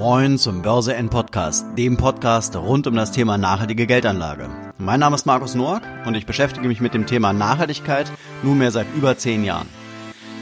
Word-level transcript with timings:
Moin 0.00 0.38
zum 0.38 0.62
Börse 0.62 0.94
N 0.94 1.10
Podcast, 1.10 1.66
dem 1.76 1.98
Podcast 1.98 2.56
rund 2.56 2.86
um 2.86 2.94
das 2.94 3.12
Thema 3.12 3.36
nachhaltige 3.36 3.86
Geldanlage. 3.86 4.48
Mein 4.78 4.98
Name 4.98 5.14
ist 5.14 5.26
Markus 5.26 5.54
Noack 5.54 5.82
und 6.06 6.14
ich 6.14 6.24
beschäftige 6.24 6.66
mich 6.68 6.80
mit 6.80 6.94
dem 6.94 7.04
Thema 7.04 7.34
Nachhaltigkeit 7.34 8.10
nunmehr 8.42 8.70
seit 8.70 8.86
über 8.96 9.18
zehn 9.18 9.44
Jahren. 9.44 9.68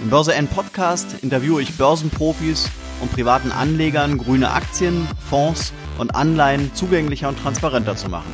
Im 0.00 0.10
Börse 0.10 0.32
N 0.32 0.46
Podcast 0.46 1.24
interviewe 1.24 1.60
ich 1.60 1.76
Börsenprofis 1.76 2.70
und 3.00 3.10
privaten 3.10 3.50
Anlegern 3.50 4.16
grüne 4.16 4.52
Aktien, 4.52 5.08
Fonds 5.28 5.72
und 5.98 6.14
Anleihen 6.14 6.72
zugänglicher 6.74 7.28
und 7.28 7.40
transparenter 7.40 7.96
zu 7.96 8.08
machen. 8.08 8.32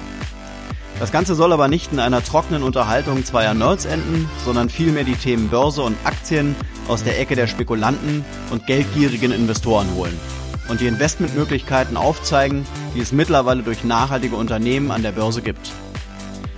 Das 1.00 1.10
Ganze 1.10 1.34
soll 1.34 1.54
aber 1.54 1.68
nicht 1.68 1.90
in 1.90 2.00
einer 2.00 2.22
trockenen 2.22 2.62
Unterhaltung 2.62 3.24
zweier 3.24 3.54
Nerds 3.54 3.86
enden, 3.86 4.28
sondern 4.44 4.68
vielmehr 4.68 5.04
die 5.04 5.16
Themen 5.16 5.48
Börse 5.48 5.84
und 5.84 5.96
Aktien 6.04 6.54
aus 6.86 7.02
der 7.02 7.18
Ecke 7.18 7.34
der 7.34 7.46
Spekulanten 7.46 8.26
und 8.50 8.66
geldgierigen 8.66 9.32
Investoren 9.32 9.88
holen 9.94 10.20
und 10.68 10.80
die 10.80 10.86
Investmentmöglichkeiten 10.86 11.96
aufzeigen, 11.96 12.66
die 12.94 13.00
es 13.00 13.12
mittlerweile 13.12 13.62
durch 13.62 13.84
nachhaltige 13.84 14.36
Unternehmen 14.36 14.90
an 14.90 15.02
der 15.02 15.12
Börse 15.12 15.42
gibt. 15.42 15.72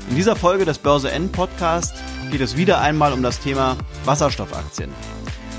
In 0.08 0.16
dieser 0.16 0.36
Folge 0.36 0.64
des 0.64 0.78
Börse 0.78 1.10
N 1.10 1.32
Podcast 1.32 1.94
geht 2.30 2.40
es 2.40 2.56
wieder 2.56 2.80
einmal 2.80 3.12
um 3.12 3.22
das 3.22 3.40
Thema 3.40 3.76
Wasserstoffaktien. 4.04 4.90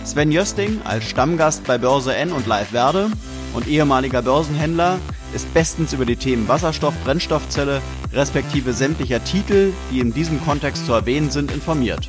Sven 0.05 0.31
Jösting 0.31 0.81
als 0.85 1.03
Stammgast 1.03 1.65
bei 1.65 1.77
Börse 1.77 2.15
N 2.15 2.31
und 2.31 2.47
Live 2.47 2.71
Werde 2.71 3.09
und 3.53 3.67
ehemaliger 3.67 4.21
Börsenhändler 4.21 4.99
ist 5.33 5.53
bestens 5.53 5.91
über 5.91 6.05
die 6.05 6.15
Themen 6.15 6.47
Wasserstoff, 6.47 6.93
Brennstoffzelle 7.03 7.81
respektive 8.13 8.73
sämtlicher 8.73 9.23
Titel, 9.23 9.73
die 9.91 9.99
in 9.99 10.13
diesem 10.13 10.43
Kontext 10.43 10.85
zu 10.85 10.93
erwähnen 10.93 11.29
sind, 11.29 11.51
informiert. 11.51 12.07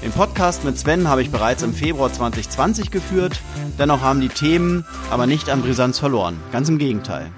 Den 0.00 0.12
Podcast 0.12 0.64
mit 0.64 0.78
Sven 0.78 1.08
habe 1.08 1.22
ich 1.22 1.30
bereits 1.30 1.64
im 1.64 1.74
Februar 1.74 2.12
2020 2.12 2.92
geführt, 2.92 3.40
dennoch 3.78 4.00
haben 4.00 4.20
die 4.20 4.28
Themen 4.28 4.86
aber 5.10 5.26
nicht 5.26 5.50
an 5.50 5.60
Brisanz 5.60 5.98
verloren, 5.98 6.38
ganz 6.52 6.68
im 6.68 6.78
Gegenteil. 6.78 7.32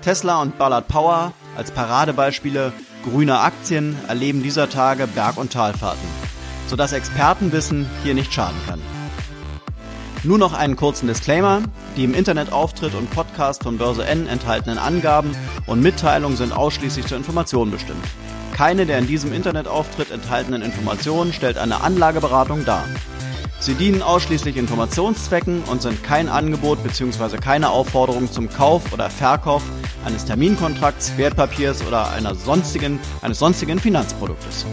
Tesla 0.00 0.40
und 0.40 0.56
Ballard 0.56 0.88
Power 0.88 1.32
als 1.54 1.70
Paradebeispiele 1.70 2.72
grüner 3.04 3.42
Aktien 3.42 3.94
erleben 4.08 4.42
dieser 4.42 4.70
Tage 4.70 5.06
Berg- 5.06 5.36
und 5.36 5.52
Talfahrten, 5.52 6.08
sodass 6.66 6.92
Expertenwissen 6.92 7.86
hier 8.02 8.14
nicht 8.14 8.32
schaden 8.32 8.58
kann. 8.66 8.80
Nur 10.24 10.38
noch 10.38 10.54
einen 10.54 10.76
kurzen 10.76 11.06
Disclaimer. 11.08 11.62
Die 11.96 12.04
im 12.04 12.14
Internetauftritt 12.14 12.94
und 12.94 13.10
Podcast 13.10 13.62
von 13.62 13.78
Börse 13.78 14.04
N 14.04 14.26
enthaltenen 14.26 14.78
Angaben 14.78 15.30
und 15.66 15.80
Mitteilungen 15.80 16.36
sind 16.36 16.52
ausschließlich 16.52 17.06
zur 17.06 17.18
Information 17.18 17.70
bestimmt. 17.70 18.04
Keine 18.58 18.86
der 18.86 18.98
in 18.98 19.06
diesem 19.06 19.32
Internetauftritt 19.32 20.10
enthaltenen 20.10 20.62
Informationen 20.62 21.32
stellt 21.32 21.58
eine 21.58 21.80
Anlageberatung 21.82 22.64
dar. 22.64 22.84
Sie 23.60 23.74
dienen 23.74 24.02
ausschließlich 24.02 24.56
Informationszwecken 24.56 25.62
und 25.70 25.80
sind 25.80 26.02
kein 26.02 26.28
Angebot 26.28 26.82
bzw. 26.82 27.36
keine 27.36 27.70
Aufforderung 27.70 28.32
zum 28.32 28.50
Kauf 28.50 28.92
oder 28.92 29.10
Verkauf 29.10 29.62
eines 30.04 30.24
Terminkontrakts, 30.24 31.16
Wertpapiers 31.16 31.86
oder 31.86 32.10
einer 32.10 32.34
sonstigen, 32.34 32.98
eines 33.22 33.38
sonstigen 33.38 33.78
Finanzproduktes. 33.78 34.66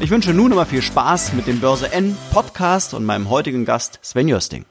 Ich 0.00 0.08
wünsche 0.08 0.32
nun 0.32 0.52
aber 0.52 0.64
viel 0.64 0.80
Spaß 0.80 1.34
mit 1.34 1.46
dem 1.46 1.60
Börse 1.60 1.92
N 1.92 2.16
Podcast 2.30 2.94
und 2.94 3.04
meinem 3.04 3.28
heutigen 3.28 3.66
Gast 3.66 3.98
Sven 4.00 4.28
Jösting. 4.28 4.64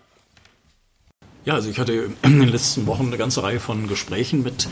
Ja, 1.44 1.54
also 1.54 1.70
ich 1.70 1.78
hatte 1.78 2.10
in 2.24 2.40
den 2.40 2.50
letzten 2.50 2.88
Wochen 2.88 3.06
eine 3.06 3.18
ganze 3.18 3.44
Reihe 3.44 3.60
von 3.60 3.88
Gesprächen 3.88 4.42
mit 4.42 4.68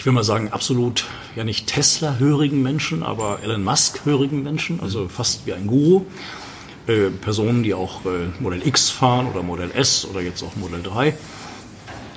ich 0.00 0.06
will 0.06 0.14
mal 0.14 0.24
sagen, 0.24 0.48
absolut 0.48 1.04
ja 1.36 1.44
nicht 1.44 1.66
Tesla-hörigen 1.66 2.62
Menschen, 2.62 3.02
aber 3.02 3.40
Elon 3.42 3.62
Musk-hörigen 3.62 4.42
Menschen, 4.42 4.80
also 4.80 5.08
fast 5.08 5.44
wie 5.44 5.52
ein 5.52 5.66
Guru. 5.66 6.06
Äh, 6.86 7.10
Personen, 7.10 7.62
die 7.62 7.74
auch 7.74 8.06
äh, 8.06 8.30
Modell 8.42 8.66
X 8.66 8.88
fahren 8.88 9.26
oder 9.26 9.42
Modell 9.42 9.70
S 9.74 10.06
oder 10.10 10.22
jetzt 10.22 10.42
auch 10.42 10.56
Modell 10.56 10.82
3. 10.82 11.14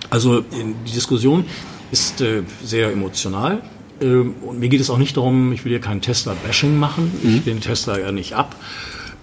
Also 0.10 0.40
die 0.40 0.92
Diskussion 0.94 1.44
ist 1.92 2.22
äh, 2.22 2.44
sehr 2.64 2.90
emotional. 2.94 3.62
Äh, 4.00 4.06
und 4.06 4.60
mir 4.60 4.70
geht 4.70 4.80
es 4.80 4.90
auch 4.90 4.98
nicht 4.98 5.18
darum, 5.18 5.52
ich 5.52 5.66
will 5.66 5.72
hier 5.72 5.82
kein 5.82 6.00
Tesla-Bashing 6.00 6.78
machen. 6.78 7.12
Mhm. 7.22 7.36
Ich 7.36 7.46
lehne 7.46 7.60
Tesla 7.60 8.00
ja 8.00 8.14
nicht 8.14 8.32
ab. 8.32 8.56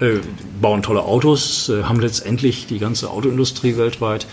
Äh, 0.00 0.18
bauen 0.60 0.82
tolle 0.82 1.04
Autos, 1.04 1.70
äh, 1.70 1.84
haben 1.84 2.00
letztendlich 2.00 2.66
die 2.66 2.78
ganze 2.78 3.08
Autoindustrie 3.08 3.78
weltweit 3.78 4.26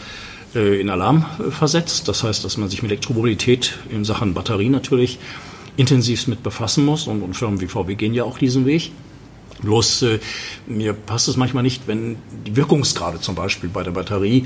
in 0.53 0.89
Alarm 0.89 1.25
äh, 1.39 1.51
versetzt. 1.51 2.07
Das 2.07 2.23
heißt, 2.23 2.43
dass 2.43 2.57
man 2.57 2.69
sich 2.69 2.81
mit 2.81 2.91
Elektromobilität 2.91 3.77
in 3.89 4.05
Sachen 4.05 4.33
Batterie 4.33 4.69
natürlich 4.69 5.19
intensiv 5.75 6.27
mit 6.27 6.43
befassen 6.43 6.85
muss 6.85 7.07
und, 7.07 7.21
und 7.21 7.35
Firmen 7.35 7.61
wie 7.61 7.67
VW 7.67 7.95
gehen 7.95 8.13
ja 8.13 8.23
auch 8.23 8.37
diesen 8.37 8.65
Weg. 8.65 8.91
Bloß 9.61 10.03
äh, 10.03 10.19
mir 10.67 10.93
passt 10.93 11.27
es 11.27 11.37
manchmal 11.37 11.63
nicht, 11.63 11.87
wenn 11.87 12.17
die 12.45 12.55
Wirkungsgrade 12.55 13.19
zum 13.19 13.35
Beispiel 13.35 13.69
bei 13.69 13.83
der 13.83 13.91
Batterie 13.91 14.39
äh, 14.39 14.45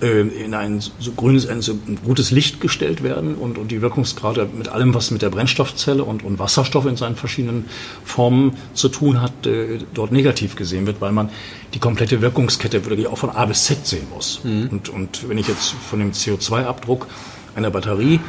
in 0.00 0.54
ein 0.54 0.80
so 0.80 1.12
grünes, 1.12 1.48
ein 1.48 1.60
so 1.60 1.76
gutes 2.04 2.30
Licht 2.30 2.60
gestellt 2.60 3.02
werden 3.02 3.34
und, 3.34 3.58
und 3.58 3.70
die 3.70 3.82
Wirkungsgrade 3.82 4.48
mit 4.56 4.68
allem, 4.68 4.94
was 4.94 5.10
mit 5.10 5.22
der 5.22 5.30
Brennstoffzelle 5.30 6.04
und, 6.04 6.22
und 6.24 6.38
Wasserstoff 6.38 6.86
in 6.86 6.96
seinen 6.96 7.16
verschiedenen 7.16 7.64
Formen 8.04 8.52
zu 8.74 8.88
tun 8.88 9.20
hat, 9.20 9.46
äh, 9.46 9.78
dort 9.94 10.12
negativ 10.12 10.54
gesehen 10.54 10.86
wird, 10.86 11.00
weil 11.00 11.12
man 11.12 11.30
die 11.74 11.80
komplette 11.80 12.20
Wirkungskette 12.22 12.84
wirklich 12.84 13.08
auch 13.08 13.18
von 13.18 13.30
A 13.30 13.44
bis 13.46 13.64
Z 13.64 13.86
sehen 13.86 14.06
muss. 14.14 14.40
Mhm. 14.44 14.68
Und, 14.70 14.88
und 14.88 15.28
wenn 15.28 15.38
ich 15.38 15.48
jetzt 15.48 15.70
von 15.72 15.98
dem 15.98 16.12
CO2-Abdruck 16.12 17.08
einer 17.56 17.70
Batterie 17.70 18.20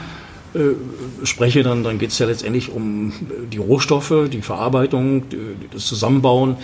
äh, 0.53 1.25
spreche, 1.25 1.63
dann, 1.63 1.83
dann 1.83 1.99
geht 1.99 2.09
es 2.09 2.19
ja 2.19 2.25
letztendlich 2.25 2.71
um 2.71 3.13
die 3.51 3.57
Rohstoffe, 3.57 4.29
die 4.31 4.41
Verarbeitung, 4.41 5.23
das 5.71 5.85
Zusammenbauen, 5.85 6.57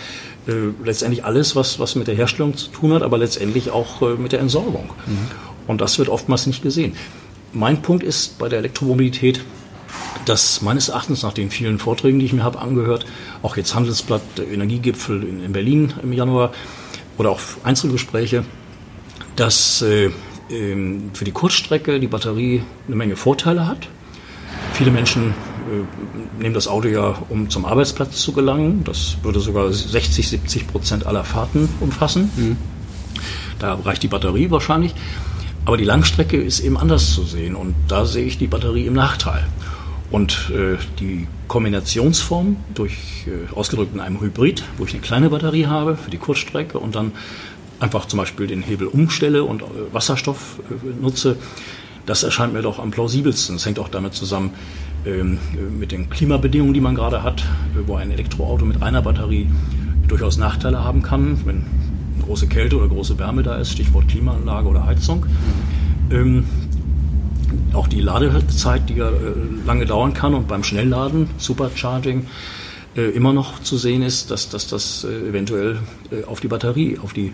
äh, 0.48 0.52
letztendlich 0.84 1.24
alles, 1.24 1.56
was, 1.56 1.78
was 1.78 1.94
mit 1.94 2.08
der 2.08 2.14
Herstellung 2.14 2.56
zu 2.56 2.68
tun 2.68 2.92
hat, 2.92 3.02
aber 3.02 3.18
letztendlich 3.18 3.70
auch 3.70 4.02
äh, 4.02 4.14
mit 4.16 4.32
der 4.32 4.40
Entsorgung. 4.40 4.90
Mhm. 5.06 5.18
Und 5.66 5.80
das 5.80 5.98
wird 5.98 6.08
oftmals 6.08 6.46
nicht 6.46 6.62
gesehen. 6.62 6.94
Mein 7.52 7.82
Punkt 7.82 8.02
ist 8.02 8.38
bei 8.38 8.48
der 8.48 8.58
Elektromobilität, 8.58 9.40
dass 10.24 10.62
meines 10.62 10.88
Erachtens 10.88 11.22
nach 11.22 11.32
den 11.32 11.50
vielen 11.50 11.78
Vorträgen, 11.78 12.18
die 12.18 12.26
ich 12.26 12.32
mir 12.32 12.42
habe 12.42 12.58
angehört, 12.60 13.06
auch 13.42 13.56
jetzt 13.56 13.74
Handelsblatt, 13.74 14.22
Energiegipfel 14.38 15.22
in, 15.22 15.44
in 15.44 15.52
Berlin 15.52 15.94
im 16.02 16.12
Januar 16.12 16.52
oder 17.18 17.30
auch 17.30 17.40
Einzelgespräche, 17.62 18.44
dass 19.36 19.82
äh, 19.82 20.10
ähm, 20.50 21.10
für 21.12 21.24
die 21.24 21.32
Kurzstrecke 21.32 22.00
die 22.00 22.06
Batterie 22.06 22.62
eine 22.86 22.96
Menge 22.96 23.16
Vorteile 23.16 23.66
hat. 23.66 23.88
Viele 24.72 24.90
Menschen 24.90 25.30
äh, 25.30 26.42
nehmen 26.42 26.54
das 26.54 26.68
Auto 26.68 26.88
ja, 26.88 27.14
um 27.28 27.50
zum 27.50 27.64
Arbeitsplatz 27.64 28.20
zu 28.20 28.32
gelangen. 28.32 28.84
Das 28.84 29.18
würde 29.22 29.40
sogar 29.40 29.72
60, 29.72 30.28
70 30.28 30.66
Prozent 30.68 31.06
aller 31.06 31.24
Fahrten 31.24 31.68
umfassen. 31.80 32.30
Mhm. 32.36 32.56
Da 33.58 33.74
reicht 33.74 34.02
die 34.02 34.08
Batterie 34.08 34.50
wahrscheinlich. 34.50 34.94
Aber 35.64 35.76
die 35.76 35.84
Langstrecke 35.84 36.36
ist 36.36 36.60
eben 36.60 36.76
anders 36.76 37.12
zu 37.12 37.24
sehen 37.24 37.56
und 37.56 37.74
da 37.88 38.06
sehe 38.06 38.24
ich 38.24 38.38
die 38.38 38.46
Batterie 38.46 38.86
im 38.86 38.94
Nachteil. 38.94 39.44
Und 40.12 40.52
äh, 40.54 40.76
die 41.00 41.26
Kombinationsform 41.48 42.56
durch 42.72 43.26
äh, 43.26 43.52
ausgedrückt 43.52 43.92
in 43.92 44.00
einem 44.00 44.20
Hybrid, 44.20 44.62
wo 44.78 44.84
ich 44.84 44.92
eine 44.92 45.02
kleine 45.02 45.30
Batterie 45.30 45.66
habe 45.66 45.96
für 45.96 46.10
die 46.10 46.18
Kurzstrecke 46.18 46.78
und 46.78 46.94
dann 46.94 47.12
einfach 47.80 48.06
zum 48.06 48.18
Beispiel 48.18 48.46
den 48.46 48.62
Hebel 48.62 48.86
umstelle 48.86 49.44
und 49.44 49.62
äh, 49.62 49.64
Wasserstoff 49.92 50.60
äh, 50.70 51.02
nutze, 51.02 51.36
das 52.06 52.22
erscheint 52.22 52.52
mir 52.52 52.62
doch 52.62 52.78
am 52.78 52.90
plausibelsten. 52.90 53.56
Das 53.56 53.66
hängt 53.66 53.78
auch 53.78 53.88
damit 53.88 54.14
zusammen 54.14 54.52
ähm, 55.04 55.38
mit 55.78 55.92
den 55.92 56.08
Klimabedingungen, 56.08 56.74
die 56.74 56.80
man 56.80 56.94
gerade 56.94 57.22
hat, 57.22 57.40
äh, 57.40 57.86
wo 57.86 57.96
ein 57.96 58.10
Elektroauto 58.10 58.64
mit 58.64 58.82
einer 58.82 59.02
Batterie 59.02 59.48
durchaus 60.08 60.36
Nachteile 60.36 60.84
haben 60.84 61.02
kann, 61.02 61.40
wenn 61.44 61.64
große 62.24 62.46
Kälte 62.46 62.76
oder 62.78 62.88
große 62.88 63.18
Wärme 63.18 63.42
da 63.42 63.56
ist, 63.56 63.72
Stichwort 63.72 64.08
Klimaanlage 64.08 64.68
oder 64.68 64.86
Heizung. 64.86 65.26
Ähm, 66.10 66.44
auch 67.72 67.88
die 67.88 68.00
Ladezeit, 68.00 68.88
die 68.88 68.94
ja 68.94 69.10
lange 69.66 69.86
dauern 69.86 70.14
kann 70.14 70.34
und 70.34 70.48
beim 70.48 70.64
Schnellladen, 70.64 71.28
Supercharging, 71.38 72.26
immer 73.14 73.32
noch 73.32 73.62
zu 73.62 73.76
sehen 73.76 74.02
ist, 74.02 74.30
dass, 74.30 74.48
dass 74.48 74.66
das 74.66 75.04
eventuell 75.04 75.78
auf 76.26 76.40
die 76.40 76.48
Batterie, 76.48 76.98
auf 76.98 77.12
die 77.12 77.32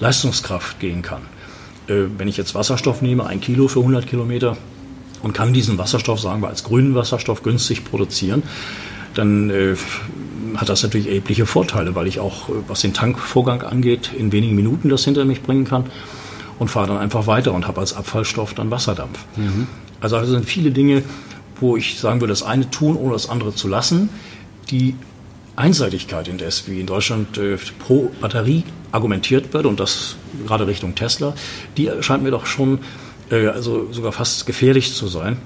Leistungskraft 0.00 0.80
gehen 0.80 1.02
kann. 1.02 1.22
Äh, 1.88 2.04
wenn 2.16 2.28
ich 2.28 2.36
jetzt 2.36 2.54
Wasserstoff 2.54 3.02
nehme, 3.02 3.26
ein 3.26 3.40
Kilo 3.40 3.68
für 3.68 3.80
100 3.80 4.06
Kilometer 4.06 4.56
und 5.22 5.32
kann 5.32 5.52
diesen 5.52 5.78
Wasserstoff, 5.78 6.20
sagen 6.20 6.42
wir 6.42 6.48
als 6.48 6.64
grünen 6.64 6.94
Wasserstoff, 6.94 7.42
günstig 7.42 7.84
produzieren, 7.84 8.42
dann 9.14 9.50
äh, 9.50 9.76
hat 10.56 10.68
das 10.68 10.82
natürlich 10.82 11.08
erhebliche 11.08 11.46
Vorteile, 11.46 11.94
weil 11.94 12.06
ich 12.06 12.20
auch, 12.20 12.48
äh, 12.48 12.52
was 12.68 12.80
den 12.80 12.94
Tankvorgang 12.94 13.62
angeht, 13.62 14.10
in 14.16 14.32
wenigen 14.32 14.54
Minuten 14.54 14.88
das 14.88 15.04
hinter 15.04 15.24
mich 15.24 15.42
bringen 15.42 15.64
kann 15.64 15.84
und 16.58 16.68
fahre 16.70 16.88
dann 16.88 16.98
einfach 16.98 17.26
weiter 17.26 17.52
und 17.52 17.66
habe 17.66 17.80
als 17.80 17.94
Abfallstoff 17.94 18.54
dann 18.54 18.70
Wasserdampf. 18.70 19.18
Mhm. 19.36 19.66
Also 20.00 20.18
das 20.18 20.28
sind 20.28 20.44
viele 20.44 20.70
Dinge, 20.70 21.02
wo 21.60 21.76
ich 21.76 21.98
sagen 21.98 22.20
würde, 22.20 22.32
das 22.32 22.42
eine 22.42 22.70
tun, 22.70 22.96
ohne 22.96 23.12
das 23.12 23.28
andere 23.28 23.54
zu 23.54 23.68
lassen. 23.68 24.10
Die 24.70 24.94
Einseitigkeit 25.58 26.28
indes, 26.28 26.68
wie 26.68 26.80
in 26.80 26.86
Deutschland 26.86 27.36
äh, 27.38 27.58
pro 27.78 28.10
Batterie 28.20 28.64
argumentiert 28.92 29.52
wird, 29.52 29.66
und 29.66 29.80
das 29.80 30.16
gerade 30.46 30.66
Richtung 30.66 30.94
Tesla, 30.94 31.34
die 31.76 31.90
scheint 32.00 32.22
mir 32.22 32.30
doch 32.30 32.46
schon 32.46 32.80
äh, 33.30 33.48
also 33.48 33.92
sogar 33.92 34.12
fast 34.12 34.46
gefährlich 34.46 34.94
zu 34.94 35.08
sein. 35.08 35.36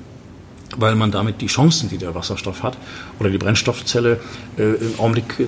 weil 0.76 0.94
man 0.94 1.11
damit 1.11 1.41
die 1.41 1.47
Chancen, 1.47 1.88
die 1.88 1.99
der 1.99 2.14
Wasserstoff 2.14 2.62
hat, 2.62 2.76
oder 3.19 3.31
die 3.31 3.38
Brennstoffzelle 3.38 4.20
äh, 4.56 4.62
im 4.62 4.99
Augenblick 4.99 5.38
äh, 5.41 5.47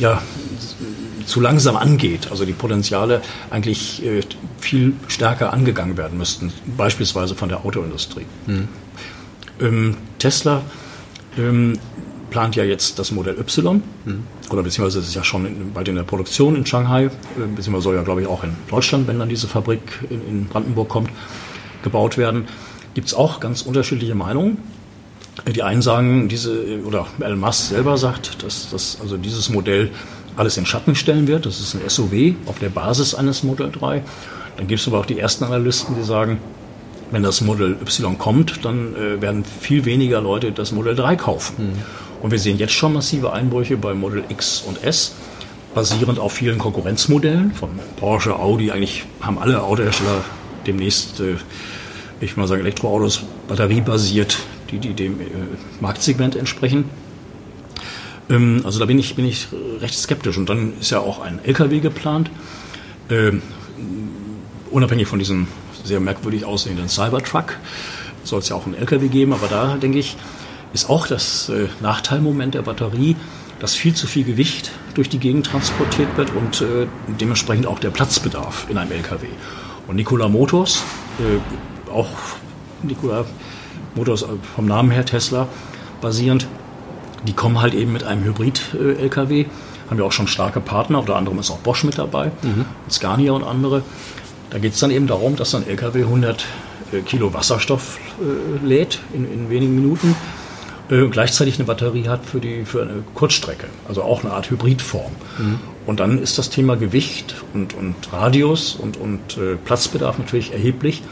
ja, 0.00 0.20
zu 1.26 1.40
langsam 1.40 1.76
angeht. 1.76 2.28
Also 2.30 2.44
die 2.44 2.52
Potenziale 2.52 3.22
eigentlich 3.50 4.04
äh, 4.04 4.22
viel 4.58 4.94
stärker 5.08 5.52
angegangen 5.52 5.96
werden 5.96 6.18
müssten, 6.18 6.52
beispielsweise 6.76 7.34
von 7.34 7.48
der 7.48 7.64
Autoindustrie. 7.64 8.26
Mhm. 8.46 8.68
Ähm, 9.60 9.96
Tesla 10.18 10.62
ähm, 11.38 11.78
plant 12.30 12.56
ja 12.56 12.64
jetzt 12.64 12.98
das 12.98 13.12
Modell 13.12 13.38
Y, 13.38 13.82
mhm. 14.04 14.22
oder 14.50 14.62
beziehungsweise 14.62 15.00
es 15.00 15.08
ist 15.08 15.14
ja 15.14 15.24
schon 15.24 15.46
in, 15.46 15.72
bald 15.72 15.88
in 15.88 15.96
der 15.96 16.04
Produktion 16.04 16.56
in 16.56 16.64
Shanghai, 16.64 17.04
äh, 17.04 17.10
beziehungsweise 17.54 17.82
soll 17.82 17.96
ja, 17.96 18.02
glaube 18.02 18.22
ich, 18.22 18.26
auch 18.26 18.44
in 18.44 18.52
Deutschland, 18.68 19.06
wenn 19.08 19.18
dann 19.18 19.28
diese 19.28 19.48
Fabrik 19.48 19.80
in, 20.08 20.26
in 20.26 20.46
Brandenburg 20.46 20.88
kommt, 20.88 21.10
gebaut 21.82 22.16
werden. 22.16 22.46
Gibt 22.94 23.08
es 23.08 23.14
auch 23.14 23.40
ganz 23.40 23.62
unterschiedliche 23.62 24.14
Meinungen. 24.14 24.58
Die 25.54 25.62
einen 25.62 25.80
sagen, 25.80 26.28
diese, 26.28 26.82
oder 26.84 27.06
Elon 27.20 27.38
Musk 27.38 27.68
selber 27.68 27.96
sagt, 27.96 28.42
dass, 28.42 28.70
dass 28.70 28.98
also 29.00 29.16
dieses 29.16 29.48
Modell 29.48 29.90
alles 30.36 30.56
in 30.56 30.66
Schatten 30.66 30.94
stellen 30.94 31.26
wird. 31.28 31.46
Das 31.46 31.60
ist 31.60 31.74
ein 31.74 31.88
SUV 31.88 32.34
auf 32.46 32.58
der 32.58 32.68
Basis 32.68 33.14
eines 33.14 33.42
Model 33.42 33.70
3. 33.70 34.02
Dann 34.56 34.66
gibt 34.66 34.80
es 34.80 34.88
aber 34.88 34.98
auch 34.98 35.06
die 35.06 35.18
ersten 35.18 35.44
Analysten, 35.44 35.94
die 35.96 36.02
sagen, 36.02 36.38
wenn 37.10 37.22
das 37.22 37.40
Model 37.40 37.76
Y 37.80 38.18
kommt, 38.18 38.64
dann 38.64 38.94
äh, 38.94 39.20
werden 39.20 39.44
viel 39.44 39.84
weniger 39.84 40.20
Leute 40.20 40.52
das 40.52 40.72
Model 40.72 40.94
3 40.94 41.16
kaufen. 41.16 41.54
Mhm. 41.58 41.72
Und 42.20 42.30
wir 42.30 42.38
sehen 42.38 42.58
jetzt 42.58 42.72
schon 42.72 42.92
massive 42.92 43.32
Einbrüche 43.32 43.76
bei 43.76 43.94
Model 43.94 44.24
X 44.28 44.62
und 44.66 44.82
S, 44.84 45.14
basierend 45.74 46.18
auf 46.18 46.32
vielen 46.32 46.58
Konkurrenzmodellen 46.58 47.52
von 47.52 47.70
Porsche, 47.96 48.36
Audi. 48.36 48.70
Eigentlich 48.70 49.04
haben 49.20 49.38
alle 49.38 49.62
Autohersteller 49.62 50.24
demnächst, 50.66 51.20
äh, 51.20 51.36
ich 52.20 52.36
mal 52.36 52.46
sagen, 52.46 52.60
Elektroautos 52.60 53.22
batteriebasiert, 53.48 54.38
die, 54.70 54.78
die 54.78 54.92
dem 54.92 55.20
äh, 55.20 55.24
Marktsegment 55.80 56.36
entsprechen. 56.36 56.84
Ähm, 58.28 58.62
also 58.64 58.78
da 58.78 58.84
bin 58.84 58.98
ich, 58.98 59.14
bin 59.14 59.24
ich 59.24 59.48
recht 59.80 59.98
skeptisch. 59.98 60.36
Und 60.36 60.48
dann 60.48 60.74
ist 60.80 60.90
ja 60.90 61.00
auch 61.00 61.20
ein 61.20 61.40
LKW 61.44 61.80
geplant, 61.80 62.30
ähm, 63.08 63.42
unabhängig 64.70 65.08
von 65.08 65.18
diesem 65.18 65.48
sehr 65.84 66.00
merkwürdig 66.00 66.44
aussehenden 66.44 66.88
Cybertruck 66.88 67.56
soll 68.24 68.40
es 68.40 68.48
ja 68.48 68.56
auch 68.56 68.66
einen 68.66 68.74
LKW 68.74 69.08
geben, 69.08 69.32
aber 69.32 69.48
da 69.48 69.76
denke 69.76 69.98
ich, 69.98 70.16
ist 70.72 70.88
auch 70.88 71.06
das 71.06 71.48
äh, 71.48 71.68
Nachteilmoment 71.80 72.54
der 72.54 72.62
Batterie, 72.62 73.16
dass 73.58 73.74
viel 73.74 73.94
zu 73.94 74.06
viel 74.06 74.24
Gewicht 74.24 74.70
durch 74.94 75.08
die 75.08 75.18
Gegend 75.18 75.46
transportiert 75.46 76.16
wird 76.16 76.30
und 76.34 76.62
äh, 76.62 76.86
dementsprechend 77.20 77.66
auch 77.66 77.78
der 77.78 77.90
Platzbedarf 77.90 78.66
in 78.68 78.78
einem 78.78 78.92
LKW. 78.92 79.26
Und 79.86 79.96
Nikola 79.96 80.28
Motors, 80.28 80.82
äh, 81.18 81.90
auch 81.90 82.08
Nikola 82.82 83.24
Motors 83.94 84.22
äh, 84.22 84.26
vom 84.54 84.66
Namen 84.66 84.90
her 84.90 85.04
Tesla 85.04 85.48
basierend, 86.00 86.46
die 87.26 87.34
kommen 87.34 87.60
halt 87.60 87.74
eben 87.74 87.92
mit 87.92 88.04
einem 88.04 88.24
Hybrid-LKW. 88.24 89.46
Haben 89.88 89.98
wir 89.98 90.06
auch 90.06 90.12
schon 90.12 90.28
starke 90.28 90.60
Partner, 90.60 91.00
unter 91.00 91.16
anderem 91.16 91.38
ist 91.38 91.50
auch 91.50 91.58
Bosch 91.58 91.84
mit 91.84 91.98
dabei, 91.98 92.30
mhm. 92.42 92.64
Scania 92.88 93.32
und 93.32 93.42
andere. 93.42 93.82
Da 94.50 94.58
geht 94.58 94.72
es 94.72 94.80
dann 94.80 94.90
eben 94.90 95.06
darum, 95.06 95.36
dass 95.36 95.54
ein 95.54 95.66
LKW 95.66 96.04
100 96.04 96.44
äh, 96.92 97.00
Kilo 97.02 97.34
Wasserstoff 97.34 97.98
äh, 98.20 98.66
lädt 98.66 99.00
in, 99.12 99.30
in 99.30 99.50
wenigen 99.50 99.74
Minuten 99.74 100.16
äh, 100.90 101.08
gleichzeitig 101.08 101.56
eine 101.56 101.64
Batterie 101.64 102.08
hat 102.08 102.24
für, 102.24 102.40
die, 102.40 102.64
für 102.64 102.82
eine 102.82 103.02
Kurzstrecke, 103.14 103.66
also 103.88 104.02
auch 104.02 104.24
eine 104.24 104.32
Art 104.32 104.50
Hybridform. 104.50 105.12
Mhm. 105.38 105.60
Und 105.86 106.00
dann 106.00 106.22
ist 106.22 106.38
das 106.38 106.50
Thema 106.50 106.76
Gewicht 106.76 107.34
und, 107.54 107.74
und 107.74 107.94
Radius 108.12 108.74
und, 108.74 108.96
und 108.96 109.38
äh, 109.38 109.56
Platzbedarf 109.56 110.18
natürlich 110.18 110.52
erheblich. 110.52 111.02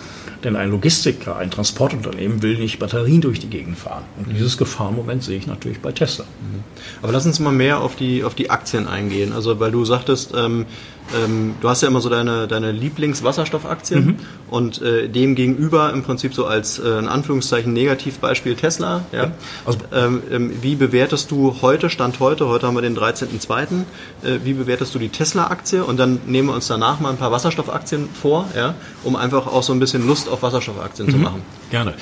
Denn 0.45 0.55
ein 0.55 0.71
Logistiker, 0.71 1.37
ein 1.37 1.51
Transportunternehmen 1.51 2.43
will 2.43 2.59
nicht 2.59 2.79
Batterien 2.79 3.21
durch 3.21 3.41
die 3.41 3.49
Gegend 3.49 3.77
fahren. 3.77 4.05
Und 4.17 4.29
mhm. 4.29 4.35
dieses 4.35 4.57
Gefahrenmoment 4.57 5.25
sehe 5.25 5.37
ich 5.37 5.49
natürlich 5.49 5.81
bei 5.81 5.91
Tesla. 5.91 6.25
Mhm. 6.25 6.63
Aber 7.03 7.13
lass 7.13 7.27
uns 7.27 7.41
mal 7.41 7.53
mehr 7.53 7.81
auf 7.81 7.97
die, 7.97 8.23
auf 8.23 8.37
die 8.37 8.51
Aktien 8.51 8.87
eingehen. 8.87 9.33
Also, 9.33 9.59
weil 9.59 9.73
du 9.73 9.85
sagtest, 9.85 10.33
ähm, 10.37 10.67
ähm, 11.15 11.55
du 11.61 11.69
hast 11.69 11.83
ja 11.83 11.89
immer 11.89 12.01
so 12.01 12.09
deine, 12.09 12.47
deine 12.49 12.73
Lieblingswasserstoffaktien 12.73 14.05
mhm. 14.05 14.17
und 14.51 14.83
äh, 14.83 15.09
dem 15.09 15.35
gegenüber 15.35 15.93
im 15.93 16.03
Prinzip 16.03 16.35
so 16.35 16.47
als 16.47 16.79
äh, 16.79 16.99
in 16.99 17.09
Anführungszeichen 17.09 17.73
Negativbeispiel 17.73 18.55
Tesla. 18.57 19.05
Ja? 19.13 19.33
Also, 19.65 19.79
ähm, 19.93 20.23
ähm, 20.31 20.53
wie 20.63 20.77
bewertest 20.77 21.31
du 21.31 21.57
heute, 21.63 21.91
Stand 21.91 22.21
heute, 22.21 22.49
heute 22.49 22.67
haben 22.67 22.75
wir 22.75 22.83
den 22.83 22.97
13.02., 22.97 23.85
äh, 24.23 24.39
wie 24.45 24.53
bewertest 24.53 24.95
du 24.95 24.99
die 24.99 25.09
Tesla-Aktie 25.09 25.85
und 25.85 25.99
dann 25.99 26.21
nehmen 26.27 26.49
wir 26.49 26.55
uns 26.55 26.67
danach 26.67 27.01
mal 27.01 27.11
ein 27.11 27.17
paar 27.17 27.33
Wasserstoffaktien 27.33 28.09
vor, 28.11 28.47
ja, 28.55 28.75
um 29.05 29.17
einfach 29.17 29.47
auch 29.47 29.63
so 29.63 29.73
ein 29.73 29.81
bisschen 29.81 30.07
Lust 30.07 30.29
auf 30.29 30.43
Wasserstoffaktien 30.43 31.09
mhm. 31.09 31.13
zu 31.13 31.19
machen. 31.19 31.43
Gerne. 31.71 31.95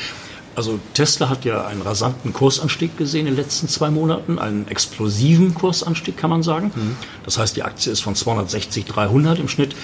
Also 0.56 0.80
Tesla 0.94 1.28
hat 1.28 1.44
ja 1.44 1.66
einen 1.66 1.82
rasanten 1.82 2.32
Kursanstieg 2.32 2.96
gesehen 2.96 3.26
in 3.26 3.34
den 3.34 3.36
letzten 3.36 3.68
zwei 3.68 3.90
Monaten, 3.90 4.38
einen 4.38 4.66
explosiven 4.68 5.54
Kursanstieg 5.54 6.16
kann 6.16 6.30
man 6.30 6.42
sagen. 6.42 6.72
Mhm. 6.74 6.96
Das 7.24 7.36
heißt, 7.36 7.56
die 7.56 7.62
Aktie 7.62 7.92
ist 7.92 8.00
von 8.00 8.14
260, 8.14 8.86
300 8.86 9.38
im 9.38 9.48
Schnitt 9.48 9.76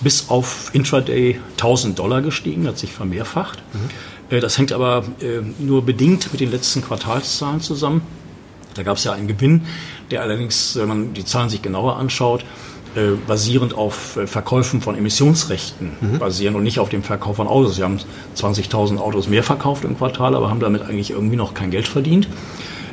bis 0.00 0.28
auf 0.28 0.70
Intraday 0.72 1.40
1000 1.56 1.98
Dollar 1.98 2.22
gestiegen, 2.22 2.68
hat 2.68 2.78
sich 2.78 2.92
vermehrfacht. 2.92 3.60
Mhm. 3.72 4.36
Äh, 4.36 4.40
das 4.40 4.56
hängt 4.56 4.70
aber 4.70 5.04
äh, 5.20 5.40
nur 5.58 5.84
bedingt 5.84 6.30
mit 6.30 6.40
den 6.40 6.52
letzten 6.52 6.82
Quartalszahlen 6.82 7.60
zusammen. 7.60 8.02
Da 8.74 8.84
gab 8.84 8.98
es 8.98 9.04
ja 9.04 9.12
einen 9.12 9.26
Gewinn, 9.26 9.66
der 10.12 10.22
allerdings, 10.22 10.76
wenn 10.76 10.88
man 10.88 11.12
die 11.12 11.24
Zahlen 11.24 11.48
sich 11.48 11.60
genauer 11.60 11.96
anschaut, 11.96 12.44
äh, 12.96 13.12
basierend 13.24 13.72
auf 13.72 14.16
äh, 14.16 14.26
Verkäufen 14.26 14.80
von 14.80 14.96
Emissionsrechten 14.96 15.92
mhm. 16.00 16.18
basieren 16.18 16.56
und 16.56 16.64
nicht 16.64 16.80
auf 16.80 16.88
dem 16.88 17.04
Verkauf 17.04 17.36
von 17.36 17.46
Autos. 17.46 17.76
Sie 17.76 17.84
haben 17.84 18.00
20.000 18.36 18.98
Autos 18.98 19.28
mehr 19.28 19.44
verkauft 19.44 19.84
im 19.84 19.96
Quartal, 19.96 20.34
aber 20.34 20.50
haben 20.50 20.58
damit 20.58 20.82
eigentlich 20.82 21.12
irgendwie 21.12 21.36
noch 21.36 21.54
kein 21.54 21.70
Geld 21.70 21.86
verdient, 21.86 22.26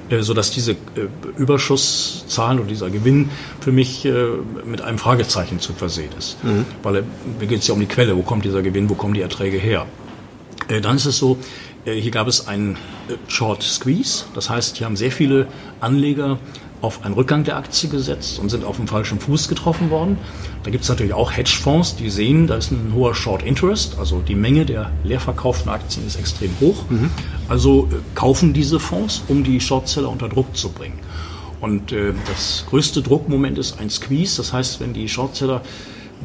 äh, 0.09 0.21
sodass 0.21 0.51
diese 0.51 0.75
Überschusszahlen 1.35 2.59
oder 2.59 2.67
dieser 2.67 2.91
Gewinn 2.91 3.31
für 3.59 3.71
mich 3.71 4.07
mit 4.65 4.81
einem 4.81 4.99
Fragezeichen 4.99 5.59
zu 5.59 5.73
versehen 5.73 6.11
ist. 6.15 6.43
Mhm. 6.43 6.65
Weil 6.83 7.03
mir 7.39 7.47
geht 7.47 7.61
es 7.61 7.67
ja 7.67 7.73
um 7.73 7.79
die 7.79 7.87
Quelle, 7.87 8.15
wo 8.15 8.21
kommt 8.21 8.45
dieser 8.45 8.61
Gewinn, 8.61 8.91
wo 8.91 8.93
kommen 8.93 9.15
die 9.15 9.21
Erträge 9.21 9.57
her. 9.57 9.87
Dann 10.67 10.97
ist 10.97 11.05
es 11.05 11.17
so, 11.17 11.37
hier 11.85 12.11
gab 12.11 12.27
es 12.27 12.47
einen 12.47 12.77
Short 13.27 13.63
Squeeze, 13.63 14.25
das 14.35 14.49
heißt, 14.49 14.77
hier 14.77 14.85
haben 14.85 14.97
sehr 14.97 15.11
viele 15.11 15.47
Anleger 15.79 16.37
auf 16.81 17.03
einen 17.03 17.15
Rückgang 17.15 17.43
der 17.43 17.57
Aktie 17.57 17.89
gesetzt 17.89 18.39
und 18.39 18.49
sind 18.49 18.63
auf 18.63 18.77
dem 18.77 18.87
falschen 18.87 19.19
Fuß 19.19 19.47
getroffen 19.47 19.89
worden. 19.89 20.17
Da 20.63 20.69
gibt 20.69 20.83
es 20.83 20.89
natürlich 20.89 21.13
auch 21.13 21.35
Hedgefonds, 21.35 21.95
die 21.95 22.09
sehen, 22.09 22.47
da 22.47 22.55
ist 22.55 22.71
ein 22.71 22.93
hoher 22.93 23.15
Short 23.15 23.41
Interest, 23.41 23.97
also 23.97 24.19
die 24.19 24.35
Menge 24.35 24.65
der 24.65 24.91
leer 25.03 25.19
verkauften 25.19 25.69
Aktien 25.69 26.05
ist 26.05 26.17
extrem 26.17 26.51
hoch. 26.59 26.83
Mhm. 26.89 27.09
Also 27.49 27.87
äh, 27.91 27.95
kaufen 28.15 28.53
diese 28.53 28.79
Fonds, 28.79 29.23
um 29.27 29.43
die 29.43 29.59
Shortseller 29.59 30.09
unter 30.09 30.29
Druck 30.29 30.55
zu 30.55 30.69
bringen. 30.69 30.99
Und 31.61 31.91
äh, 31.91 32.13
das 32.27 32.65
größte 32.69 33.01
Druckmoment 33.01 33.57
ist 33.57 33.79
ein 33.79 33.89
Squeeze, 33.89 34.37
das 34.37 34.53
heißt, 34.53 34.79
wenn 34.79 34.93
die 34.93 35.09
Shortseller 35.09 35.61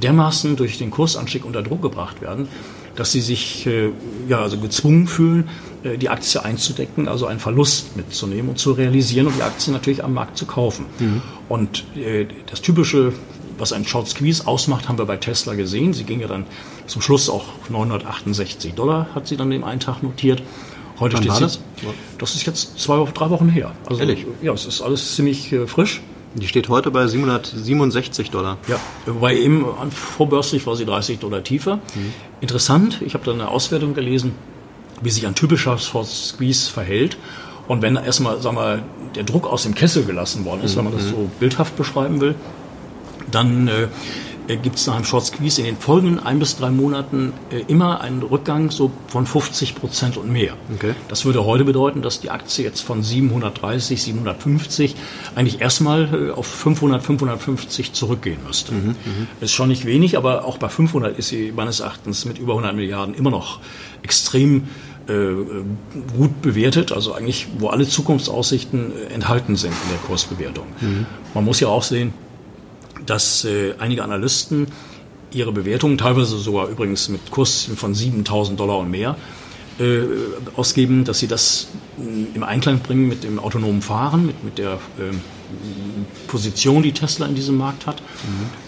dermaßen 0.03 0.57
durch 0.57 0.79
den 0.79 0.91
Kursanstieg 0.91 1.45
unter 1.45 1.63
Druck 1.63 1.83
gebracht 1.83 2.21
werden, 2.21 2.49
dass 2.97 3.13
sie 3.13 3.21
sich 3.21 3.67
äh, 3.67 3.91
ja, 4.29 4.41
also 4.41 4.59
gezwungen 4.59 5.07
fühlen, 5.07 5.49
äh, 5.83 5.99
die 5.99 6.09
Aktie 6.09 6.45
einzudecken, 6.45 7.09
also 7.09 7.27
einen 7.27 7.41
Verlust 7.41 7.97
mitzunehmen 7.97 8.51
und 8.51 8.59
zu 8.59 8.73
realisieren 8.73 9.27
und 9.27 9.37
die 9.37 9.43
Aktie 9.43 9.73
natürlich 9.73 10.05
am 10.05 10.15
Markt 10.15 10.37
zu 10.37 10.47
kaufen. 10.47 10.87
Mhm. 10.99 11.23
Und 11.49 11.85
äh, 11.97 12.27
das 12.51 12.61
typische, 12.61 13.13
was 13.59 13.73
ein 13.73 13.87
Short 13.87 14.09
Squeeze 14.09 14.47
ausmacht, 14.47 14.89
haben 14.89 14.99
wir 14.99 15.07
bei 15.07 15.17
Tesla 15.17 15.55
gesehen. 15.55 15.93
Sie 15.93 16.05
ging 16.05 16.21
ja 16.21 16.29
dann 16.29 16.47
zum 16.87 17.03
Schluss 17.03 17.29
auch 17.29 17.45
968 17.69 18.75
Dollar, 18.75 19.09
hat 19.15 19.27
sie 19.27 19.37
dann 19.37 19.51
im 19.53 19.65
einen 19.65 19.81
Tag 19.81 20.03
notiert. 20.03 20.43
Heute 21.01 21.17
Wann 21.17 21.23
steht 21.23 21.35
sie, 21.35 21.41
das? 21.41 21.59
das 22.19 22.35
ist 22.35 22.47
jetzt 22.47 22.79
zwei, 22.79 23.05
drei 23.13 23.31
Wochen 23.31 23.49
her. 23.49 23.73
Also, 23.87 24.01
Ehrlich? 24.01 24.27
Ja, 24.43 24.53
es 24.53 24.67
ist 24.67 24.83
alles 24.83 25.17
ziemlich 25.17 25.53
äh, 25.53 25.67
frisch. 25.67 26.01
Die 26.35 26.49
steht 26.49 26.69
heute 26.69 26.91
bei 26.91 27.07
767 27.07 28.31
Dollar. 28.31 28.57
Ja, 28.69 28.77
wobei 29.07 29.37
eben 29.37 29.67
vorbörslich 29.91 30.67
war 30.67 30.77
sie 30.77 30.87
30 30.87 31.19
Dollar 31.19 31.45
tiefer. 31.45 31.77
Mhm. 31.77 32.15
Interessant, 32.41 33.03
ich 33.05 33.15
habe 33.15 33.25
da 33.25 33.33
eine 33.33 33.49
Auswertung 33.49 33.95
gelesen, 33.95 34.35
wie 35.03 35.11
sich 35.11 35.27
ein 35.27 35.35
typischer 35.35 35.77
Short 35.79 36.07
Squeeze 36.07 36.71
verhält. 36.71 37.19
Und 37.69 37.83
wenn 37.83 37.97
erstmal, 37.97 38.41
sagen 38.41 38.57
wir, 38.57 38.83
der 39.15 39.25
Druck 39.25 39.47
aus 39.47 39.65
dem 39.65 39.75
Kessel 39.75 40.05
gelassen 40.05 40.45
worden 40.45 40.63
ist, 40.63 40.75
mhm. 40.75 40.79
wenn 40.79 40.85
man 40.87 40.95
das 40.95 41.09
so 41.09 41.31
bildhaft 41.39 41.77
beschreiben 41.77 42.21
will, 42.21 42.35
dann 43.31 43.69
äh, 43.69 43.89
gibt 44.49 44.77
es 44.77 44.87
nach 44.87 44.95
einem 44.95 45.05
Short 45.05 45.25
Squeeze 45.25 45.61
in 45.61 45.67
den 45.67 45.77
folgenden 45.77 46.19
ein 46.19 46.39
bis 46.39 46.57
drei 46.57 46.71
Monaten 46.71 47.33
äh, 47.51 47.61
immer 47.69 48.01
einen 48.01 48.23
Rückgang 48.23 48.71
so 48.71 48.91
von 49.09 49.27
50 49.27 49.75
Prozent 49.75 50.17
und 50.17 50.31
mehr. 50.31 50.55
Okay. 50.75 50.95
Das 51.09 51.25
würde 51.25 51.45
heute 51.45 51.65
bedeuten, 51.65 52.03
dass 52.03 52.21
die 52.21 52.31
Aktie 52.31 52.65
jetzt 52.65 52.81
von 52.81 53.03
730, 53.03 54.03
750 54.03 54.97
eigentlich 55.35 55.61
erstmal 55.61 56.31
äh, 56.31 56.31
auf 56.33 56.47
500, 56.47 57.03
550 57.03 57.93
zurückgehen 57.93 58.39
müsste. 58.47 58.73
Mhm, 58.73 58.89
mhm, 58.89 59.29
ist 59.41 59.53
schon 59.53 59.69
nicht 59.69 59.85
wenig, 59.85 60.17
aber 60.17 60.45
auch 60.45 60.59
bei 60.59 60.69
500 60.69 61.19
ist 61.19 61.29
sie 61.29 61.53
meines 61.55 61.81
Erachtens 61.81 62.25
mit 62.25 62.39
über 62.39 62.53
100 62.53 62.75
Milliarden 62.75 63.15
immer 63.15 63.31
noch 63.31 63.61
extrem 64.03 64.69
äh, 65.09 65.35
gut 66.17 66.43
bewertet, 66.43 66.93
also 66.93 67.13
eigentlich, 67.13 67.49
wo 67.59 67.69
alle 67.69 67.87
Zukunftsaussichten 67.87 68.93
enthalten 69.11 69.57
sind 69.57 69.73
in 69.73 69.91
der 69.91 69.99
Kursbewertung. 69.99 70.67
Mhm. 70.81 71.07
Man 71.35 71.45
muss 71.45 71.61
ja 71.61 71.69
auch 71.69 71.83
sehen, 71.83 72.13
dass 73.07 73.45
äh, 73.45 73.75
einige 73.79 74.05
Analysten 74.05 74.67
ihre 75.33 75.53
Bewertungen, 75.53 75.99
teilweise 75.99 76.39
sogar 76.39 76.69
übrigens 76.69 77.09
mit 77.09 77.31
Kursen 77.31 77.77
von 77.77 77.95
7000 77.95 78.59
Dollar 78.59 78.79
und 78.79 78.91
mehr, 78.91 79.17
äh, 79.79 80.03
ausgeben, 80.55 81.05
dass 81.05 81.19
sie 81.19 81.29
das 81.29 81.69
äh, 81.99 82.37
im 82.37 82.43
Einklang 82.43 82.81
bringen 82.81 83.09
mit 83.09 83.25
dem 83.25 83.39
autonomen 83.39 83.81
Fahren, 83.81 84.27
mit, 84.27 84.45
mit 84.45 84.59
der 84.59 84.75
äh, 84.99 85.15
Position, 86.27 86.83
die 86.83 86.93
Tesla 86.93 87.27
in 87.27 87.35
diesem 87.35 87.57
Markt 87.57 87.87
hat. 87.87 88.03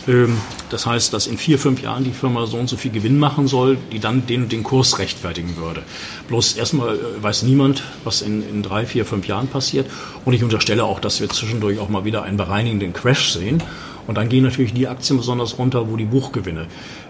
Mhm. 0.06 0.12
Ähm, 0.12 0.38
das 0.70 0.86
heißt, 0.86 1.12
dass 1.12 1.26
in 1.26 1.38
vier, 1.38 1.58
fünf 1.58 1.82
Jahren 1.82 2.04
die 2.04 2.12
Firma 2.12 2.46
so 2.46 2.56
und 2.56 2.68
so 2.68 2.76
viel 2.76 2.90
Gewinn 2.90 3.18
machen 3.18 3.48
soll, 3.48 3.76
die 3.92 4.00
dann 4.00 4.26
den, 4.26 4.48
den 4.48 4.62
Kurs 4.62 4.98
rechtfertigen 4.98 5.56
würde. 5.56 5.82
Bloß 6.28 6.56
erstmal 6.56 6.98
weiß 7.20 7.42
niemand, 7.42 7.82
was 8.04 8.22
in, 8.22 8.46
in 8.48 8.62
drei, 8.62 8.86
vier, 8.86 9.04
fünf 9.04 9.26
Jahren 9.26 9.48
passiert. 9.48 9.90
Und 10.24 10.32
ich 10.32 10.42
unterstelle 10.42 10.84
auch, 10.84 11.00
dass 11.00 11.20
wir 11.20 11.28
zwischendurch 11.28 11.78
auch 11.78 11.88
mal 11.88 12.04
wieder 12.04 12.22
einen 12.22 12.36
bereinigenden 12.36 12.92
Crash 12.92 13.32
sehen. 13.32 13.62
Und 14.06 14.16
dann 14.16 14.28
gehen 14.28 14.44
natürlich 14.44 14.74
die 14.74 14.88
Aktien 14.88 15.18
besonders 15.18 15.58
runter, 15.58 15.90
wo 15.90 15.96
die 15.96 16.04
Buchgewinne 16.04 16.66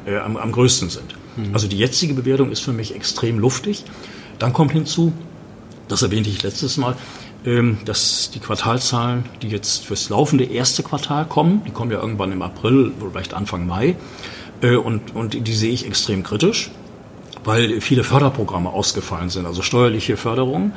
äh, 0.06 0.18
am, 0.18 0.36
am 0.36 0.52
größten 0.52 0.90
sind. 0.90 1.16
Mhm. 1.36 1.52
Also 1.52 1.66
die 1.66 1.78
jetzige 1.78 2.14
Bewertung 2.14 2.50
ist 2.50 2.60
für 2.60 2.72
mich 2.72 2.94
extrem 2.94 3.38
luftig. 3.38 3.84
Dann 4.38 4.52
kommt 4.52 4.72
hinzu, 4.72 5.12
das 5.88 6.02
erwähnte 6.02 6.30
ich 6.30 6.42
letztes 6.42 6.76
Mal, 6.76 6.96
ähm, 7.46 7.78
dass 7.84 8.30
die 8.32 8.38
Quartalzahlen, 8.38 9.24
die 9.42 9.48
jetzt 9.48 9.84
fürs 9.84 10.08
laufende 10.08 10.44
erste 10.44 10.82
Quartal 10.82 11.26
kommen, 11.26 11.62
die 11.66 11.70
kommen 11.70 11.90
ja 11.90 12.00
irgendwann 12.00 12.32
im 12.32 12.42
April 12.42 12.92
oder 13.00 13.10
vielleicht 13.10 13.34
Anfang 13.34 13.66
Mai, 13.66 13.96
äh, 14.62 14.76
und, 14.76 15.14
und 15.14 15.46
die 15.46 15.52
sehe 15.52 15.72
ich 15.72 15.86
extrem 15.86 16.22
kritisch, 16.22 16.70
weil 17.44 17.80
viele 17.80 18.04
Förderprogramme 18.04 18.70
ausgefallen 18.70 19.28
sind, 19.28 19.46
also 19.46 19.62
steuerliche 19.62 20.16
Förderungen. 20.16 20.72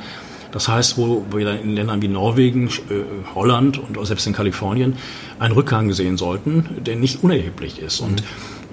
Das 0.52 0.68
heißt, 0.68 0.96
wo 0.96 1.24
wir 1.30 1.60
in 1.60 1.74
Ländern 1.74 2.00
wie 2.00 2.08
Norwegen, 2.08 2.68
äh, 2.68 3.04
Holland 3.34 3.78
und 3.78 3.98
auch 3.98 4.06
selbst 4.06 4.26
in 4.26 4.32
Kalifornien 4.32 4.96
einen 5.38 5.52
Rückgang 5.52 5.92
sehen 5.92 6.16
sollten, 6.16 6.82
der 6.84 6.96
nicht 6.96 7.22
unerheblich 7.22 7.80
ist. 7.80 8.00
Und 8.00 8.22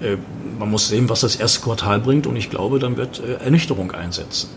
äh, 0.00 0.16
man 0.58 0.70
muss 0.70 0.88
sehen, 0.88 1.08
was 1.08 1.20
das 1.20 1.36
erste 1.36 1.60
Quartal 1.60 2.00
bringt 2.00 2.26
und 2.26 2.36
ich 2.36 2.50
glaube, 2.50 2.78
dann 2.78 2.96
wird 2.96 3.22
Ernüchterung 3.44 3.92
einsetzen. 3.92 4.48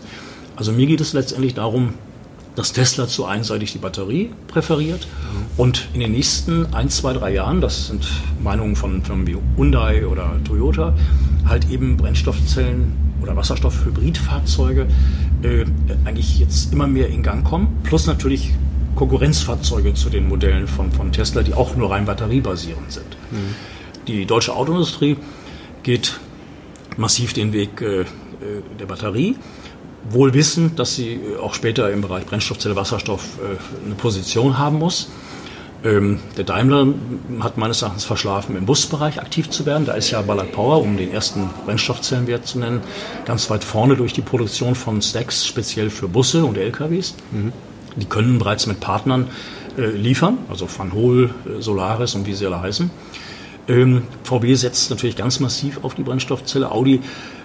Also 0.56 0.72
mir 0.72 0.86
geht 0.86 1.00
es 1.00 1.12
letztendlich 1.12 1.54
darum, 1.54 1.94
dass 2.56 2.72
Tesla 2.72 3.06
zu 3.06 3.24
einseitig 3.24 3.72
die 3.72 3.78
Batterie 3.78 4.30
präferiert 4.48 5.06
und 5.56 5.88
in 5.94 6.00
den 6.00 6.12
nächsten 6.12 6.74
ein, 6.74 6.90
zwei, 6.90 7.12
drei 7.12 7.32
Jahren, 7.32 7.60
das 7.60 7.86
sind 7.86 8.06
Meinungen 8.42 8.76
von 8.76 9.02
Firmen 9.02 9.26
wie 9.26 9.36
Hyundai 9.56 10.06
oder 10.06 10.32
Toyota, 10.44 10.94
halt 11.46 11.70
eben 11.70 11.96
Brennstoffzellen 11.96 13.09
oder 13.22 13.36
Wasserstoff-Hybridfahrzeuge 13.36 14.86
äh, 15.42 15.64
eigentlich 16.04 16.38
jetzt 16.38 16.72
immer 16.72 16.86
mehr 16.86 17.08
in 17.08 17.22
Gang 17.22 17.44
kommen, 17.44 17.78
plus 17.82 18.06
natürlich 18.06 18.52
Konkurrenzfahrzeuge 18.94 19.94
zu 19.94 20.10
den 20.10 20.28
Modellen 20.28 20.66
von, 20.66 20.92
von 20.92 21.12
Tesla, 21.12 21.42
die 21.42 21.54
auch 21.54 21.76
nur 21.76 21.90
rein 21.90 22.04
batteriebasierend 22.04 22.92
sind. 22.92 23.16
Mhm. 23.30 23.54
Die 24.06 24.26
deutsche 24.26 24.54
Autoindustrie 24.54 25.16
geht 25.82 26.18
massiv 26.96 27.32
den 27.32 27.52
Weg 27.52 27.80
äh, 27.80 28.00
äh 28.00 28.06
der 28.78 28.86
Batterie 28.86 29.36
wohl 30.08 30.32
wissend, 30.34 30.78
dass 30.78 30.94
sie 30.94 31.14
äh, 31.14 31.36
auch 31.38 31.54
später 31.54 31.90
im 31.90 32.00
Bereich 32.00 32.26
Brennstoffzelle, 32.26 32.76
Wasserstoff 32.76 33.38
äh, 33.38 33.84
eine 33.84 33.94
Position 33.94 34.58
haben 34.58 34.78
muss. 34.78 35.10
Ähm, 35.82 36.20
der 36.36 36.44
Daimler 36.44 36.88
hat 37.40 37.56
meines 37.56 37.80
Erachtens 37.82 38.04
verschlafen, 38.04 38.56
im 38.56 38.66
Busbereich 38.66 39.18
aktiv 39.20 39.48
zu 39.48 39.64
werden. 39.64 39.86
Da 39.86 39.94
ist 39.94 40.10
ja 40.10 40.20
Ballard 40.20 40.52
Power, 40.52 40.82
um 40.82 40.96
den 40.96 41.10
ersten 41.10 41.48
Brennstoffzellenwert 41.64 42.46
zu 42.46 42.58
nennen, 42.58 42.82
ganz 43.24 43.48
weit 43.48 43.64
vorne 43.64 43.96
durch 43.96 44.12
die 44.12 44.20
Produktion 44.20 44.74
von 44.74 45.00
Stacks, 45.00 45.46
speziell 45.46 45.88
für 45.88 46.08
Busse 46.08 46.44
und 46.44 46.58
LKWs. 46.58 47.14
Mhm. 47.32 47.52
Die 47.96 48.06
können 48.06 48.38
bereits 48.38 48.66
mit 48.66 48.80
Partnern 48.80 49.28
äh, 49.78 49.86
liefern, 49.86 50.38
also 50.50 50.68
Van 50.76 50.92
Hool, 50.92 51.30
Solaris 51.60 52.14
und 52.14 52.26
wie 52.26 52.34
sie 52.34 52.46
alle 52.46 52.60
heißen. 52.60 52.90
Ähm, 53.68 54.02
VW 54.24 54.54
setzt 54.54 54.90
natürlich 54.90 55.16
ganz 55.16 55.40
massiv 55.40 55.82
auf 55.82 55.94
die 55.94 56.02
Brennstoffzelle. 56.02 56.70
Audi 56.70 57.00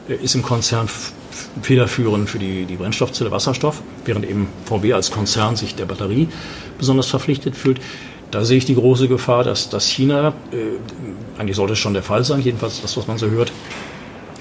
ist 0.07 0.35
im 0.35 0.43
Konzern 0.43 0.87
federführend 1.61 2.29
für 2.29 2.39
die, 2.39 2.65
die 2.65 2.75
Brennstoffzelle 2.75 3.31
Wasserstoff, 3.31 3.81
während 4.05 4.25
eben 4.25 4.47
VW 4.65 4.93
als 4.93 5.11
Konzern 5.11 5.55
sich 5.55 5.75
der 5.75 5.85
Batterie 5.85 6.27
besonders 6.77 7.07
verpflichtet 7.07 7.55
fühlt. 7.55 7.79
Da 8.35 8.43
sehe 8.43 8.57
ich 8.57 8.65
die 8.65 8.75
große 8.75 9.07
Gefahr, 9.07 9.45
dass, 9.45 9.69
dass 9.69 9.87
China, 9.87 10.33
äh, 10.51 11.39
eigentlich 11.39 11.55
sollte 11.55 11.71
es 11.71 11.79
schon 11.79 11.93
der 11.93 12.03
Fall 12.03 12.25
sein, 12.25 12.41
jedenfalls 12.41 12.81
das, 12.81 12.97
was 12.97 13.07
man 13.07 13.17
so 13.17 13.29
hört, 13.29 13.49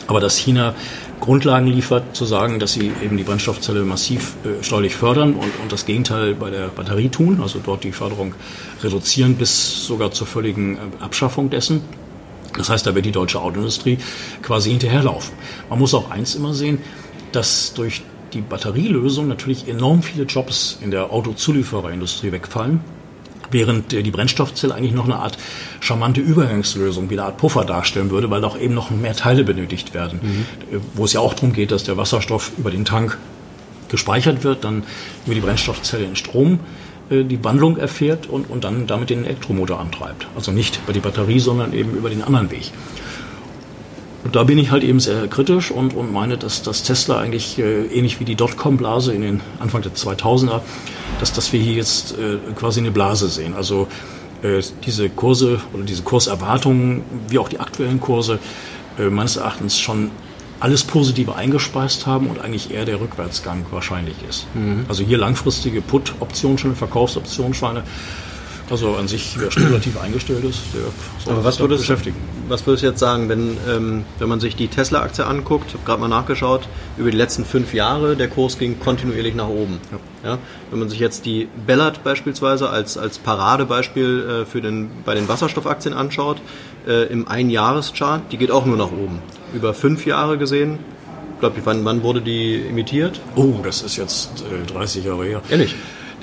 aber 0.09 0.19
dass 0.19 0.37
China 0.37 0.75
Grundlagen 1.21 1.69
liefert, 1.69 2.17
zu 2.17 2.25
sagen, 2.25 2.59
dass 2.59 2.73
sie 2.73 2.91
eben 3.05 3.17
die 3.17 3.23
Brennstoffzelle 3.23 3.85
massiv 3.85 4.35
äh, 4.45 4.65
steuerlich 4.65 4.97
fördern 4.97 5.35
und, 5.35 5.53
und 5.63 5.71
das 5.71 5.87
Gegenteil 5.87 6.35
bei 6.35 6.51
der 6.51 6.71
Batterie 6.71 7.09
tun, 7.09 7.39
also 7.41 7.61
dort 7.65 7.85
die 7.85 7.93
Förderung 7.93 8.35
reduzieren 8.83 9.37
bis 9.37 9.87
sogar 9.87 10.11
zur 10.11 10.27
völligen 10.27 10.75
äh, 10.75 10.79
Abschaffung 10.99 11.49
dessen. 11.49 11.81
Das 12.59 12.71
heißt, 12.71 12.85
da 12.89 12.97
wird 12.97 13.07
die 13.07 13.13
deutsche 13.13 13.41
Autoindustrie 13.41 13.99
quasi 14.43 14.71
hinterherlaufen. 14.71 15.35
Man 15.71 15.79
muss 15.79 15.95
auch 15.95 16.11
eins 16.11 16.35
immer 16.35 16.53
sehen, 16.53 16.79
dass 17.31 17.75
durch 17.75 18.03
die 18.33 18.41
Batterielösung 18.41 19.29
natürlich 19.29 19.69
enorm 19.69 20.03
viele 20.03 20.25
Jobs 20.25 20.79
in 20.81 20.91
der 20.91 21.13
Autozuliefererindustrie 21.13 22.33
wegfallen, 22.33 22.81
während 23.51 23.93
die 23.93 24.11
Brennstoffzelle 24.11 24.75
eigentlich 24.75 24.93
noch 24.93 25.05
eine 25.05 25.17
Art 25.17 25.39
charmante 25.81 26.21
Übergangslösung, 26.21 27.11
wie 27.11 27.15
eine 27.15 27.25
Art 27.25 27.37
Puffer 27.37 27.65
darstellen 27.65 28.11
würde, 28.11 28.31
weil 28.31 28.45
auch 28.45 28.59
eben 28.59 28.75
noch 28.75 28.91
mehr 28.91 29.15
Teile 29.15 29.45
benötigt 29.45 29.95
werden, 29.95 30.21
mhm. 30.23 30.81
wo 30.95 31.05
es 31.05 31.13
ja 31.13 31.21
auch 31.21 31.35
darum 31.35 31.53
geht, 31.53 31.71
dass 31.71 31.85
der 31.85 31.97
Wasserstoff 31.97 32.53
über 32.59 32.71
den 32.71 32.85
Tank 32.85 33.19
gespeichert 33.89 34.45
wird, 34.45 34.65
dann 34.65 34.83
über 35.27 35.35
die 35.35 35.41
Brennstoffzelle 35.41 36.05
in 36.05 36.17
Strom 36.17 36.61
äh, 37.11 37.25
die 37.25 37.43
Wandlung 37.45 37.77
erfährt 37.77 38.27
und, 38.27 38.51
und 38.51 38.65
dann 38.65 38.87
damit 38.87 39.11
den 39.11 39.25
Elektromotor 39.25 39.79
antreibt. 39.79 40.27
Also 40.35 40.53
nicht 40.53 40.81
über 40.85 40.93
die 40.93 41.01
Batterie, 41.01 41.41
sondern 41.41 41.73
eben 41.73 41.95
über 41.95 42.11
den 42.11 42.23
anderen 42.23 42.51
Weg. 42.51 42.73
Und 44.25 44.35
da 44.35 44.45
bin 44.45 44.59
ich 44.59 44.71
halt 44.71 44.83
eben 44.83 45.01
sehr 45.01 45.29
kritisch 45.29 45.71
und, 45.71 45.95
und 45.95 46.13
meine, 46.13 46.39
dass, 46.39 46.63
dass 46.63 46.83
Tesla 46.83 47.19
eigentlich 47.19 47.59
äh, 47.59 47.87
ähnlich 47.87 48.21
wie 48.21 48.25
die 48.25 48.35
Dotcom-Blase 48.35 49.13
in 49.13 49.21
den 49.21 49.41
Anfang 49.61 49.83
der 49.83 49.93
2000er, 49.93 50.63
dass, 51.21 51.33
dass 51.35 51.53
wir 51.53 51.61
hier 51.61 51.75
jetzt 51.75 52.13
äh, 52.13 52.39
quasi 52.57 52.81
eine 52.81 52.91
Blase 52.91 53.29
sehen. 53.29 53.55
Also 53.55 53.87
äh, 54.43 54.63
diese 54.85 55.11
Kurse 55.11 55.61
oder 55.75 55.85
diese 55.85 56.03
Kurserwartungen, 56.03 57.03
wie 57.29 57.39
auch 57.39 57.51
die 57.51 57.61
aktuellen 57.61 58.01
Kurse, 58.01 58.39
äh, 58.99 59.11
meines 59.11 59.37
Erachtens 59.37 59.79
schon 59.79 60.11
alles 60.61 60.85
Positive 60.85 61.35
eingespeist 61.35 62.07
haben 62.07 62.29
und 62.29 62.41
eigentlich 62.41 62.73
eher 62.73 62.87
der 62.87 63.01
Rückwärtsgang 63.01 63.67
wahrscheinlich 63.71 64.17
ist. 64.29 64.47
Mhm. 64.55 64.87
Also 64.89 65.05
hier 65.05 65.19
langfristige 65.19 65.83
Put-Optionsscheine, 65.83 66.75
Verkaufsoptionsscheine, 66.75 67.83
also 68.71 68.95
an 68.97 69.09
sich, 69.09 69.37
wer 69.39 69.51
spekulativ 69.51 70.01
eingestellt 70.01 70.45
ist, 70.45 70.61
der 70.75 71.33
Aber 71.33 71.45
was 71.45 71.61
würdest, 71.61 71.83
beschäftigen. 71.83 72.17
Was 72.49 72.67
würdest 72.67 72.83
du 72.83 72.89
jetzt 72.89 72.99
sagen, 72.99 73.29
wenn, 73.29 73.57
ähm, 73.69 74.05
wenn 74.19 74.29
man 74.29 74.41
sich 74.41 74.57
die 74.57 74.69
Tesla-Aktie 74.69 75.27
anguckt, 75.27 75.67
ich 75.69 75.75
habe 75.75 75.85
gerade 75.85 76.01
mal 76.01 76.09
nachgeschaut, 76.09 76.69
über 76.97 77.11
die 77.11 77.17
letzten 77.17 77.45
fünf 77.45 77.75
Jahre, 77.75 78.17
der 78.17 78.29
Kurs 78.29 78.59
ging 78.59 78.81
kontinuierlich 78.81 79.35
nach 79.35 79.49
oben. 79.49 79.81
Ja. 80.23 80.31
ja 80.31 80.39
wenn 80.71 80.79
man 80.79 80.89
sich 80.89 80.99
jetzt 80.99 81.27
die 81.27 81.49
Ballard 81.67 82.05
beispielsweise 82.05 82.71
als, 82.71 82.97
als 82.97 83.19
Paradebeispiel 83.19 84.43
äh, 84.43 84.47
für 84.47 84.61
den, 84.61 84.91
bei 85.05 85.15
den 85.15 85.29
Wasserstoffaktien 85.29 85.95
anschaut, 85.95 86.39
äh, 86.87 87.07
im 87.09 87.29
Einjahreschart, 87.29 88.33
die 88.33 88.39
geht 88.39 88.51
auch 88.51 88.65
nur 88.65 88.77
nach 88.77 88.93
oben. 88.93 89.21
Über 89.53 89.75
fünf 89.75 90.07
Jahre 90.07 90.39
gesehen, 90.39 90.79
glaube 91.41 91.59
ich, 91.59 91.67
wann, 91.67 91.85
wann 91.85 92.03
wurde 92.03 92.23
die 92.23 92.57
imitiert? 92.57 93.21
Oh, 93.37 93.57
das 93.63 93.83
ist 93.83 93.97
jetzt 93.97 94.43
äh, 94.43 94.73
30 94.73 95.05
Jahre 95.05 95.25
her. 95.25 95.43
Ehrlich? 95.51 95.75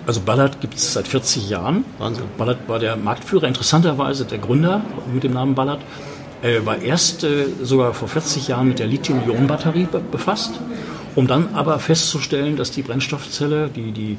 Also 0.08 0.22
Ballard 0.22 0.62
gibt 0.62 0.76
es 0.76 0.94
seit 0.94 1.08
40 1.08 1.50
Jahren. 1.50 1.86
Wahnsinn. 2.00 2.26
Ballard 2.38 2.58
war 2.68 2.80
der 2.80 2.96
Marktführer, 2.96 3.48
interessanterweise 3.48 4.26
der 4.26 4.40
Gründer 4.40 4.82
mit 5.14 5.24
dem 5.24 5.34
Namen 5.34 5.56
Ballard. 5.56 5.82
Er 6.42 6.66
war 6.66 6.82
erst 6.82 7.24
äh, 7.24 7.46
sogar 7.62 7.94
vor 7.94 8.08
40 8.08 8.48
Jahren 8.48 8.70
mit 8.70 8.80
der 8.80 8.88
Lithium-Ionen-Batterie 8.88 9.88
be 9.92 10.00
befasst, 10.00 10.60
um 11.16 11.28
dann 11.28 11.54
aber 11.54 11.78
festzustellen, 11.78 12.56
dass 12.58 12.72
die 12.72 12.82
Brennstoffzelle, 12.82 13.70
die, 13.70 13.92
die 13.92 14.18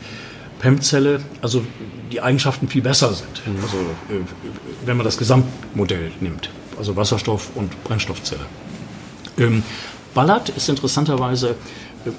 PEM-Zelle, 0.61 1.21
also 1.41 1.65
die 2.13 2.21
Eigenschaften 2.21 2.69
viel 2.69 2.83
besser 2.83 3.13
sind. 3.13 3.43
Mhm. 3.45 3.63
Also 3.63 3.77
äh, 3.77 4.87
wenn 4.87 4.97
man 4.97 5.05
das 5.05 5.19
Gesamtmodell 5.19 6.13
nimmt, 6.21 6.51
also 6.79 6.95
Wasserstoff 6.95 7.51
und 7.57 7.83
Brennstoffzelle. 7.83 8.47
Ähm, 9.39 9.65
Ballard 10.15 10.51
ist 10.51 10.69
interessanterweise 10.69 11.57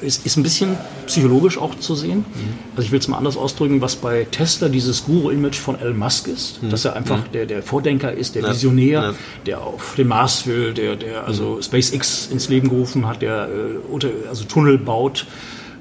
ist, 0.02 0.26
ist 0.26 0.38
ein 0.38 0.44
bisschen 0.44 0.78
psychologisch 1.08 1.58
auch 1.58 1.76
zu 1.76 1.96
sehen. 1.96 2.20
Mhm. 2.20 2.54
Also 2.76 2.86
ich 2.86 2.92
will 2.92 3.00
es 3.00 3.08
mal 3.08 3.18
anders 3.18 3.38
ausdrücken, 3.38 3.82
was 3.82 3.96
bei 3.96 4.26
Tesla 4.30 4.70
dieses 4.70 5.06
Guru-Image 5.06 5.56
von 5.56 5.80
Elon 5.80 5.98
Musk 5.98 6.28
ist, 6.28 6.62
mhm. 6.62 6.70
dass 6.70 6.86
er 6.86 6.96
einfach 6.96 7.18
mhm. 7.18 7.32
der, 7.34 7.46
der 7.46 7.64
Vordenker 7.64 8.12
ist, 8.12 8.36
der. 8.36 8.44
Visionär, 8.54 9.02
ja. 9.02 9.14
der 9.46 9.62
auf 9.62 9.96
den 9.96 10.08
Mars 10.08 10.46
will, 10.48 10.74
der, 10.74 10.96
der 10.96 11.26
also 11.26 11.56
mhm. 11.56 11.64
SpaceX 11.64 12.28
ins 12.28 12.50
Leben 12.50 12.70
gerufen 12.70 13.08
hat, 13.08 13.22
der 13.22 13.48
äh, 13.48 13.92
unter, 13.92 14.10
also 14.30 14.44
Tunnel 14.46 14.78
baut, 14.78 15.26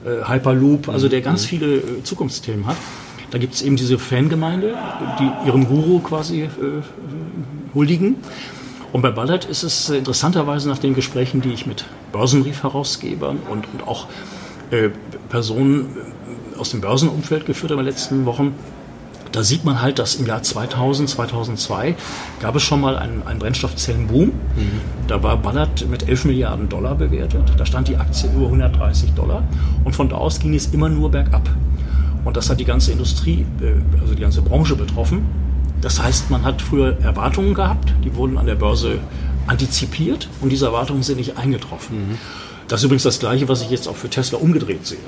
äh, 0.05 0.29
Hyperloop, 0.29 0.89
also 0.89 1.09
der 1.09 1.21
ganz 1.21 1.43
mhm. 1.43 1.47
viele 1.47 1.77
äh, 1.77 2.03
Zukunftsthemen 2.03 2.67
hat. 2.67 2.77
Da 3.31 3.39
gibt 3.39 3.55
es 3.55 3.63
eben 3.63 3.77
diese 3.77 3.99
Fangemeinde, 3.99 4.77
die 5.19 5.49
ihrem 5.49 5.67
Guru 5.67 6.01
quasi 6.01 6.43
äh, 6.43 6.49
huldigen. 7.75 8.17
Und 8.93 9.03
bei 9.03 9.11
Ballard 9.11 9.45
ist 9.47 9.63
es 9.63 9.89
äh, 9.91 9.99
interessanterweise 9.99 10.69
nach 10.69 10.79
den 10.79 10.95
Gesprächen, 10.95 11.41
die 11.41 11.53
ich 11.53 11.67
mit 11.67 11.85
Börsenbriefherausgebern 12.13 13.39
und, 13.49 13.67
und 13.73 13.87
auch 13.87 14.07
äh, 14.71 14.91
Personen 15.29 15.97
äh, 15.97 16.59
aus 16.59 16.71
dem 16.71 16.81
Börsenumfeld 16.81 17.47
geführt 17.47 17.73
habe 17.73 17.81
in 17.81 17.87
den 17.87 17.93
letzten 17.95 18.27
Wochen, 18.27 18.55
da 19.33 19.43
sieht 19.43 19.65
man 19.65 19.81
halt, 19.81 19.99
dass 19.99 20.15
im 20.17 20.27
Jahr 20.27 20.43
2000, 20.43 21.09
2002 21.09 21.95
gab 22.41 22.55
es 22.55 22.63
schon 22.63 22.83
mal 22.83 22.99
einen, 22.99 23.23
einen 23.27 23.39
Brennstoffzellenboom. 23.39 24.27
Mhm. 24.27 24.81
Da 25.09 25.23
war 25.23 25.39
Ballard 25.39 25.89
mit 25.89 26.07
11 26.07 26.27
Milliarden 26.27 26.69
Dollar 26.69 26.95
bewertet. 26.95 27.55
Da 27.57 27.65
stand 27.65 27.89
die 27.89 27.97
Aktie 27.97 28.31
über 28.31 28.45
130 28.45 29.13
Dollar. 29.13 29.43
Und 29.85 29.97
von 29.97 30.11
da 30.11 30.17
aus 30.17 30.39
ging 30.39 30.55
es 30.55 30.67
immer 30.67 30.91
nur 30.91 31.11
bergab. 31.11 31.49
Und 32.25 32.37
das 32.37 32.51
hat 32.51 32.61
die 32.61 32.67
ganze 32.67 32.93
Industrie, 32.93 33.47
äh, 33.63 34.01
also 34.01 34.15
die 34.15 34.21
ganze 34.21 34.43
Branche 34.43 34.77
betroffen. 34.77 35.25
Das 35.83 36.01
heißt, 36.01 36.31
man 36.31 36.45
hat 36.45 36.63
früher 36.63 36.97
Erwartungen 37.03 37.55
gehabt, 37.55 37.93
die 38.05 38.15
wurden 38.15 38.39
an 38.39 38.47
der 38.47 38.55
Börse 38.55 39.01
antizipiert 39.47 40.29
und 40.41 40.51
diese 40.51 40.67
Erwartungen 40.67 41.03
sind 41.03 41.19
nicht 41.19 41.37
eingetroffen. 41.37 42.13
Mhm. 42.13 42.19
Das 42.69 42.81
ist 42.81 42.85
übrigens 42.85 43.03
das 43.03 43.19
Gleiche, 43.19 43.49
was 43.49 43.63
ich 43.63 43.71
jetzt 43.71 43.89
auch 43.89 43.97
für 43.97 44.09
Tesla 44.09 44.39
umgedreht 44.39 44.87
sehe. 44.87 44.99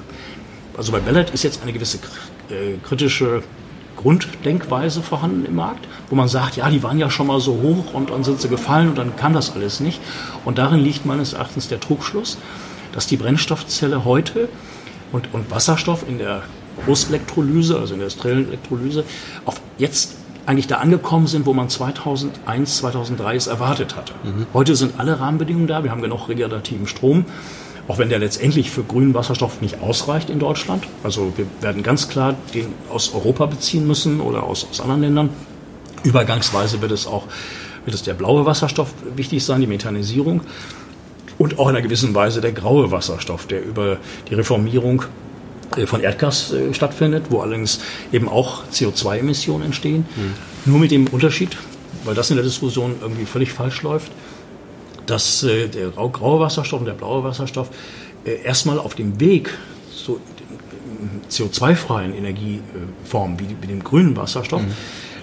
Also 0.77 0.91
bei 0.91 0.99
Ballard 0.99 1.31
ist 1.31 1.45
jetzt 1.45 1.63
eine 1.63 1.73
gewisse 1.73 1.99
äh, 2.51 2.77
kritische 2.83 3.43
Grunddenkweise 3.97 5.01
vorhanden 5.01 5.47
im 5.47 5.55
Markt, 5.55 5.87
wo 6.11 6.17
man 6.17 6.27
sagt, 6.27 6.57
ja, 6.57 6.69
die 6.69 6.83
waren 6.83 6.99
ja 6.99 7.09
schon 7.09 7.29
mal 7.29 7.41
so 7.41 7.53
hoch 7.63 7.95
und 7.95 8.11
dann 8.11 8.25
sind 8.25 8.41
sie 8.41 8.49
gefallen 8.49 8.89
und 8.89 8.99
dann 8.99 9.15
kann 9.15 9.33
das 9.33 9.55
alles 9.55 9.79
nicht. 9.79 10.01
Und 10.45 10.59
darin 10.59 10.81
liegt 10.81 11.07
meines 11.07 11.33
Erachtens 11.33 11.69
der 11.69 11.79
Trugschluss, 11.79 12.37
dass 12.93 13.07
die 13.07 13.17
Brennstoffzelle 13.17 14.05
heute 14.05 14.49
und, 15.13 15.33
und 15.33 15.51
Wasserstoff 15.51 16.05
in 16.09 16.19
der 16.19 16.43
Großelektrolyse, 16.85 17.79
also 17.79 17.95
in 17.95 18.01
der 18.01 18.09
industriellen 18.09 18.49
Elektrolyse, 18.49 19.05
auf 19.45 19.61
jetzt 19.79 20.17
eigentlich 20.47 20.67
da 20.67 20.77
angekommen 20.77 21.27
sind, 21.27 21.47
wo 21.47 21.53
man 21.53 21.69
2001, 21.69 22.79
2003 22.79 23.37
es 23.37 23.47
erwartet 23.47 23.97
hatte. 23.97 24.13
Mhm. 24.23 24.47
Heute 24.53 24.77
sind 24.77 24.99
alle 24.99 25.19
Rahmenbedingungen 25.21 25.67
da. 25.67 25.85
Wir 25.85 25.91
haben 25.91 26.03
genug 26.03 26.29
regenerativen 26.29 26.87
Strom 26.87 27.27
auch 27.89 27.99
wenn 27.99 28.09
der 28.09 28.19
letztendlich 28.19 28.71
für 28.71 28.83
grünen 28.83 29.15
Wasserstoff 29.15 29.61
nicht 29.61 29.83
ausreicht 29.83 30.31
in 30.31 30.39
Deutschland. 30.39 30.85
Also 31.03 31.33
wir 31.37 31.47
werden 31.61 31.83
ganz 31.83 32.09
klar 32.09 32.35
den 32.55 32.67
aus 32.91 33.13
Europa 33.13 33.47
beziehen 33.47 33.87
müssen 33.87 34.21
oder 34.21 34.45
aus, 34.45 34.67
aus 34.71 34.81
anderen 34.81 35.03
Ländern. 35.03 35.31
Übergangsweise 36.03 36.81
wird 36.81 36.93
es 36.93 37.07
auch 37.07 37.25
wird 37.85 37.95
es 37.95 38.03
der 38.03 38.15
blaue 38.15 38.47
Wasserstoff 38.47 38.95
wichtig 39.15 39.45
sein, 39.45 39.61
die 39.61 39.67
Methanisierung. 39.67 40.41
Und 41.37 41.59
auch 41.59 41.69
in 41.69 41.77
einer 41.77 41.83
gewissen 41.83 42.15
Weise 42.15 42.41
der 42.41 42.53
graue 42.53 42.91
Wasserstoff, 42.91 43.47
der 43.47 43.63
über 43.63 43.99
die 44.31 44.35
Reformierung 44.35 45.03
von 45.87 46.01
Erdgas 46.01 46.53
äh, 46.53 46.73
stattfindet, 46.75 47.27
wo 47.31 47.41
allerdings 47.41 47.81
eben 48.13 48.29
auch 48.29 48.65
CO2-Emissionen 48.73 49.65
entstehen. 49.65 50.07
Mhm. 50.17 50.71
Nur 50.73 50.81
mit 50.81 50.91
dem 50.91 51.07
Unterschied, 51.09 51.57
weil 52.05 52.15
das 52.15 52.31
in 52.31 52.37
der 52.37 52.45
Diskussion 52.45 52.97
irgendwie 53.01 53.27
völlig 53.27 53.53
falsch 53.53 53.83
läuft, 53.83 54.11
dass 55.07 55.43
äh, 55.43 55.69
der 55.69 55.89
graue 55.89 56.41
Wasserstoff 56.41 56.81
und 56.81 56.87
der 56.87 56.95
blaue 56.95 57.25
Wasserstoff 57.25 57.71
äh, 58.25 58.43
erstmal 58.43 58.79
auf 58.79 58.95
dem 58.95 59.21
Weg 59.21 59.51
zu 59.95 60.21
CO2-freien 61.31 62.15
Energieformen 62.15 63.39
wie, 63.39 63.57
wie, 63.61 63.67
dem 63.67 63.83
grünen 63.83 64.17
Wasserstoff, 64.17 64.63
mhm. 64.63 64.73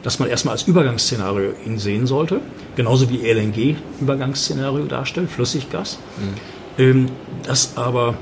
dass 0.04 0.20
man 0.20 0.30
erstmal 0.30 0.54
als 0.54 0.64
Übergangsszenario 0.64 1.54
ihn 1.66 1.80
sehen 1.80 2.08
sollte, 2.08 2.42
genauso 2.76 3.10
wie 3.10 3.28
LNG 3.28 3.76
Übergangsszenario 4.00 4.86
darstellt, 4.86 5.30
Flüssiggas. 5.30 5.98
Mhm. 6.18 6.84
Ähm, 6.84 7.06
das 7.44 7.76
aber 7.76 8.16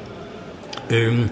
ähm, 0.90 1.30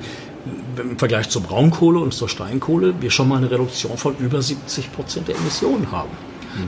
im 0.77 0.97
Vergleich 0.97 1.29
zur 1.29 1.43
Braunkohle 1.43 1.99
und 1.99 2.13
zur 2.13 2.29
Steinkohle 2.29 2.95
wir 2.99 3.11
schon 3.11 3.27
mal 3.27 3.37
eine 3.37 3.49
Reduktion 3.49 3.97
von 3.97 4.15
über 4.17 4.41
70 4.41 4.91
Prozent 4.91 5.27
der 5.27 5.35
Emissionen 5.35 5.91
haben. 5.91 6.09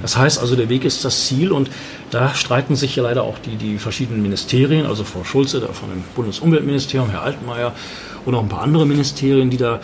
Das 0.02 0.18
heißt 0.18 0.40
also, 0.40 0.56
der 0.56 0.70
Weg 0.70 0.86
ist 0.86 1.04
das 1.04 1.26
Ziel 1.26 1.52
und 1.52 1.70
da 2.12 2.34
streiten 2.36 2.76
sich 2.76 2.96
ja 2.96 3.04
leider 3.04 3.24
auch 3.24 3.40
die, 3.40 3.56
die 3.56 3.78
verschiedenen 3.78 4.22
Ministerien, 4.22 4.86
also 4.86 5.04
Frau 5.04 5.24
Schulze 5.24 5.60
da 5.60 5.68
von 5.68 5.90
dem 5.90 6.04
Bundesumweltministerium, 6.16 7.10
Herr 7.10 7.24
Altmaier 7.24 7.74
und 8.26 8.36
auch 8.36 8.44
ein 8.44 8.50
paar 8.50 8.62
andere 8.62 8.86
Ministerien, 8.86 9.50
die 9.50 9.58
da 9.58 9.80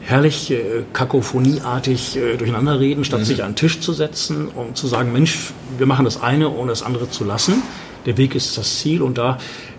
herrlich 0.00 0.50
äh, 0.50 0.84
kakophonieartig 0.92 2.16
äh, 2.16 2.36
durcheinander 2.36 2.80
reden, 2.80 3.04
statt 3.04 3.20
mhm. 3.20 3.24
sich 3.24 3.42
an 3.42 3.50
den 3.50 3.56
Tisch 3.56 3.80
zu 3.80 3.92
setzen 3.92 4.48
und 4.48 4.76
zu 4.76 4.86
sagen, 4.86 5.12
Mensch, 5.12 5.52
wir 5.76 5.86
machen 5.86 6.04
das 6.04 6.22
eine, 6.22 6.50
ohne 6.50 6.70
das 6.70 6.82
andere 6.82 7.10
zu 7.10 7.24
lassen. 7.24 7.62
Der 8.06 8.16
Weg 8.16 8.34
ist 8.34 8.56
das 8.56 8.78
Ziel 8.78 9.02
und 9.02 9.18
da 9.18 9.36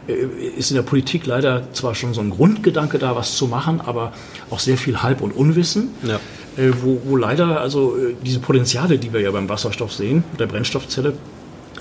ist 0.07 0.71
in 0.71 0.75
der 0.75 0.83
Politik 0.83 1.25
leider 1.25 1.71
zwar 1.73 1.95
schon 1.95 2.13
so 2.13 2.21
ein 2.21 2.31
Grundgedanke 2.31 2.97
da, 2.97 3.15
was 3.15 3.35
zu 3.35 3.47
machen, 3.47 3.81
aber 3.81 4.13
auch 4.49 4.59
sehr 4.59 4.77
viel 4.77 5.01
Halb- 5.01 5.21
und 5.21 5.31
Unwissen. 5.31 5.89
Ja. 6.03 6.19
Äh, 6.57 6.71
wo, 6.81 7.01
wo 7.05 7.15
leider 7.15 7.61
also 7.61 7.95
äh, 7.95 8.15
diese 8.25 8.39
Potenziale, 8.39 8.97
die 8.97 9.13
wir 9.13 9.21
ja 9.21 9.31
beim 9.31 9.47
Wasserstoff 9.47 9.93
sehen, 9.93 10.23
der 10.37 10.47
Brennstoffzelle, 10.47 11.13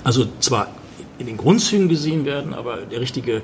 also 0.03 0.25
zwar 0.39 0.67
in 1.17 1.27
den 1.27 1.37
Grundzügen 1.37 1.89
gesehen 1.89 2.25
werden, 2.25 2.53
aber 2.53 2.77
der 2.89 3.01
richtige 3.01 3.41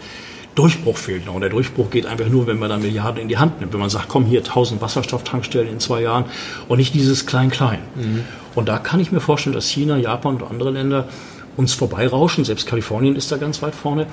Durchbruch 0.56 0.98
fehlt 0.98 1.26
noch. 1.26 1.36
Und 1.36 1.42
der 1.42 1.50
Durchbruch 1.50 1.90
geht 1.90 2.06
einfach 2.06 2.30
nur, 2.30 2.48
wenn 2.48 2.58
man 2.58 2.70
da 2.70 2.78
Milliarden 2.78 3.22
in 3.22 3.28
die 3.28 3.38
Hand 3.38 3.60
nimmt. 3.60 3.74
Wenn 3.74 3.80
man 3.80 3.90
sagt, 3.90 4.08
komm 4.10 4.26
hier, 4.26 4.40
1000 4.40 4.82
Wasserstofftankstellen 4.82 5.72
in 5.72 5.80
zwei 5.80 6.02
Jahren 6.02 6.26
und 6.68 6.78
nicht 6.78 6.96
dieses 6.96 7.26
Klein-Klein. 7.26 7.80
Mhm. 7.96 8.24
Und 8.56 8.68
da 8.68 8.80
kann 8.80 9.00
ich 9.00 9.12
mir 9.12 9.20
vorstellen, 9.20 9.54
dass 9.54 9.68
China, 9.68 9.98
Japan 9.98 10.38
und 10.38 10.50
andere 10.50 10.72
Länder 10.72 11.10
uns 11.58 11.74
vorbeirauschen. 11.74 12.46
Selbst 12.46 12.68
Kalifornien 12.68 13.16
ist 13.16 13.32
da 13.32 13.38
ganz 13.38 13.62
weit 13.62 13.76
vorne. 13.76 14.08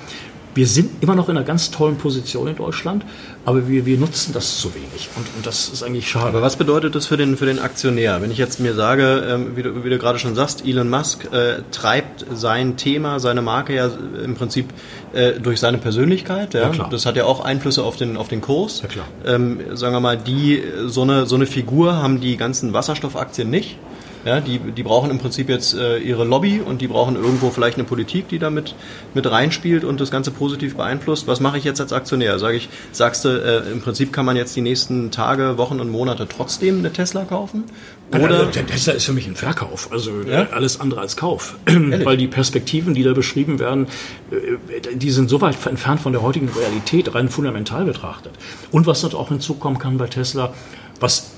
Wir 0.55 0.67
sind 0.67 1.03
immer 1.03 1.15
noch 1.15 1.27
in 1.27 1.35
einer 1.35 1.45
ganz 1.45 1.69
tollen 1.69 1.97
Position 1.97 2.47
in 2.47 2.55
Deutschland, 2.55 3.05
aber 3.43 3.67
wir, 3.67 3.85
wir 3.85 3.97
nutzen 3.97 4.33
das 4.33 4.57
zu 4.57 4.73
wenig 4.73 5.09
und, 5.17 5.27
und 5.35 5.45
das 5.45 5.67
ist 5.67 5.83
eigentlich 5.83 6.09
schade. 6.09 6.29
Aber 6.29 6.41
was 6.41 6.55
bedeutet 6.55 6.95
das 6.95 7.07
für 7.07 7.17
den, 7.17 7.35
für 7.35 7.45
den 7.45 7.59
Aktionär? 7.59 8.21
Wenn 8.21 8.31
ich 8.31 8.37
jetzt 8.37 8.61
mir 8.61 8.73
sage, 8.73 9.27
ähm, 9.29 9.57
wie, 9.57 9.63
du, 9.63 9.83
wie 9.83 9.89
du 9.89 9.99
gerade 9.99 10.17
schon 10.17 10.33
sagst, 10.33 10.65
Elon 10.65 10.89
Musk 10.89 11.25
äh, 11.33 11.61
treibt 11.71 12.25
sein 12.33 12.77
Thema, 12.77 13.19
seine 13.19 13.41
Marke 13.41 13.75
ja 13.75 13.91
im 14.23 14.35
Prinzip 14.35 14.69
äh, 15.13 15.33
durch 15.33 15.59
seine 15.59 15.77
Persönlichkeit. 15.77 16.53
Ja? 16.53 16.71
ja 16.71 16.87
das 16.89 17.05
hat 17.05 17.17
ja 17.17 17.25
auch 17.25 17.43
Einflüsse 17.43 17.83
auf 17.83 17.97
den, 17.97 18.15
auf 18.15 18.29
den 18.29 18.39
Kurs. 18.39 18.81
Ja, 18.81 18.87
klar. 18.87 19.07
Ähm, 19.25 19.59
sagen 19.73 19.93
wir 19.93 19.99
mal, 19.99 20.17
die, 20.17 20.63
so 20.85 21.01
eine, 21.01 21.25
so 21.25 21.35
eine 21.35 21.47
Figur 21.47 21.97
haben 21.97 22.21
die 22.21 22.37
ganzen 22.37 22.71
Wasserstoffaktien 22.71 23.49
nicht. 23.49 23.77
Ja, 24.25 24.41
die, 24.41 24.57
die 24.57 24.81
brauchen 24.81 25.11
im 25.11 25.19
Prinzip 25.19 25.49
jetzt 25.49 25.75
äh, 25.75 25.99
ihre 25.99 26.25
Lobby 26.25 26.59
und 26.59 26.81
die 26.81 26.87
brauchen 26.87 27.15
irgendwo 27.15 27.51
vielleicht 27.51 27.77
eine 27.77 27.83
Politik, 27.83 28.27
die 28.27 28.39
damit 28.39 28.73
mit 29.13 29.29
reinspielt 29.29 29.83
und 29.83 30.01
das 30.01 30.09
Ganze 30.09 30.31
positiv 30.31 30.75
beeinflusst. 30.75 31.27
Was 31.27 31.39
mache 31.39 31.59
ich 31.59 31.63
jetzt 31.63 31.79
als 31.79 31.93
Aktionär? 31.93 32.39
Sag 32.39 32.55
ich, 32.55 32.67
sagst 32.91 33.23
du, 33.23 33.29
äh, 33.29 33.71
im 33.71 33.81
Prinzip 33.81 34.11
kann 34.11 34.25
man 34.25 34.35
jetzt 34.35 34.55
die 34.55 34.61
nächsten 34.61 35.11
Tage, 35.11 35.59
Wochen 35.59 35.79
und 35.79 35.91
Monate 35.91 36.27
trotzdem 36.27 36.79
eine 36.79 36.91
Tesla 36.91 37.23
kaufen? 37.23 37.65
Oder? 38.09 38.39
Also, 38.39 38.45
der 38.51 38.65
Tesla 38.65 38.93
ist 38.93 39.05
für 39.05 39.13
mich 39.13 39.27
ein 39.27 39.35
Verkauf, 39.35 39.91
also 39.91 40.11
ja? 40.27 40.47
alles 40.51 40.79
andere 40.79 41.01
als 41.01 41.15
Kauf. 41.17 41.57
Weil 41.65 42.17
die 42.17 42.27
Perspektiven, 42.27 42.95
die 42.95 43.03
da 43.03 43.13
beschrieben 43.13 43.59
werden, 43.59 43.85
äh, 44.31 44.95
die 44.95 45.11
sind 45.11 45.29
so 45.29 45.39
weit 45.41 45.63
entfernt 45.67 46.01
von 46.01 46.13
der 46.13 46.23
heutigen 46.23 46.49
Realität, 46.49 47.13
rein 47.13 47.29
fundamental 47.29 47.85
betrachtet. 47.85 48.33
Und 48.71 48.87
was 48.87 49.01
dort 49.01 49.13
auch 49.13 49.29
hinzukommen 49.29 49.77
kann 49.77 49.99
bei 49.99 50.07
Tesla, 50.07 50.51
was 50.99 51.34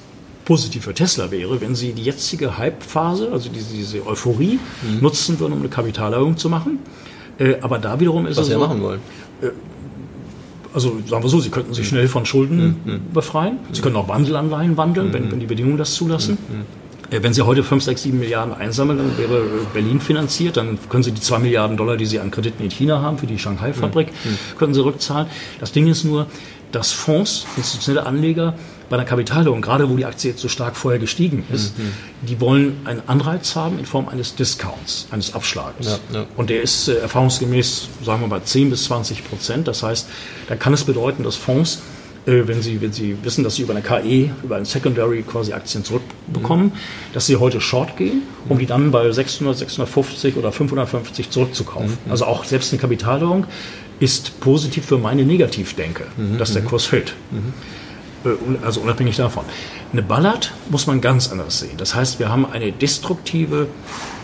positiv 0.47 0.85
für 0.85 0.93
Tesla 0.93 1.29
wäre, 1.29 1.59
wenn 1.59 1.75
sie 1.75 1.91
die 1.91 2.03
jetzige 2.03 2.57
Hype-Phase, 2.57 3.29
also 3.33 3.49
diese, 3.49 3.75
diese 3.75 4.07
Euphorie, 4.07 4.59
mhm. 4.81 5.01
nutzen 5.01 5.37
würden, 5.41 5.51
um 5.51 5.59
eine 5.59 5.67
Kapitalerhöhung 5.67 6.37
zu 6.37 6.47
machen. 6.49 6.79
Äh, 7.37 7.55
aber 7.59 7.79
da 7.79 7.99
wiederum 7.99 8.25
ist 8.25 8.37
Was 8.37 8.47
es. 8.47 8.53
Was 8.53 8.53
sie 8.53 8.53
so, 8.53 8.59
machen 8.59 8.81
wollen. 8.81 9.01
Äh, 9.41 9.47
also 10.73 10.99
sagen 11.05 11.21
wir 11.21 11.29
so, 11.29 11.41
sie 11.41 11.49
könnten 11.49 11.73
sich 11.73 11.85
mhm. 11.87 11.89
schnell 11.89 12.07
von 12.07 12.25
Schulden 12.25 12.77
mhm. 12.85 13.13
befreien. 13.13 13.59
Sie 13.73 13.81
können 13.81 13.97
auch 13.97 14.07
Wandelanleihen 14.07 14.77
wandeln, 14.77 15.11
wenn, 15.11 15.25
mhm. 15.25 15.31
wenn 15.33 15.39
die 15.41 15.47
Bedingungen 15.47 15.77
das 15.77 15.93
zulassen. 15.95 16.37
Mhm. 16.47 16.86
Äh, 17.11 17.23
wenn 17.23 17.33
Sie 17.33 17.41
heute 17.41 17.63
5, 17.63 17.83
6, 17.83 18.03
7 18.03 18.19
Milliarden 18.19 18.53
einsammeln, 18.53 18.97
dann 18.97 19.17
wäre 19.17 19.43
Berlin 19.73 19.99
finanziert. 19.99 20.57
Dann 20.57 20.77
können 20.89 21.03
Sie 21.03 21.11
die 21.11 21.21
2 21.21 21.39
Milliarden 21.39 21.77
Dollar, 21.77 21.97
die 21.97 22.05
Sie 22.05 22.19
an 22.19 22.31
Krediten 22.31 22.63
in 22.63 22.71
China 22.71 23.01
haben, 23.01 23.17
für 23.17 23.27
die 23.27 23.39
Shanghai-Fabrik, 23.39 24.07
mhm. 24.07 24.57
können 24.57 24.73
Sie 24.73 24.83
rückzahlen. 24.83 25.27
Das 25.59 25.71
Ding 25.71 25.87
ist 25.87 26.03
nur, 26.03 26.27
dass 26.71 26.91
Fonds, 26.91 27.45
institutionelle 27.55 28.05
Anleger, 28.05 28.53
bei 28.89 28.95
einer 28.95 29.05
Kapitalerhöhung, 29.05 29.61
gerade 29.61 29.89
wo 29.89 29.95
die 29.95 30.05
Aktie 30.05 30.31
jetzt 30.31 30.41
so 30.41 30.47
stark 30.47 30.77
vorher 30.77 30.99
gestiegen 30.99 31.45
ist, 31.51 31.77
mhm. 31.77 31.91
die 32.21 32.39
wollen 32.39 32.77
einen 32.85 33.01
Anreiz 33.07 33.55
haben 33.55 33.79
in 33.79 33.85
Form 33.85 34.07
eines 34.07 34.35
Discounts, 34.35 35.07
eines 35.11 35.33
Abschlages. 35.33 35.99
Ja, 36.11 36.19
ja. 36.19 36.25
Und 36.37 36.49
der 36.49 36.61
ist 36.61 36.87
äh, 36.87 36.95
erfahrungsgemäß, 36.95 37.89
sagen 38.05 38.21
wir 38.21 38.27
mal, 38.27 38.43
10 38.43 38.69
bis 38.69 38.85
20 38.85 39.27
Prozent. 39.27 39.67
Das 39.67 39.83
heißt, 39.83 40.07
da 40.47 40.55
kann 40.55 40.73
es 40.73 40.85
bedeuten, 40.85 41.23
dass 41.23 41.35
Fonds 41.35 41.81
wenn 42.27 42.61
Sie, 42.61 42.81
wenn 42.81 42.91
Sie 42.91 43.17
wissen, 43.23 43.43
dass 43.43 43.55
Sie 43.55 43.61
über 43.61 43.73
eine 43.73 43.81
KE, 43.81 44.31
über 44.43 44.57
ein 44.57 44.65
Secondary 44.65 45.23
quasi 45.23 45.53
Aktien 45.53 45.85
zurückbekommen, 45.85 46.67
mhm. 46.67 46.71
dass 47.13 47.25
Sie 47.25 47.37
heute 47.37 47.61
Short 47.61 47.95
gehen, 47.95 48.23
um 48.49 48.59
die 48.59 48.65
dann 48.65 48.91
bei 48.91 49.09
600, 49.09 49.57
650 49.57 50.35
oder 50.35 50.51
550 50.51 51.29
zurückzukaufen. 51.29 51.97
Mhm. 52.05 52.11
Also 52.11 52.25
auch 52.25 52.43
selbst 52.43 52.73
eine 52.73 52.81
Kapitalerhöhung 52.81 53.45
ist 53.99 54.39
positiv 54.41 54.85
für 54.85 54.97
meine 54.97 55.23
Negativdenke, 55.23 56.03
mhm. 56.17 56.37
dass 56.37 56.53
der. 56.53 56.63
Kurs 56.63 56.85
fällt. 56.85 57.15
Äh, 58.25 58.29
also 58.65 58.81
unabhängig 58.81 59.15
davon. 59.15 59.45
Eine 59.93 60.03
Ballard 60.03 60.51
muss 60.69 60.85
man 60.85 60.99
ganz 60.99 61.31
anders 61.31 61.59
sehen. 61.59 61.77
Das 61.77 61.95
heißt, 61.95 62.19
wir 62.19 62.27
haben 62.27 62.45
eine 62.45 62.73
destruktive, 62.73 63.67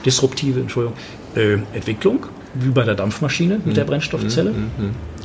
disruptive 0.06 0.60
Entschuldigung, 0.60 0.98
äh, 1.36 1.54
Entwicklung, 1.74 2.26
wie 2.54 2.70
bei 2.70 2.84
der 2.84 2.96
Dampfmaschine 2.96 3.62
mit 3.64 3.78
der. 3.78 3.86
Brennstoffzelle. 3.86 4.54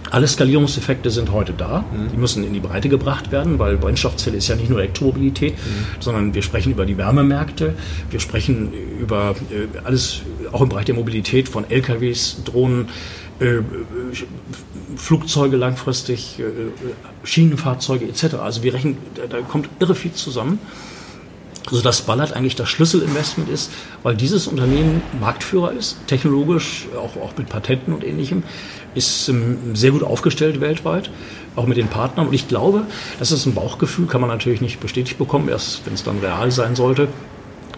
Mhm. 0.09 0.13
Mhm. 0.13 0.13
Alle 0.15 0.27
Skalierungseffekte 0.29 1.11
sind 1.11 1.33
heute 1.33 1.53
da. 1.53 1.85
Die 2.13 2.17
müssen 2.17 2.45
in 2.45 2.53
die 2.53 2.61
Breite 2.61 2.89
gebracht 2.89 3.31
werden, 3.31 3.59
weil 3.59 3.77
Brennstoffzelle 3.77 4.37
ist 4.37 4.49
ja 4.49 4.57
nicht 4.57 4.71
nur 4.71 4.81
Elektromobilität, 4.81 5.55
sondern 6.01 6.35
wir 6.35 6.43
sprechen 6.43 6.73
über 6.73 6.87
die 6.87 6.97
Wärmemärkte, 6.97 7.75
wir 8.11 8.21
sprechen 8.21 8.73
über 9.01 9.35
äh, 9.51 9.79
alles, 9.85 10.23
auch 10.53 10.61
im 10.63 10.69
Bereich 10.69 10.87
der 10.87 10.95
Mobilität 10.95 11.49
von 11.49 11.69
LKWs, 11.71 12.43
Drohnen, 12.45 12.89
äh, 13.41 13.59
Flugzeuge 14.97 15.57
langfristig, 15.57 16.41
äh, 16.41 16.45
Schienenfahrzeuge 17.25 18.07
etc. 18.07 18.35
Also 18.37 18.63
wir 18.63 18.75
rechnen, 18.75 18.97
da, 19.15 19.27
da 19.27 19.41
kommt 19.43 19.69
irre 19.79 19.95
viel 19.95 20.13
zusammen. 20.13 20.59
Also 21.71 21.83
dass 21.83 22.03
Ballard 22.03 22.33
eigentlich 22.33 22.57
das 22.57 22.69
Schlüsselinvestment 22.69 23.49
ist, 23.49 23.71
weil 24.03 24.17
dieses 24.17 24.47
Unternehmen 24.47 25.03
Marktführer 25.21 25.73
ist, 25.73 25.97
technologisch, 26.07 26.87
auch, 26.97 27.21
auch 27.23 27.37
mit 27.37 27.49
Patenten 27.49 27.93
und 27.93 28.05
ähnlichem, 28.05 28.43
ist 28.95 29.29
ähm, 29.29 29.75
sehr 29.75 29.91
gut 29.91 30.03
aufgestellt 30.03 30.61
weltweit, 30.61 31.11
auch 31.57 31.67
mit 31.67 31.77
den 31.77 31.89
Partnern. 31.89 32.29
Und 32.29 32.35
ich 32.35 32.49
glaube, 32.49 32.85
das 33.19 33.33
ist 33.33 33.47
ein 33.47 33.55
Bauchgefühl, 33.55 34.07
kann 34.07 34.21
man 34.21 34.31
natürlich 34.31 34.61
nicht 34.61 34.81
bestätigt 34.81 35.19
bekommen, 35.19 35.49
erst 35.49 35.85
wenn 35.87 35.95
es 35.95 36.05
dann 36.05 36.19
real 36.19 36.51
sein 36.51 36.75
sollte, 36.75 37.09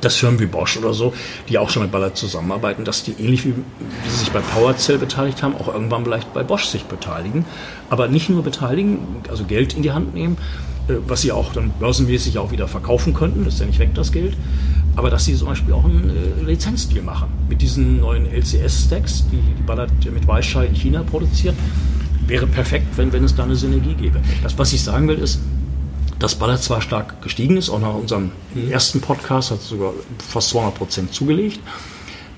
dass 0.00 0.16
Firmen 0.16 0.40
wie 0.40 0.46
Bosch 0.46 0.76
oder 0.76 0.92
so, 0.94 1.12
die 1.48 1.58
auch 1.58 1.70
schon 1.70 1.82
mit 1.82 1.92
Ballard 1.92 2.16
zusammenarbeiten, 2.16 2.84
dass 2.84 3.02
die 3.02 3.12
ähnlich 3.12 3.44
wie, 3.44 3.54
wie 3.54 4.10
sie 4.10 4.16
sich 4.16 4.30
bei 4.30 4.40
PowerCell 4.40 4.98
beteiligt 4.98 5.42
haben, 5.42 5.54
auch 5.54 5.68
irgendwann 5.68 6.04
vielleicht 6.04 6.32
bei 6.32 6.42
Bosch 6.42 6.64
sich 6.64 6.84
beteiligen. 6.84 7.44
Aber 7.88 8.08
nicht 8.08 8.28
nur 8.30 8.42
beteiligen, 8.42 8.98
also 9.28 9.44
Geld 9.44 9.74
in 9.74 9.82
die 9.82 9.92
Hand 9.92 10.14
nehmen, 10.14 10.38
äh, 10.88 10.94
was 11.06 11.22
sie 11.22 11.32
auch 11.32 11.52
dann 11.52 11.70
börsenmäßig 11.78 12.38
auch 12.38 12.50
wieder 12.50 12.68
verkaufen 12.68 13.14
könnten, 13.14 13.44
das 13.44 13.54
ist 13.54 13.60
ja 13.60 13.66
nicht 13.66 13.78
weg, 13.78 13.90
das 13.94 14.12
Geld. 14.12 14.36
Aber 14.96 15.10
dass 15.10 15.24
sie 15.24 15.36
zum 15.36 15.48
Beispiel 15.48 15.72
auch 15.72 15.84
einen 15.84 16.10
äh, 16.10 16.42
Lizenzdeal 16.44 17.04
machen 17.04 17.28
mit 17.48 17.62
diesen 17.62 18.00
neuen 18.00 18.26
LCS-Stacks, 18.26 19.24
die, 19.30 19.40
Ballard 19.64 19.90
mit 20.12 20.26
Weichai 20.26 20.66
in 20.66 20.74
China 20.74 21.02
produziert, 21.02 21.54
wäre 22.26 22.46
perfekt, 22.46 22.86
wenn, 22.96 23.12
wenn 23.12 23.24
es 23.24 23.34
da 23.34 23.44
eine 23.44 23.56
Synergie 23.56 23.94
gäbe. 23.94 24.20
Das, 24.42 24.58
was 24.58 24.72
ich 24.72 24.82
sagen 24.82 25.08
will, 25.08 25.18
ist, 25.18 25.40
dass 26.20 26.36
Ballard 26.36 26.62
zwar 26.62 26.80
stark 26.80 27.22
gestiegen 27.22 27.56
ist, 27.56 27.70
auch 27.70 27.80
nach 27.80 27.94
unserem 27.94 28.30
ersten 28.70 29.00
Podcast 29.00 29.50
hat 29.50 29.62
sogar 29.62 29.94
fast 30.18 30.50
200 30.50 30.74
Prozent 30.74 31.14
zugelegt, 31.14 31.58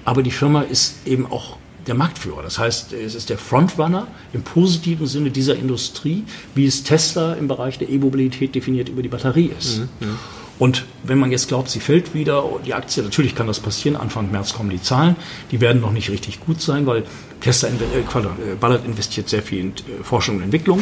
aber 0.04 0.22
die 0.22 0.30
Firma 0.30 0.62
ist 0.62 1.06
eben 1.06 1.26
auch 1.30 1.58
der 1.86 1.94
Marktführer. 1.94 2.42
Das 2.42 2.58
heißt, 2.58 2.92
es 2.92 3.14
ist 3.14 3.28
der 3.28 3.38
Frontrunner 3.38 4.06
im 4.32 4.42
positiven 4.42 5.06
Sinne 5.06 5.30
dieser 5.30 5.56
Industrie, 5.56 6.24
wie 6.54 6.64
es 6.64 6.84
Tesla 6.84 7.34
im 7.34 7.48
Bereich 7.48 7.76
der 7.78 7.90
E-Mobilität 7.90 8.54
definiert 8.54 8.88
über 8.88 9.02
die 9.02 9.08
Batterie 9.08 9.50
ist. 9.58 9.80
Mhm. 9.80 10.18
Und 10.58 10.84
wenn 11.02 11.18
man 11.18 11.32
jetzt 11.32 11.48
glaubt, 11.48 11.70
sie 11.70 11.80
fällt 11.80 12.14
wieder, 12.14 12.44
die 12.64 12.74
Aktie, 12.74 13.02
natürlich 13.02 13.34
kann 13.34 13.48
das 13.48 13.58
passieren, 13.58 13.96
Anfang 13.96 14.30
März 14.30 14.52
kommen 14.52 14.70
die 14.70 14.80
Zahlen, 14.80 15.16
die 15.50 15.60
werden 15.60 15.82
noch 15.82 15.90
nicht 15.90 16.08
richtig 16.10 16.38
gut 16.38 16.60
sein, 16.60 16.86
weil 16.86 17.04
Tesla, 17.40 17.68
äh, 17.68 18.54
Ballard 18.60 18.84
investiert 18.84 19.28
sehr 19.28 19.42
viel 19.42 19.58
in 19.58 19.68
äh, 19.70 20.04
Forschung 20.04 20.36
und 20.36 20.42
Entwicklung. 20.44 20.80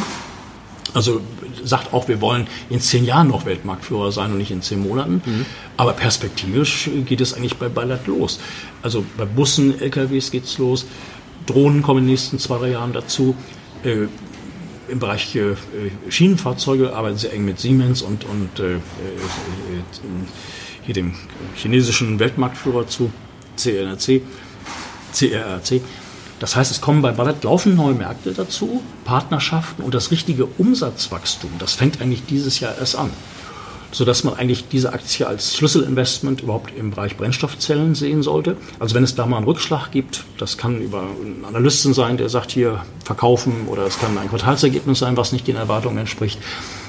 Also 0.93 1.21
sagt 1.63 1.93
auch, 1.93 2.07
wir 2.07 2.21
wollen 2.21 2.47
in 2.69 2.79
zehn 2.79 3.05
Jahren 3.05 3.27
noch 3.27 3.45
Weltmarktführer 3.45 4.11
sein 4.11 4.31
und 4.31 4.37
nicht 4.37 4.51
in 4.51 4.61
zehn 4.61 4.81
Monaten. 4.81 5.21
Mhm. 5.25 5.45
Aber 5.77 5.93
perspektivisch 5.93 6.89
geht 7.05 7.21
es 7.21 7.33
eigentlich 7.33 7.57
bei 7.57 7.69
Ballard 7.69 8.07
los. 8.07 8.39
Also 8.81 9.03
bei 9.17 9.25
Bussen, 9.25 9.79
LKWs 9.79 10.31
geht's 10.31 10.57
los. 10.57 10.85
Drohnen 11.45 11.81
kommen 11.81 11.99
in 11.99 12.05
den 12.05 12.11
nächsten 12.11 12.39
zwei, 12.39 12.57
drei 12.57 12.69
Jahren 12.71 12.93
dazu. 12.93 13.35
Äh, 13.83 14.07
Im 14.87 14.99
Bereich 14.99 15.35
äh, 15.35 15.55
Schienenfahrzeuge 16.09 16.93
arbeiten 16.93 17.17
sie 17.17 17.29
eng 17.29 17.45
mit 17.45 17.59
Siemens 17.59 18.01
und, 18.01 18.25
und 18.25 18.59
äh, 18.59 18.75
äh 18.75 18.79
hier 20.83 20.95
dem 20.95 21.13
chinesischen 21.55 22.19
Weltmarktführer 22.19 22.87
zu, 22.87 23.11
CRRC. 23.55 24.21
CRRC. 25.13 25.81
Das 26.41 26.55
heißt, 26.55 26.71
es 26.71 26.81
kommen 26.81 27.03
bei 27.03 27.11
Ballard 27.11 27.43
laufen 27.43 27.75
neue 27.75 27.93
Märkte 27.93 28.33
dazu, 28.33 28.81
Partnerschaften 29.05 29.83
und 29.83 29.93
das 29.93 30.09
richtige 30.09 30.45
Umsatzwachstum, 30.57 31.51
das 31.59 31.73
fängt 31.73 32.01
eigentlich 32.01 32.25
dieses 32.25 32.59
Jahr 32.59 32.75
erst 32.79 32.95
an. 32.95 33.11
Sodass 33.91 34.23
man 34.23 34.33
eigentlich 34.33 34.67
diese 34.67 34.91
Aktie 34.91 35.27
als 35.27 35.55
Schlüsselinvestment 35.55 36.41
überhaupt 36.41 36.73
im 36.75 36.91
Bereich 36.91 37.15
Brennstoffzellen 37.15 37.93
sehen 37.93 38.23
sollte. 38.23 38.57
Also 38.79 38.95
wenn 38.95 39.03
es 39.03 39.13
da 39.13 39.27
mal 39.27 39.37
einen 39.37 39.45
Rückschlag 39.45 39.91
gibt, 39.91 40.23
das 40.39 40.57
kann 40.57 40.81
über 40.81 41.01
einen 41.01 41.45
Analysten 41.47 41.93
sein, 41.93 42.17
der 42.17 42.29
sagt 42.29 42.51
hier 42.51 42.85
verkaufen 43.03 43.67
oder 43.67 43.85
es 43.85 43.99
kann 43.99 44.17
ein 44.17 44.29
Quartalsergebnis 44.29 44.97
sein, 44.97 45.17
was 45.17 45.33
nicht 45.33 45.45
den 45.45 45.57
Erwartungen 45.57 45.99
entspricht. 45.99 46.39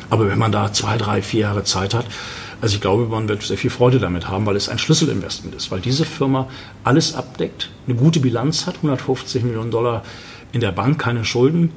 Aber 0.08 0.28
wenn 0.28 0.38
man 0.38 0.52
da 0.52 0.72
zwei, 0.72 0.96
drei, 0.96 1.20
vier 1.20 1.40
Jahre 1.40 1.64
Zeit 1.64 1.92
hat, 1.92 2.06
also 2.62 2.76
ich 2.76 2.80
glaube, 2.80 3.06
man 3.06 3.28
wird 3.28 3.42
sehr 3.42 3.58
viel 3.58 3.70
Freude 3.70 3.98
damit 3.98 4.28
haben, 4.28 4.46
weil 4.46 4.54
es 4.54 4.68
ein 4.68 4.78
Schlüsselinvestment 4.78 5.52
ist, 5.56 5.72
weil 5.72 5.80
diese 5.80 6.04
Firma 6.04 6.48
alles 6.84 7.12
abdeckt, 7.12 7.70
eine 7.88 7.96
gute 7.96 8.20
Bilanz 8.20 8.66
hat, 8.66 8.76
150 8.76 9.42
Millionen 9.42 9.72
Dollar 9.72 10.04
in 10.52 10.60
der 10.60 10.70
Bank, 10.70 11.00
keine 11.00 11.24
Schulden. 11.24 11.72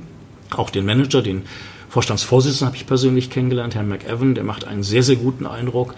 Auch 0.51 0.69
den 0.69 0.85
Manager, 0.85 1.23
den 1.23 1.41
Vorstandsvorsitzenden 1.89 2.67
habe 2.67 2.77
ich 2.77 2.85
persönlich 2.85 3.31
kennengelernt, 3.31 3.73
Herrn 3.73 3.89
McEwan, 3.89 4.35
der 4.35 4.43
macht 4.43 4.65
einen 4.65 4.83
sehr, 4.83 5.01
sehr 5.01 5.15
guten 5.15 5.47
Eindruck. 5.47 5.95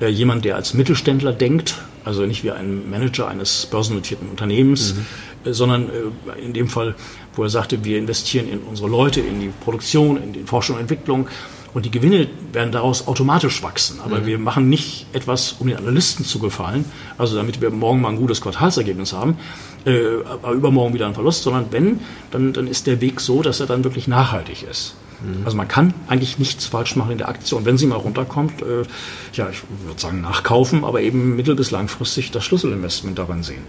Äh, 0.00 0.06
jemand, 0.10 0.44
der 0.44 0.54
als 0.54 0.74
Mittelständler 0.74 1.32
denkt, 1.32 1.74
also 2.04 2.24
nicht 2.24 2.44
wie 2.44 2.52
ein 2.52 2.88
Manager 2.88 3.26
eines 3.26 3.66
börsennotierten 3.66 4.28
Unternehmens, 4.28 4.94
mhm. 4.94 5.50
äh, 5.50 5.52
sondern 5.52 5.88
äh, 5.88 6.40
in 6.40 6.52
dem 6.52 6.68
Fall, 6.68 6.94
wo 7.34 7.42
er 7.42 7.50
sagte, 7.50 7.84
wir 7.84 7.98
investieren 7.98 8.48
in 8.48 8.60
unsere 8.60 8.88
Leute, 8.88 9.20
in 9.22 9.40
die 9.40 9.50
Produktion, 9.64 10.22
in 10.22 10.32
die 10.32 10.44
Forschung 10.44 10.76
und 10.76 10.82
Entwicklung 10.82 11.26
und 11.72 11.84
die 11.84 11.90
Gewinne 11.90 12.28
werden 12.52 12.72
daraus 12.72 13.06
automatisch 13.06 13.62
wachsen. 13.62 14.00
Aber 14.04 14.20
mhm. 14.20 14.26
wir 14.26 14.38
machen 14.38 14.68
nicht 14.68 15.06
etwas, 15.12 15.56
um 15.58 15.68
den 15.68 15.76
Analysten 15.76 16.24
zu 16.24 16.38
gefallen, 16.38 16.84
also 17.18 17.36
damit 17.36 17.60
wir 17.60 17.70
morgen 17.70 18.00
mal 18.00 18.10
ein 18.10 18.16
gutes 18.16 18.40
Quartalsergebnis 18.40 19.12
haben, 19.12 19.38
äh, 19.86 20.22
aber 20.24 20.52
übermorgen 20.52 20.94
wieder 20.94 21.06
ein 21.06 21.14
Verlust, 21.14 21.42
sondern 21.42 21.66
wenn, 21.70 22.00
dann, 22.30 22.52
dann 22.52 22.66
ist 22.66 22.86
der 22.86 23.00
Weg 23.00 23.20
so, 23.20 23.42
dass 23.42 23.60
er 23.60 23.66
dann 23.66 23.84
wirklich 23.84 24.08
nachhaltig 24.08 24.64
ist. 24.68 24.94
Mhm. 25.22 25.44
Also 25.44 25.56
man 25.56 25.68
kann 25.68 25.94
eigentlich 26.08 26.38
nichts 26.38 26.66
falsch 26.66 26.96
machen 26.96 27.12
in 27.12 27.18
der 27.18 27.28
Aktie. 27.28 27.56
Und 27.56 27.64
wenn 27.64 27.78
sie 27.78 27.86
mal 27.86 27.96
runterkommt, 27.96 28.62
äh, 28.62 28.82
ja, 29.34 29.48
ich 29.50 29.62
würde 29.84 30.00
sagen 30.00 30.20
nachkaufen, 30.20 30.84
aber 30.84 31.00
eben 31.00 31.36
mittel- 31.36 31.54
bis 31.54 31.70
langfristig 31.70 32.30
das 32.30 32.44
Schlüsselinvestment 32.44 33.18
darin 33.18 33.42
sehen. 33.42 33.62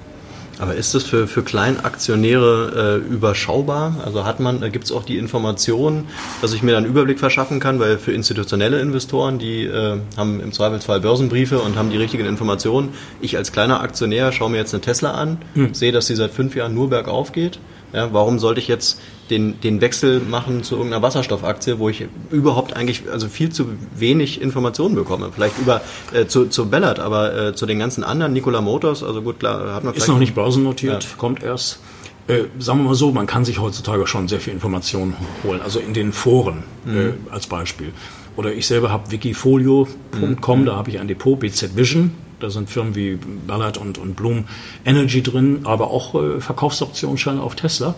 Aber 0.61 0.75
ist 0.75 0.93
das 0.93 1.03
für, 1.03 1.27
für 1.27 1.41
Kleinaktionäre 1.41 3.01
äh, 3.03 3.11
überschaubar? 3.11 3.95
Also 4.05 4.25
hat 4.25 4.39
man, 4.39 4.61
da 4.61 4.69
gibt 4.69 4.85
es 4.85 4.91
auch 4.91 5.03
die 5.03 5.17
Information, 5.17 6.05
dass 6.39 6.53
ich 6.53 6.61
mir 6.61 6.73
dann 6.73 6.83
einen 6.83 6.93
Überblick 6.93 7.17
verschaffen 7.17 7.59
kann, 7.59 7.79
weil 7.79 7.97
für 7.97 8.11
institutionelle 8.11 8.79
Investoren, 8.79 9.39
die 9.39 9.65
äh, 9.65 9.97
haben 10.15 10.39
im 10.39 10.51
Zweifelsfall 10.51 11.01
Börsenbriefe 11.01 11.57
und 11.57 11.77
haben 11.77 11.89
die 11.89 11.97
richtigen 11.97 12.27
Informationen. 12.27 12.89
Ich 13.21 13.37
als 13.37 13.51
kleiner 13.51 13.81
Aktionär 13.81 14.31
schaue 14.31 14.51
mir 14.51 14.57
jetzt 14.57 14.75
eine 14.75 14.81
Tesla 14.81 15.13
an, 15.13 15.39
hm. 15.55 15.73
sehe, 15.73 15.91
dass 15.91 16.05
sie 16.05 16.15
seit 16.15 16.29
fünf 16.29 16.55
Jahren 16.55 16.75
nur 16.75 16.91
bergauf 16.91 17.31
geht. 17.31 17.57
Ja, 17.93 18.13
warum 18.13 18.39
sollte 18.39 18.59
ich 18.59 18.67
jetzt 18.67 18.99
den, 19.29 19.59
den 19.61 19.81
Wechsel 19.81 20.19
machen 20.19 20.63
zu 20.63 20.75
irgendeiner 20.75 21.01
Wasserstoffaktie, 21.01 21.79
wo 21.79 21.89
ich 21.89 22.05
überhaupt 22.29 22.75
eigentlich 22.75 23.09
also 23.11 23.27
viel 23.27 23.51
zu 23.51 23.67
wenig 23.95 24.41
Informationen 24.41 24.95
bekomme. 24.95 25.29
Vielleicht 25.33 25.57
über 25.57 25.81
äh, 26.13 26.25
zu, 26.25 26.47
zu 26.47 26.69
Ballard, 26.69 26.99
aber 26.99 27.47
äh, 27.47 27.55
zu 27.55 27.65
den 27.65 27.79
ganzen 27.79 28.03
anderen, 28.03 28.33
Nikola 28.33 28.61
Motors, 28.61 29.03
also 29.03 29.21
gut, 29.21 29.39
klar, 29.39 29.73
hat 29.73 29.83
man 29.83 29.93
Ist 29.93 30.07
noch 30.07 30.19
nicht 30.19 30.35
börsennotiert, 30.35 31.03
ja. 31.03 31.09
kommt 31.17 31.43
erst. 31.43 31.79
Äh, 32.27 32.43
sagen 32.59 32.79
wir 32.79 32.89
mal 32.89 32.95
so, 32.95 33.11
man 33.11 33.25
kann 33.25 33.45
sich 33.45 33.59
heutzutage 33.59 34.05
schon 34.05 34.27
sehr 34.27 34.39
viel 34.39 34.53
Informationen 34.53 35.15
holen, 35.43 35.61
also 35.61 35.79
in 35.79 35.93
den 35.93 36.11
Foren 36.11 36.63
mhm. 36.85 36.97
äh, 36.97 37.13
als 37.31 37.47
Beispiel. 37.47 37.93
Oder 38.35 38.53
ich 38.53 38.67
selber 38.67 38.91
habe 38.91 39.11
wikifolio.com, 39.11 40.61
mhm. 40.61 40.65
da 40.65 40.75
habe 40.75 40.89
ich 40.89 40.99
ein 40.99 41.07
Depot, 41.07 41.39
BZ 41.39 41.75
Vision, 41.75 42.11
da 42.41 42.49
sind 42.49 42.69
Firmen 42.69 42.95
wie 42.95 43.17
Ballard 43.47 43.77
und, 43.77 43.97
und 43.97 44.15
Bloom 44.15 44.45
Energy 44.85 45.21
drin, 45.21 45.61
aber 45.63 45.91
auch 45.91 46.15
äh, 46.15 46.41
Verkaufsoptionsscheine 46.41 47.41
auf 47.41 47.55
Tesla. 47.55 47.95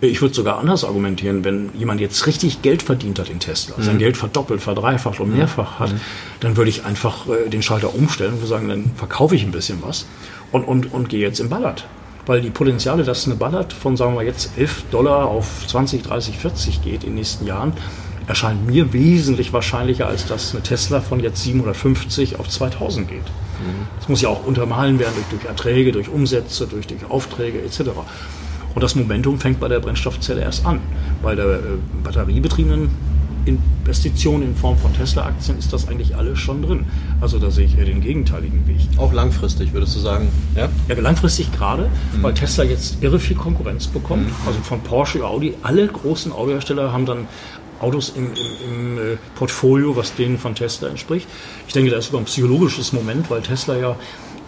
Ich 0.00 0.20
würde 0.20 0.34
sogar 0.34 0.58
anders 0.58 0.84
argumentieren, 0.84 1.44
wenn 1.44 1.70
jemand 1.78 2.00
jetzt 2.00 2.26
richtig 2.26 2.60
Geld 2.62 2.82
verdient 2.82 3.20
hat 3.20 3.28
in 3.28 3.38
Tesla, 3.38 3.76
mhm. 3.78 3.82
sein 3.82 3.98
Geld 3.98 4.16
verdoppelt, 4.16 4.60
verdreifacht 4.60 5.20
und 5.20 5.36
mehrfach 5.36 5.78
hat, 5.78 5.92
mhm. 5.92 6.00
dann 6.40 6.56
würde 6.56 6.70
ich 6.70 6.84
einfach 6.84 7.28
äh, 7.28 7.48
den 7.48 7.62
Schalter 7.62 7.94
umstellen 7.94 8.34
und 8.40 8.46
sagen, 8.46 8.68
dann 8.68 8.90
verkaufe 8.96 9.36
ich 9.36 9.44
ein 9.44 9.52
bisschen 9.52 9.78
was 9.82 10.06
und, 10.50 10.64
und, 10.64 10.92
und 10.92 11.08
gehe 11.08 11.20
jetzt 11.20 11.38
im 11.38 11.48
Ballard. 11.48 11.86
Weil 12.26 12.40
die 12.40 12.50
Potenziale, 12.50 13.02
dass 13.04 13.26
eine 13.26 13.34
Ballard 13.34 13.72
von, 13.72 13.96
sagen 13.96 14.14
wir 14.14 14.22
jetzt, 14.22 14.56
11 14.56 14.84
Dollar 14.90 15.26
auf 15.26 15.66
20, 15.66 16.02
30, 16.02 16.38
40 16.38 16.82
geht 16.82 17.02
in 17.02 17.10
den 17.10 17.14
nächsten 17.16 17.46
Jahren, 17.46 17.72
erscheint 18.26 18.66
mir 18.66 18.92
wesentlich 18.92 19.52
wahrscheinlicher, 19.52 20.06
als 20.06 20.26
dass 20.26 20.52
eine 20.52 20.62
Tesla 20.62 21.00
von 21.00 21.20
jetzt 21.20 21.42
750 21.42 22.38
auf 22.38 22.48
2000 22.48 23.08
geht. 23.08 23.18
Mhm. 23.18 23.86
Das 23.98 24.08
muss 24.08 24.20
ja 24.20 24.28
auch 24.28 24.44
untermalen 24.44 24.98
werden 24.98 25.12
durch, 25.14 25.26
durch 25.40 25.44
Erträge, 25.44 25.92
durch 25.92 26.08
Umsätze, 26.08 26.66
durch, 26.66 26.86
durch 26.86 27.04
Aufträge 27.10 27.60
etc. 27.62 27.90
Und 28.74 28.82
das 28.82 28.94
Momentum 28.94 29.38
fängt 29.38 29.60
bei 29.60 29.68
der 29.68 29.80
Brennstoffzelle 29.80 30.40
erst 30.40 30.64
an. 30.64 30.80
Bei 31.22 31.34
der 31.34 31.46
äh, 31.46 31.58
batteriebetriebenen 32.02 32.90
Investition 33.44 34.42
in 34.42 34.54
Form 34.54 34.78
von 34.78 34.94
Tesla-Aktien 34.94 35.58
ist 35.58 35.72
das 35.72 35.88
eigentlich 35.88 36.16
alles 36.16 36.38
schon 36.38 36.62
drin. 36.62 36.86
Also 37.20 37.38
da 37.38 37.50
sehe 37.50 37.66
ich 37.66 37.76
eher 37.76 37.84
den 37.84 38.00
gegenteiligen 38.00 38.66
Weg. 38.68 38.76
Auch 38.96 39.12
langfristig, 39.12 39.72
würdest 39.72 39.96
du 39.96 40.00
sagen? 40.00 40.28
Ja, 40.54 40.68
ja 40.88 41.00
langfristig 41.00 41.50
gerade, 41.52 41.90
mhm. 42.16 42.22
weil 42.22 42.34
Tesla 42.34 42.64
jetzt 42.64 43.02
irre 43.02 43.18
viel 43.18 43.36
Konkurrenz 43.36 43.88
bekommt. 43.88 44.26
Mhm. 44.26 44.46
Also 44.46 44.60
von 44.60 44.80
Porsche, 44.80 45.26
Audi, 45.26 45.54
alle 45.62 45.86
großen 45.88 46.32
Autohersteller 46.32 46.92
haben 46.92 47.06
dann 47.06 47.26
Autos 47.82 48.10
im, 48.10 48.32
im, 48.34 48.96
im 48.96 48.98
äh, 48.98 49.16
Portfolio, 49.34 49.96
was 49.96 50.14
denen 50.14 50.38
von 50.38 50.54
Tesla 50.54 50.88
entspricht. 50.88 51.28
Ich 51.66 51.72
denke, 51.72 51.90
da 51.90 51.98
ist 51.98 52.06
sogar 52.06 52.20
ein 52.20 52.26
psychologisches 52.26 52.92
Moment, 52.92 53.30
weil 53.30 53.42
Tesla 53.42 53.76
ja 53.76 53.96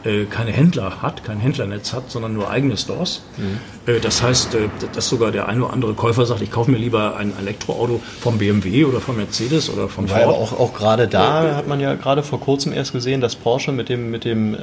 äh, 0.05 0.27
keine 0.27 0.53
Händler 0.53 1.01
hat, 1.01 1.25
kein 1.25 1.41
Händlernetz 1.41 1.95
hat, 1.95 2.11
sondern 2.11 2.35
nur 2.35 2.51
eigene 2.51 2.77
Stores. 2.77 3.23
Mhm. 3.39 3.59
Äh, 3.87 4.01
das 4.01 4.23
heißt, 4.23 4.55
äh, 4.55 4.69
dass 4.93 5.09
sogar 5.09 5.33
der 5.33 5.49
eine 5.49 5.65
oder 5.65 5.73
andere 5.73 5.95
Käufer 5.95 6.27
sagt, 6.27 6.43
ich 6.43 6.51
kaufe 6.51 6.71
mir 6.71 6.77
lieber 6.77 7.17
ein 7.17 7.33
Elektroauto 7.39 8.01
vom 8.21 8.37
BMW 8.37 8.85
oder 8.85 9.01
vom 9.01 9.17
Mercedes 9.17 9.71
oder 9.71 9.89
vom 9.89 10.07
Ford. 10.07 10.23
Aber 10.23 10.35
auch, 10.35 10.59
auch 10.61 10.75
gerade 10.75 11.09
da 11.09 11.57
hat 11.57 11.69
man 11.69 11.81
ja 11.81 11.95
gerade 11.95 12.23
vor 12.23 12.39
kurzem 12.39 12.75
erst 12.75 12.93
gesehen, 12.93 13.23
dass 13.23 13.35
Porsche 13.35 13.73
mit 13.73 13.89
dem, 13.89 14.11
mit 14.11 14.25
dem 14.25 14.57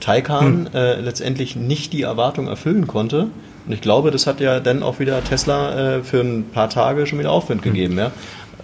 Taycan 0.00 0.64
mhm. 0.64 0.68
letztendlich 0.72 1.56
nicht 1.56 1.92
die 1.92 2.02
Erwartung 2.02 2.48
erfüllen 2.48 2.86
konnte. 2.86 3.28
Und 3.66 3.72
ich 3.72 3.80
glaube, 3.80 4.10
das 4.10 4.26
hat 4.26 4.40
ja 4.40 4.60
dann 4.60 4.82
auch 4.82 4.98
wieder 4.98 5.22
Tesla 5.24 6.02
für 6.02 6.20
ein 6.20 6.44
paar 6.52 6.68
Tage 6.68 7.06
schon 7.06 7.18
wieder 7.18 7.30
Aufwind 7.30 7.64
mhm. 7.64 7.72
gegeben. 7.72 7.98
Ja? 7.98 8.12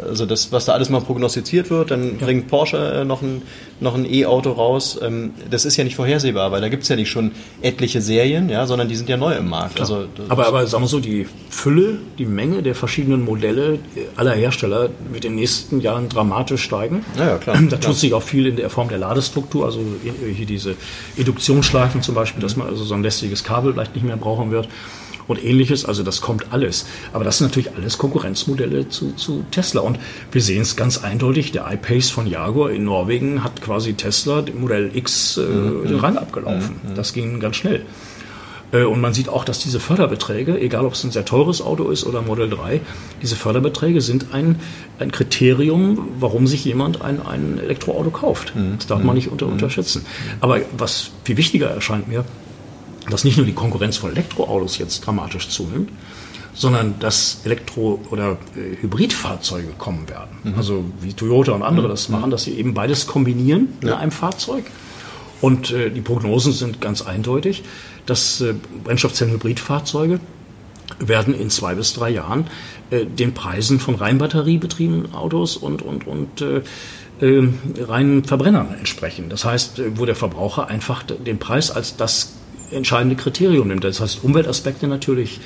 Also 0.09 0.27
das, 0.27 0.53
was 0.53 0.65
da 0.65 0.73
alles 0.73 0.91
mal 0.91 1.01
prognostiziert 1.01 1.71
wird, 1.71 1.91
dann 1.91 2.19
ja. 2.19 2.27
bringt 2.27 2.49
Porsche 2.49 2.77
äh, 2.77 3.05
noch 3.05 3.23
ein 3.23 3.43
noch 3.81 3.95
ein 3.95 4.05
E-Auto 4.05 4.53
raus. 4.53 4.99
Ähm, 5.03 5.33
das 5.51 5.65
ist 5.65 5.77
ja 5.77 5.85
nicht 5.85 5.97
vorhersehbar, 5.97 6.53
weil 6.53 6.61
da 6.61 6.69
gibt 6.69 6.83
es 6.83 6.89
ja 6.89 6.97
nicht 6.97 7.11
schon 7.11 7.33
etliche 7.63 8.01
Serien, 8.01 8.49
ja, 8.49 8.67
sondern 8.67 8.89
die 8.89 8.97
sind 8.97 9.09
ja 9.09 9.17
neu 9.17 9.35
im 9.35 9.49
Markt. 9.49 9.81
Also, 9.81 10.07
aber, 10.29 10.47
aber 10.47 10.67
sagen 10.67 10.85
wir 10.85 10.89
so, 10.89 11.01
die 11.01 11.27
Fülle, 11.49 11.99
die 12.19 12.27
Menge 12.27 12.63
der 12.63 12.75
verschiedenen 12.75 13.25
Modelle 13.25 13.79
aller 14.17 14.33
Hersteller 14.33 14.91
wird 15.11 15.25
in 15.25 15.33
den 15.33 15.37
nächsten 15.37 15.81
Jahren 15.81 16.09
dramatisch 16.09 16.63
steigen. 16.63 17.05
Ja, 17.17 17.27
ja 17.27 17.39
klar. 17.39 17.57
Da 17.71 17.77
tut 17.77 17.81
klar. 17.81 17.95
sich 17.95 18.15
auch 18.15 18.23
viel 18.23 18.47
in 18.47 18.57
der 18.57 18.69
Form 18.69 18.89
der 18.89 18.99
Ladestruktur, 18.99 19.65
also 19.65 19.81
hier 20.03 20.47
diese 20.47 20.75
Induktionsschleifen 21.17 22.03
zum 22.03 22.15
Beispiel, 22.15 22.41
mhm. 22.41 22.43
dass 22.43 22.57
man 22.57 22.67
also 22.67 22.85
so 22.85 22.95
ein 22.95 23.03
lästiges 23.03 23.45
Kabel 23.45 23.73
vielleicht 23.73 23.95
nicht 23.95 24.05
mehr 24.05 24.17
brauchen 24.17 24.51
wird 24.51 24.69
und 25.31 25.45
ähnliches. 25.45 25.85
Also 25.85 26.03
das 26.03 26.21
kommt 26.21 26.53
alles. 26.53 26.87
Aber 27.13 27.25
das 27.25 27.39
sind 27.39 27.49
natürlich 27.49 27.75
alles 27.77 27.99
Konkurrenzmodelle 27.99 28.89
zu, 28.89 29.13
zu 29.13 29.45
Tesla. 29.51 29.81
Und 29.81 29.99
wir 30.33 30.43
sehen 30.43 30.63
es 30.63 30.77
ganz 30.77 30.99
eindeutig. 30.99 31.53
Der 31.53 31.71
iPace 31.71 32.11
von 32.11 32.27
Jaguar 32.27 32.71
in 32.71 32.85
Norwegen 32.85 33.43
hat 33.43 33.63
quasi 33.63 33.95
Tesla, 33.95 34.43
dem 34.43 34.61
Modell 34.61 34.91
X, 34.95 35.37
äh, 35.37 35.43
mhm. 35.43 35.87
den 35.87 35.99
Rang 35.99 36.17
abgelaufen. 36.17 36.81
Mhm. 36.83 36.95
Das 36.95 37.13
ging 37.13 37.41
ganz 37.41 37.57
schnell. 37.57 37.85
Äh, 38.73 38.85
und 38.85 39.01
man 39.01 39.15
sieht 39.15 39.29
auch, 39.29 39.45
dass 39.45 39.59
diese 39.59 39.81
Förderbeträge, 39.81 40.59
egal 40.61 40.85
ob 40.87 40.95
es 40.95 41.05
ein 41.05 41.11
sehr 41.11 41.25
teures 41.25 41.63
Auto 41.63 41.91
ist 41.91 42.05
oder 42.05 42.23
Model 42.23 42.49
3, 42.49 42.81
diese 43.23 43.37
Förderbeträge 43.37 44.01
sind 44.01 44.27
ein, 44.33 44.57
ein 44.99 45.13
Kriterium, 45.13 46.09
warum 46.19 46.47
sich 46.47 46.65
jemand 46.65 47.03
ein, 47.03 47.25
ein 47.25 47.59
Elektroauto 47.59 48.11
kauft. 48.11 48.55
Mhm. 48.55 48.75
Das 48.79 48.87
darf 48.87 49.03
man 49.03 49.15
nicht 49.15 49.31
unter, 49.31 49.47
mhm. 49.47 49.53
unterschätzen. 49.53 50.05
Aber 50.41 50.61
was 50.77 51.11
viel 51.25 51.37
wichtiger 51.37 51.69
erscheint 51.69 52.09
mir, 52.09 52.25
dass 53.11 53.25
nicht 53.25 53.37
nur 53.37 53.47
die 53.47 53.53
Konkurrenz 53.53 53.97
von 53.97 54.11
Elektroautos 54.11 54.79
jetzt 54.79 55.01
dramatisch 55.07 55.49
zunimmt, 55.49 55.91
sondern 56.55 56.99
dass 56.99 57.41
Elektro- 57.45 58.01
oder 58.11 58.39
äh, 58.57 58.83
Hybridfahrzeuge 58.83 59.73
kommen 59.79 60.09
werden. 60.09 60.31
Mhm. 60.45 60.55
Also 60.57 60.85
wie 61.01 61.13
Toyota 61.13 61.53
und 61.53 61.63
andere 61.63 61.87
mhm. 61.87 61.91
das 61.91 62.09
machen, 62.09 62.31
dass 62.31 62.45
sie 62.45 62.55
eben 62.55 62.75
beides 62.75 63.07
kombinieren 63.07 63.69
ja. 63.83 63.93
in 63.93 63.95
einem 63.95 64.11
Fahrzeug. 64.11 64.65
Und 65.41 65.71
äh, 65.71 65.91
die 65.91 66.01
Prognosen 66.01 66.53
sind 66.53 66.81
ganz 66.81 67.03
eindeutig, 67.03 67.63
dass 68.07 68.41
äh, 68.41 68.55
Brennstoffzellen-Hybridfahrzeuge 68.85 70.21
werden 70.99 71.35
in 71.35 71.51
zwei 71.51 71.75
bis 71.75 71.95
drei 71.95 72.11
Jahren 72.11 72.47
äh, 72.91 73.07
den 73.07 73.33
Preisen 73.33 73.81
von 73.81 73.95
rein 73.95 74.19
batteriebetriebenen 74.19 75.15
Autos 75.15 75.57
und, 75.57 75.83
und, 75.83 76.07
und 76.07 76.43
äh, 76.43 76.63
äh, 77.21 77.49
reinen 77.79 78.25
Verbrennern 78.25 78.75
entsprechen. 78.79 79.29
Das 79.29 79.45
heißt, 79.45 79.79
äh, 79.79 79.99
wo 79.99 80.05
der 80.05 80.17
Verbraucher 80.17 80.69
einfach 80.69 81.03
den 81.03 81.39
Preis 81.39 81.71
als 81.71 81.97
das 81.97 82.35
entscheidende 82.71 83.17
Kriterium 83.17 83.69
nimmt. 83.69 83.85
Das 83.85 84.01
heißt, 84.01 84.23
Umweltaspekte 84.23 84.87
natürlich 84.87 85.41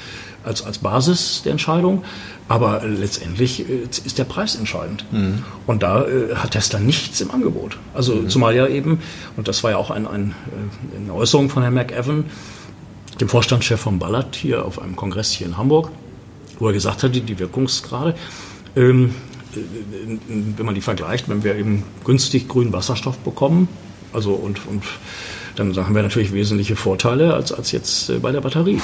als, 0.44 0.64
als 0.64 0.78
Basis 0.78 1.42
der 1.42 1.52
Entscheidung, 1.52 2.04
aber 2.48 2.82
letztendlich 2.84 3.68
äh, 3.68 3.84
ist 3.84 4.18
der 4.18 4.24
Preis 4.24 4.54
entscheidend. 4.56 5.04
Mhm. 5.10 5.42
Und 5.66 5.82
da 5.82 6.04
äh, 6.04 6.34
hat 6.34 6.52
Tesla 6.52 6.78
nichts 6.78 7.20
im 7.20 7.30
Angebot. 7.30 7.78
Also 7.94 8.14
mhm. 8.14 8.28
zumal 8.28 8.54
ja 8.54 8.66
eben, 8.66 9.00
und 9.36 9.48
das 9.48 9.64
war 9.64 9.72
ja 9.72 9.76
auch 9.78 9.90
ein, 9.90 10.06
ein, 10.06 10.34
äh, 10.92 10.96
eine 10.98 11.14
Äußerung 11.14 11.48
von 11.48 11.62
Herrn 11.62 11.74
McEwan, 11.74 12.24
dem 13.20 13.28
Vorstandschef 13.28 13.80
von 13.80 13.98
Ballard 13.98 14.36
hier 14.36 14.64
auf 14.64 14.80
einem 14.80 14.96
Kongress 14.96 15.30
hier 15.30 15.46
in 15.46 15.56
Hamburg, 15.56 15.90
wo 16.58 16.66
er 16.66 16.72
gesagt 16.72 17.02
hatte, 17.02 17.20
die 17.20 17.38
Wirkungsgrade, 17.38 18.14
ähm, 18.76 19.14
äh, 19.54 19.58
wenn 20.56 20.66
man 20.66 20.74
die 20.74 20.80
vergleicht, 20.80 21.28
wenn 21.28 21.44
wir 21.44 21.54
eben 21.56 21.84
günstig 22.04 22.48
grünen 22.48 22.72
Wasserstoff 22.72 23.18
bekommen, 23.18 23.68
also 24.12 24.32
und, 24.32 24.66
und 24.66 24.82
dann 25.56 25.76
haben 25.76 25.94
wir 25.94 26.02
natürlich 26.02 26.32
wesentliche 26.32 26.76
Vorteile 26.76 27.34
als, 27.34 27.52
als 27.52 27.72
jetzt 27.72 28.10
äh, 28.10 28.18
bei 28.18 28.32
der 28.32 28.40
Batterie. 28.40 28.80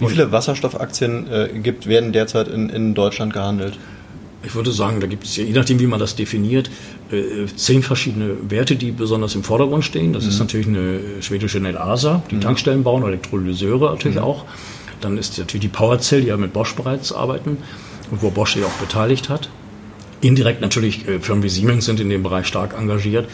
Wie 0.00 0.06
viele 0.06 0.30
Wasserstoffaktien 0.30 1.30
äh, 1.30 1.48
gibt, 1.60 1.86
werden 1.86 2.12
derzeit 2.12 2.48
in, 2.48 2.68
in 2.70 2.94
Deutschland 2.94 3.32
gehandelt? 3.32 3.78
Ich 4.44 4.54
würde 4.54 4.70
sagen, 4.70 5.00
da 5.00 5.08
gibt 5.08 5.24
es, 5.24 5.36
je 5.36 5.50
nachdem, 5.50 5.80
wie 5.80 5.88
man 5.88 5.98
das 5.98 6.14
definiert, 6.14 6.70
äh, 7.10 7.46
zehn 7.56 7.82
verschiedene 7.82 8.36
Werte, 8.48 8.76
die 8.76 8.92
besonders 8.92 9.34
im 9.34 9.42
Vordergrund 9.42 9.84
stehen. 9.84 10.12
Das 10.12 10.24
mhm. 10.24 10.30
ist 10.30 10.38
natürlich 10.38 10.68
eine 10.68 11.00
schwedische 11.20 11.58
Nelasa, 11.58 12.22
die 12.30 12.36
mhm. 12.36 12.42
Tankstellen 12.42 12.84
bauen, 12.84 13.02
Elektrolyseure 13.02 13.90
natürlich 13.90 14.18
mhm. 14.18 14.22
auch. 14.22 14.44
Dann 15.00 15.18
ist 15.18 15.38
natürlich 15.38 15.62
die 15.62 15.68
PowerCell, 15.68 16.20
die 16.22 16.28
ja 16.28 16.36
mit 16.36 16.52
Bosch 16.52 16.74
bereits 16.74 17.12
arbeiten 17.12 17.58
und 18.10 18.22
wo 18.22 18.30
Bosch 18.30 18.54
sich 18.54 18.64
auch 18.64 18.72
beteiligt 18.80 19.28
hat. 19.28 19.48
Indirekt 20.20 20.60
natürlich, 20.60 21.06
äh, 21.06 21.20
Firmen 21.20 21.44
wie 21.44 21.48
Siemens 21.48 21.84
sind 21.84 22.00
in 22.00 22.10
dem 22.10 22.22
Bereich 22.22 22.46
stark 22.46 22.74
engagiert. 22.78 23.28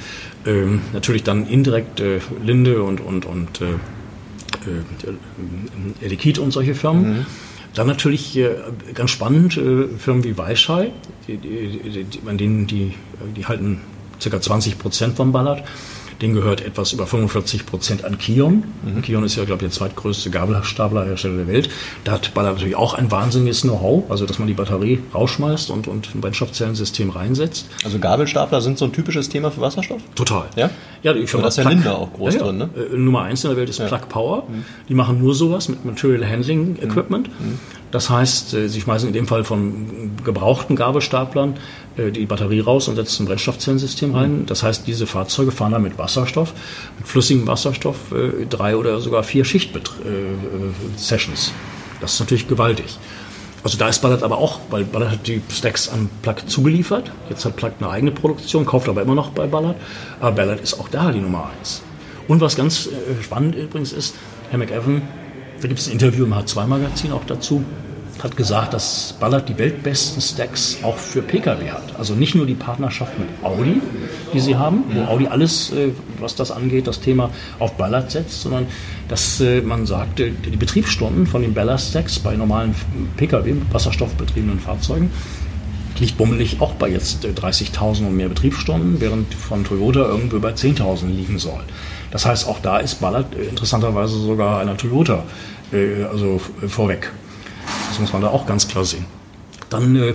Ähm, 0.47 0.83
natürlich 0.93 1.23
dann 1.23 1.47
indirekt 1.47 2.01
äh, 2.01 2.21
Linde 2.45 2.83
und, 2.83 3.01
und, 3.01 3.25
und 3.25 3.61
äh, 3.61 3.65
äh, 3.65 6.05
Elikit 6.05 6.39
und 6.39 6.53
solche 6.53 6.75
Firmen. 6.75 7.19
Mhm. 7.19 7.27
Dann 7.75 7.87
natürlich 7.87 8.37
äh, 8.37 8.51
ganz 8.95 9.11
spannend 9.11 9.57
äh, 9.57 9.89
Firmen 9.99 10.25
wie 10.25 10.37
Weishai, 10.37 10.93
die, 11.27 11.39
die, 11.39 12.05
die, 12.05 12.29
an 12.29 12.39
denen 12.39 12.67
die, 12.67 12.95
die 13.37 13.47
halten 13.47 13.81
ca. 14.23 14.41
20 14.41 14.79
Prozent 14.79 15.17
vom 15.17 15.33
Ballard. 15.33 15.65
Den 16.21 16.35
gehört 16.35 16.61
etwas 16.61 16.93
über 16.93 17.07
45 17.07 17.67
Prozent 17.67 18.05
an 18.05 18.19
Kion. 18.19 18.65
Mhm. 18.83 19.03
Kion 19.03 19.25
ist 19.25 19.37
ja, 19.37 19.45
glaube 19.45 19.65
ich, 19.65 19.71
der 19.71 19.79
zweitgrößte 19.79 20.31
Gabelstaplerhersteller 20.31 21.39
der 21.39 21.47
Welt. 21.49 21.71
Da 22.05 22.13
hat 22.13 22.35
Baller 22.35 22.53
natürlich 22.53 22.77
auch 22.77 22.95
ein 22.95 23.11
wahnsinniges 23.11 23.63
Know-how, 23.63 24.11
also 24.11 24.27
dass 24.27 24.39
man 24.39 24.49
die 24.49 24.55
Batterie 24.55 25.01
rausschmeißt 25.15 25.71
und, 25.71 25.89
und 25.89 26.15
ein 26.15 26.21
Brennstoffzellensystem 26.21 27.11
reinsetzt. 27.11 27.69
Also 27.85 27.99
Gabelstapler 27.99 28.61
sind 28.61 28.79
so 28.79 28.85
ein 28.85 28.93
typisches 28.93 29.29
Thema 29.29 29.51
für 29.51 29.61
Wasserstoff? 29.61 30.03
Total. 30.15 30.45
Ja? 30.57 30.71
Ja, 31.03 31.15
ich 31.15 31.31
finde 31.31 31.45
das 31.45 31.59
ist 31.59 31.65
ja 31.65 31.71
Linde 31.71 31.95
auch 31.95 32.13
groß 32.13 32.35
ja, 32.35 32.43
drin, 32.43 32.59
ne? 32.59 32.71
Äh, 32.93 32.97
Nummer 32.97 33.23
eins 33.23 33.45
in 33.45 33.51
der 33.51 33.59
Welt 33.59 33.69
ist 33.69 33.79
ja. 33.79 33.87
Plug 33.87 34.09
Power. 34.09 34.45
Mhm. 34.49 34.65
Die 34.89 34.95
machen 34.95 35.19
nur 35.19 35.35
sowas 35.35 35.69
mit 35.69 35.85
Material 35.85 36.27
Handling 36.27 36.77
Equipment. 36.81 37.29
Mhm. 37.29 37.59
Das 37.95 38.11
heißt, 38.11 38.53
äh, 38.55 38.69
sie 38.69 38.81
schmeißen 38.81 39.07
in 39.07 39.13
dem 39.13 39.29
Fall 39.29 39.45
von 39.45 40.17
gebrauchten 40.25 40.75
Gabelstaplern 40.75 41.55
äh, 41.97 42.11
die 42.11 42.27
Batterie 42.27 42.59
raus 42.59 42.89
und 42.89 42.97
setzen 42.97 43.23
ein 43.23 43.27
Brennstoffzellensystem 43.27 44.13
rein. 44.13 44.47
Das 44.47 44.65
heißt, 44.65 44.89
diese 44.89 45.07
Fahrzeuge 45.07 45.53
fahren 45.53 45.71
dann 45.71 45.85
mit 45.85 45.97
Wasserstoff, 45.97 46.55
mit 46.99 47.07
flüssigem 47.07 47.47
Wasserstoff, 47.47 48.11
äh, 48.11 48.47
drei 48.47 48.77
oder 48.77 49.01
sogar 49.01 49.23
vier 49.23 49.45
Schicht-Sessions. 49.45 51.53
Das 52.01 52.15
ist 52.15 52.19
natürlich 52.19 52.49
gewaltig. 52.49 52.99
Also 53.63 53.79
da 53.79 53.89
ist 53.89 54.03
Ballard 54.03 54.25
aber 54.25 54.39
auch, 54.39 54.59
weil 54.71 54.83
Ballard 54.83 55.13
hat 55.13 55.29
die 55.29 55.41
Stacks 55.49 55.89
an 55.89 56.11
Plug 56.23 56.49
zugeliefert. 56.49 57.13
Jetzt 57.31 57.45
hat 57.45 57.55
Plug 57.55 57.75
eine 57.79 57.91
eigene 57.91 58.11
Produktion, 58.11 58.67
kauft 58.67 58.89
aber 58.89 59.03
immer 59.03 59.15
noch 59.15 59.31
bei 59.31 59.47
Ballard. 59.47 59.77
Aber 60.19 60.33
Ballard 60.33 60.61
ist 60.61 60.81
auch 60.81 60.89
da 60.89 61.13
die 61.13 61.21
Nummer 61.21 61.49
eins. 61.57 61.81
Und 62.27 62.41
was 62.41 62.57
ganz 62.57 62.89
spannend 63.23 63.55
übrigens 63.55 63.93
ist, 63.93 64.17
Herr 64.51 64.59
McEwan 64.59 65.03
da 65.65 65.69
gibt 65.69 65.81
es 65.81 65.87
ein 65.87 65.93
Interview 65.93 66.27
im 66.27 66.35
H2-Magazin 66.35 67.11
auch 67.13 67.25
dazu, 67.25 67.65
hat 68.25 68.39
gesagt, 68.39 68.73
dass 68.73 69.15
Ballard 69.21 69.51
die 69.51 69.59
weltbesten 69.59 70.23
Stacks 70.23 70.79
auch 70.83 70.97
für 70.97 71.21
Pkw 71.21 71.71
hat. 71.71 71.95
Also 71.99 72.15
nicht 72.15 72.35
nur 72.35 72.47
die 72.47 72.55
Partnerschaft 72.55 73.19
mit 73.19 73.29
Audi, 73.43 73.83
die 74.33 74.41
sie 74.41 74.57
haben, 74.57 74.85
wo 74.95 75.03
Audi 75.03 75.27
alles, 75.27 75.71
äh, 75.73 75.91
was 76.19 76.35
das 76.35 76.51
angeht, 76.51 76.87
das 76.87 77.01
Thema 77.01 77.29
auf 77.59 77.75
Ballard 77.75 78.11
setzt, 78.11 78.41
sondern 78.41 78.67
dass 79.09 79.43
äh, 79.43 79.61
man 79.61 79.85
sagt, 79.85 80.19
die 80.21 80.57
Betriebsstunden 80.57 81.27
von 81.27 81.43
den 81.43 81.53
Ballard 81.53 81.83
Stacks 81.83 82.19
bei 82.19 82.35
normalen 82.35 82.75
Pkw, 83.19 83.57
wasserstoffbetriebenen 83.71 84.59
Fahrzeugen, 84.59 85.11
liegt 85.99 86.17
bummelig 86.17 86.63
auch 86.63 86.73
bei 86.73 86.89
jetzt 86.89 87.27
30.000 87.27 88.05
äh, 88.05 88.07
und 88.07 88.17
mehr 88.17 88.31
Betriebsstunden, 88.31 89.03
während 89.03 89.35
von 89.35 89.65
Toyota 89.65 90.01
irgendwo 90.01 90.39
bei 90.39 90.53
10.000 90.53 91.09
liegen 91.09 91.39
soll. 91.39 91.61
Das 92.11 92.25
heißt, 92.25 92.49
auch 92.49 92.61
da 92.61 92.79
ist 92.79 93.03
Ballard 93.03 93.35
interessanterweise 93.35 94.19
sogar 94.19 94.61
einer 94.61 94.79
Toyota 94.79 95.25
also 96.11 96.41
vorweg. 96.69 97.11
Das 97.95 98.01
muss 98.01 98.13
man 98.13 98.23
da 98.23 98.29
auch 98.31 98.45
ganz 98.45 98.67
klar 98.67 98.85
sehen. 98.85 99.05
Dann 99.71 99.95
äh, 99.95 100.15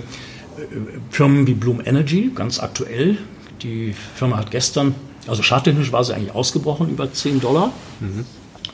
Firmen 1.11 1.47
wie 1.47 1.53
Bloom 1.53 1.81
Energy, 1.85 2.29
ganz 2.35 2.59
aktuell. 2.59 3.17
Die 3.63 3.95
Firma 4.15 4.35
hat 4.35 4.51
gestern, 4.51 4.95
also 5.27 5.41
charttechnisch 5.41 5.93
war 5.93 6.03
sie 6.03 6.13
eigentlich 6.13 6.35
ausgebrochen 6.35 6.89
über 6.89 7.13
10 7.13 7.39
Dollar. 7.39 7.71
Mhm. 8.01 8.25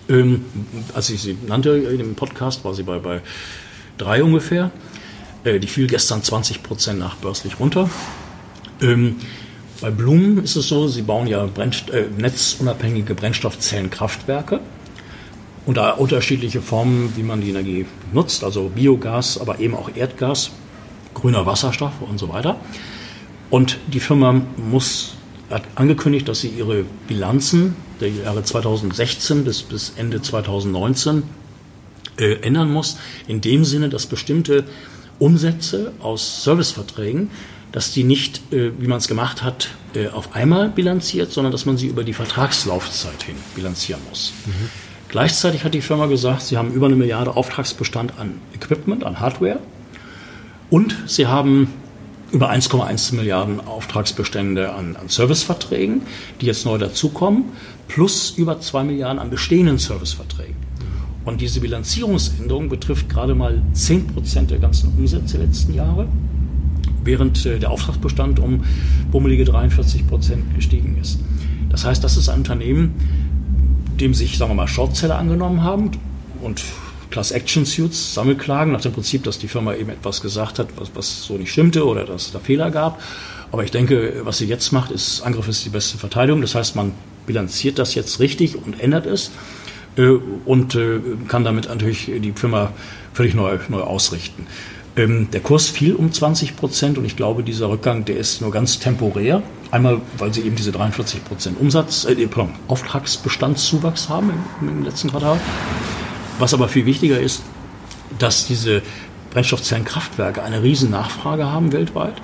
Ähm, 0.10 0.46
als 0.96 1.12
ich 1.12 1.22
sie 1.22 1.38
nannte 1.46 1.70
in 1.70 2.00
dem 2.00 2.16
Podcast, 2.16 2.66
war 2.66 2.74
sie 2.74 2.82
bei, 2.82 2.98
bei 2.98 3.22
3 4.00 4.24
ungefähr. 4.24 4.72
Äh, 5.44 5.60
die 5.60 5.68
fiel 5.68 5.86
gestern 5.86 6.24
20 6.24 6.64
Prozent 6.64 6.98
nachbörslich 6.98 7.60
runter. 7.60 7.88
Ähm, 8.82 9.18
bei 9.82 9.92
Bloom 9.92 10.40
ist 10.40 10.56
es 10.56 10.68
so, 10.68 10.88
sie 10.88 11.04
bauen 11.04 11.28
ja 11.28 11.46
Brennst 11.46 11.92
äh, 11.92 12.06
netzunabhängige 12.18 13.14
Brennstoffzellenkraftwerke 13.14 14.62
und 15.66 15.78
da 15.78 15.92
unterschiedliche 15.92 16.62
Formen, 16.62 17.14
wie 17.16 17.24
man 17.24 17.42
die 17.42 17.50
Energie 17.50 17.86
nutzt, 18.14 18.44
also 18.44 18.70
Biogas, 18.70 19.40
aber 19.40 19.60
eben 19.60 19.76
auch 19.76 19.90
Erdgas, 19.96 20.52
grüner 21.14 21.46
Wasserstoff 21.46 21.94
und 22.02 22.20
so 22.20 22.30
weiter. 22.30 22.58
Und 23.50 23.78
die 23.88 24.00
Firma 24.00 24.42
muss, 24.58 25.16
hat 25.50 25.64
angekündigt, 25.76 26.28
dass 26.28 26.42
sie 26.42 26.50
ihre 26.50 26.86
Bilanzen 27.08 27.76
der 28.00 28.10
Jahre 28.10 28.44
2016 28.44 29.44
bis, 29.44 29.64
bis 29.64 29.94
Ende 29.96 30.22
2019 30.22 31.24
äh, 32.18 32.36
ändern 32.42 32.72
muss, 32.72 32.98
in 33.28 33.42
dem 33.42 33.66
Sinne, 33.66 33.90
dass 33.90 34.06
bestimmte 34.06 34.66
Umsätze 35.20 35.94
aus 36.00 36.44
Serviceverträgen, 36.44 37.30
dass 37.72 37.92
die 37.92 38.04
nicht, 38.04 38.42
äh, 38.52 38.72
wie 38.80 38.88
man 38.88 38.98
es 38.98 39.08
gemacht 39.08 39.44
hat, 39.44 39.70
äh, 39.96 40.08
auf 40.10 40.36
einmal 40.36 40.70
bilanziert, 40.70 41.32
sondern 41.32 41.52
dass 41.52 41.66
man 41.66 41.78
sie 41.78 41.88
über 41.88 42.04
die 42.04 42.14
Vertragslaufzeit 42.14 43.24
hin 43.24 43.36
bilanzieren 43.56 44.02
muss. 44.10 44.34
Mhm. 44.46 44.70
Gleichzeitig 45.16 45.64
hat 45.64 45.74
die 45.74 45.80
Firma 45.80 46.08
gesagt, 46.08 46.42
sie 46.42 46.58
haben 46.58 46.74
über 46.74 46.88
eine 46.88 46.98
Milliarde 46.98 47.38
Auftragsbestand 47.38 48.20
an 48.20 48.34
Equipment, 48.54 49.06
an 49.06 49.22
Hardware 49.22 49.60
und 50.70 50.94
sie 51.08 51.26
haben 51.26 51.70
über 52.34 52.52
1,1 52.52 53.16
Milliarden 53.16 53.62
Auftragsbestände 53.62 54.74
an, 54.74 54.98
an 54.98 55.08
Serviceverträgen, 55.08 56.02
die 56.42 56.48
jetzt 56.48 56.66
neu 56.66 56.78
dazukommen, 56.78 57.46
plus 57.88 58.32
über 58.32 58.60
2 58.60 58.84
Milliarden 58.84 59.20
an 59.20 59.30
bestehenden 59.30 59.78
Serviceverträgen. 59.78 60.58
Und 61.24 61.40
diese 61.40 61.62
Bilanzierungsänderung 61.62 62.68
betrifft 62.68 63.08
gerade 63.08 63.36
mal 63.36 63.62
10 63.72 64.08
Prozent 64.08 64.52
der 64.52 64.60
ganzen 64.60 64.90
Umsätze 64.98 65.38
der 65.38 65.48
letzten 65.48 65.74
Jahre, 65.74 66.10
während 67.06 67.46
äh, 67.46 67.58
der 67.58 67.72
Auftragsbestand 67.72 68.40
um 68.40 68.66
bummelige 69.14 69.46
43 69.46 70.08
Prozent 70.08 70.54
gestiegen 70.56 70.98
ist. 71.02 71.22
Das 71.70 71.86
heißt, 71.86 72.04
das 72.04 72.18
ist 72.18 72.28
ein 72.28 72.40
Unternehmen, 72.40 72.96
dem 74.00 74.14
sich, 74.14 74.38
sagen 74.38 74.52
wir 74.52 74.56
mal, 74.56 74.68
Shortseller 74.68 75.18
angenommen 75.18 75.64
haben 75.64 75.92
und 76.42 76.64
Class 77.12 77.32
Action 77.32 77.66
Suits, 77.66 78.14
Sammelklagen, 78.14 78.74
nach 78.74 78.82
dem 78.82 78.92
Prinzip, 78.92 79.24
dass 79.24 79.40
die 79.40 79.48
Firma 79.48 79.74
eben 79.76 79.90
etwas 79.90 80.22
gesagt 80.22 80.60
hat, 80.60 80.68
was, 80.76 80.92
was 80.96 81.24
so 81.24 81.38
nicht 81.38 81.52
stimmte 81.52 81.86
oder 81.86 82.04
dass 82.04 82.28
es 82.28 82.32
da 82.32 82.40
Fehler 82.40 82.72
gab. 82.72 83.02
Aber 83.52 83.64
ich 83.64 83.72
denke, 83.72 84.22
was 84.24 84.40
sie 84.40 84.48
jetzt 84.48 84.72
macht, 84.72 84.92
ist, 84.92 85.22
Angriff 85.22 85.48
ist 85.48 85.64
die 85.64 85.70
beste 85.70 85.98
Verteidigung. 85.98 86.42
Das 86.42 86.56
heißt, 86.56 86.76
man 86.76 86.94
bilanziert 87.26 87.80
das 87.80 87.96
jetzt 87.96 88.20
richtig 88.20 88.58
und 88.58 88.82
ändert 88.82 89.06
es 89.06 89.32
äh, 89.98 90.10
und 90.46 90.76
äh, 90.76 91.00
kann 91.28 91.44
damit 91.44 91.70
natürlich 91.70 92.12
die 92.20 92.34
Firma 92.34 92.74
völlig 93.14 93.34
neu, 93.34 93.60
neu 93.70 93.82
ausrichten. 93.82 94.46
Ähm, 94.98 95.30
der 95.32 95.42
Kurs 95.42 95.68
fiel 95.68 95.94
um 95.94 96.12
20 96.12 96.56
Prozent 96.56 96.98
und 96.98 97.06
ich 97.06 97.18
glaube, 97.18 97.44
dieser 97.44 97.70
Rückgang, 97.70 98.06
der 98.06 98.18
ist 98.18 98.42
nur 98.42 98.52
ganz 98.52 98.80
temporär. 98.80 99.44
Einmal, 99.72 100.00
weil 100.18 100.34
sie 100.34 100.42
eben 100.42 100.56
diese 100.56 100.72
43 100.72 101.26
Prozent 101.26 101.60
Umsatz, 101.60 102.06
äh, 102.06 102.16
pardon, 102.28 102.54
Auftragsbestandszuwachs 102.68 104.08
haben 104.08 104.32
im, 104.62 104.70
im 104.70 104.84
letzten 104.84 105.10
Quartal. 105.10 105.40
Was 106.40 106.54
aber 106.54 106.68
viel 106.70 106.86
wichtiger 106.86 107.20
ist, 107.20 107.44
dass 108.20 108.46
diese 108.46 108.82
Brennstoffzellenkraftwerke 109.32 110.42
eine 110.42 110.64
riesen 110.64 110.92
Nachfrage 110.92 111.46
haben 111.46 111.74
weltweit. 111.74 112.16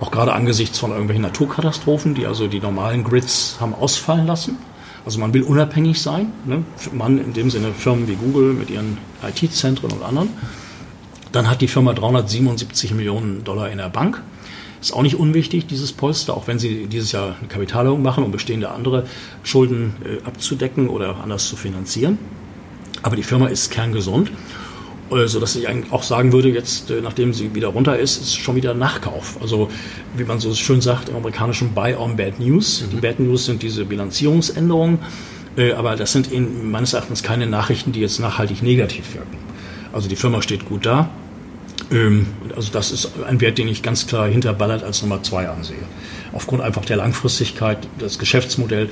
Auch 0.00 0.10
gerade 0.10 0.32
angesichts 0.32 0.78
von 0.78 0.90
irgendwelchen 0.90 1.22
Naturkatastrophen, 1.22 2.14
die 2.14 2.26
also 2.26 2.48
die 2.48 2.60
normalen 2.60 3.02
Grids 3.04 3.56
haben 3.60 3.74
ausfallen 3.74 4.26
lassen. 4.26 4.58
Also 5.06 5.18
man 5.18 5.32
will 5.32 5.42
unabhängig 5.42 6.02
sein. 6.02 6.32
Ne? 6.44 6.64
Man 6.92 7.18
in 7.18 7.32
dem 7.32 7.50
Sinne 7.50 7.72
Firmen 7.72 8.08
wie 8.08 8.16
Google 8.16 8.52
mit 8.52 8.68
ihren 8.68 8.98
IT-Zentren 9.26 9.90
und 9.92 10.02
anderen. 10.02 10.28
Dann 11.32 11.48
hat 11.48 11.60
die 11.60 11.68
Firma 11.68 11.92
377 11.92 12.92
Millionen 12.92 13.44
Dollar 13.44 13.70
in 13.70 13.78
der 13.78 13.88
Bank. 13.88 14.22
Ist 14.80 14.92
auch 14.92 15.02
nicht 15.02 15.16
unwichtig, 15.16 15.66
dieses 15.66 15.92
Polster, 15.92 16.34
auch 16.34 16.46
wenn 16.46 16.58
sie 16.58 16.86
dieses 16.86 17.12
Jahr 17.12 17.36
eine 17.38 17.48
Kapitalerhöhung 17.48 18.02
machen, 18.02 18.24
um 18.24 18.32
bestehende 18.32 18.70
andere 18.70 19.04
Schulden 19.42 19.94
äh, 20.04 20.26
abzudecken 20.26 20.88
oder 20.88 21.16
anders 21.22 21.46
zu 21.48 21.56
finanzieren. 21.56 22.18
Aber 23.02 23.14
die 23.14 23.22
Firma 23.22 23.48
ist 23.48 23.70
kerngesund, 23.70 24.32
äh, 25.10 25.26
so 25.26 25.38
dass 25.38 25.54
ich 25.54 25.68
eigentlich 25.68 25.92
auch 25.92 26.02
sagen 26.02 26.32
würde, 26.32 26.48
jetzt, 26.48 26.90
äh, 26.90 27.02
nachdem 27.02 27.34
sie 27.34 27.54
wieder 27.54 27.68
runter 27.68 27.98
ist, 27.98 28.22
ist 28.22 28.38
schon 28.38 28.56
wieder 28.56 28.72
Nachkauf. 28.72 29.36
Also, 29.42 29.70
wie 30.16 30.24
man 30.24 30.40
so 30.40 30.54
schön 30.54 30.80
sagt 30.80 31.10
im 31.10 31.16
amerikanischen 31.16 31.74
Buy 31.74 31.94
on 31.94 32.16
Bad 32.16 32.40
News. 32.40 32.82
Mhm. 32.82 32.90
Die 32.90 33.00
Bad 33.00 33.20
News 33.20 33.44
sind 33.44 33.62
diese 33.62 33.84
Bilanzierungsänderungen, 33.84 34.98
äh, 35.58 35.72
aber 35.72 35.96
das 35.96 36.12
sind 36.12 36.32
in, 36.32 36.70
meines 36.70 36.94
Erachtens 36.94 37.22
keine 37.22 37.46
Nachrichten, 37.46 37.92
die 37.92 38.00
jetzt 38.00 38.18
nachhaltig 38.18 38.62
negativ 38.62 39.14
wirken. 39.14 39.49
Also 39.92 40.08
die 40.08 40.16
Firma 40.16 40.42
steht 40.42 40.66
gut 40.66 40.86
da. 40.86 41.10
Ähm, 41.90 42.26
also 42.54 42.70
das 42.72 42.92
ist 42.92 43.10
ein 43.26 43.40
Wert, 43.40 43.58
den 43.58 43.68
ich 43.68 43.82
ganz 43.82 44.06
klar 44.06 44.28
hinter 44.28 44.52
Ballard 44.52 44.82
als 44.82 45.02
Nummer 45.02 45.22
zwei 45.22 45.48
ansehe. 45.48 45.76
Aufgrund 46.32 46.62
einfach 46.62 46.84
der 46.84 46.96
Langfristigkeit, 46.96 47.78
das 47.98 48.18
Geschäftsmodell. 48.18 48.90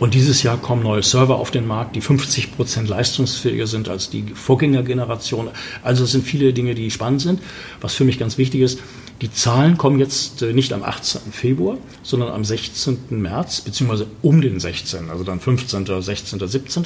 Und 0.00 0.14
dieses 0.14 0.44
Jahr 0.44 0.58
kommen 0.58 0.84
neue 0.84 1.02
Server 1.02 1.36
auf 1.36 1.50
den 1.50 1.66
Markt, 1.66 1.96
die 1.96 2.00
50 2.00 2.54
Prozent 2.54 2.88
leistungsfähiger 2.88 3.66
sind 3.66 3.88
als 3.88 4.10
die 4.10 4.24
Vorgängergeneration. 4.32 5.48
Also 5.82 6.04
es 6.04 6.12
sind 6.12 6.24
viele 6.24 6.52
Dinge, 6.52 6.76
die 6.76 6.90
spannend 6.92 7.20
sind. 7.20 7.40
Was 7.80 7.94
für 7.94 8.04
mich 8.04 8.18
ganz 8.18 8.38
wichtig 8.38 8.60
ist, 8.60 8.78
die 9.20 9.32
Zahlen 9.32 9.76
kommen 9.76 9.98
jetzt 9.98 10.42
äh, 10.42 10.52
nicht 10.52 10.72
am 10.72 10.84
18. 10.84 11.32
Februar, 11.32 11.78
sondern 12.04 12.30
am 12.30 12.44
16. 12.44 12.98
März, 13.10 13.62
beziehungsweise 13.62 14.06
um 14.22 14.40
den 14.40 14.60
16., 14.60 15.10
also 15.10 15.24
dann 15.24 15.40
15., 15.40 16.00
16., 16.00 16.46
17. 16.46 16.84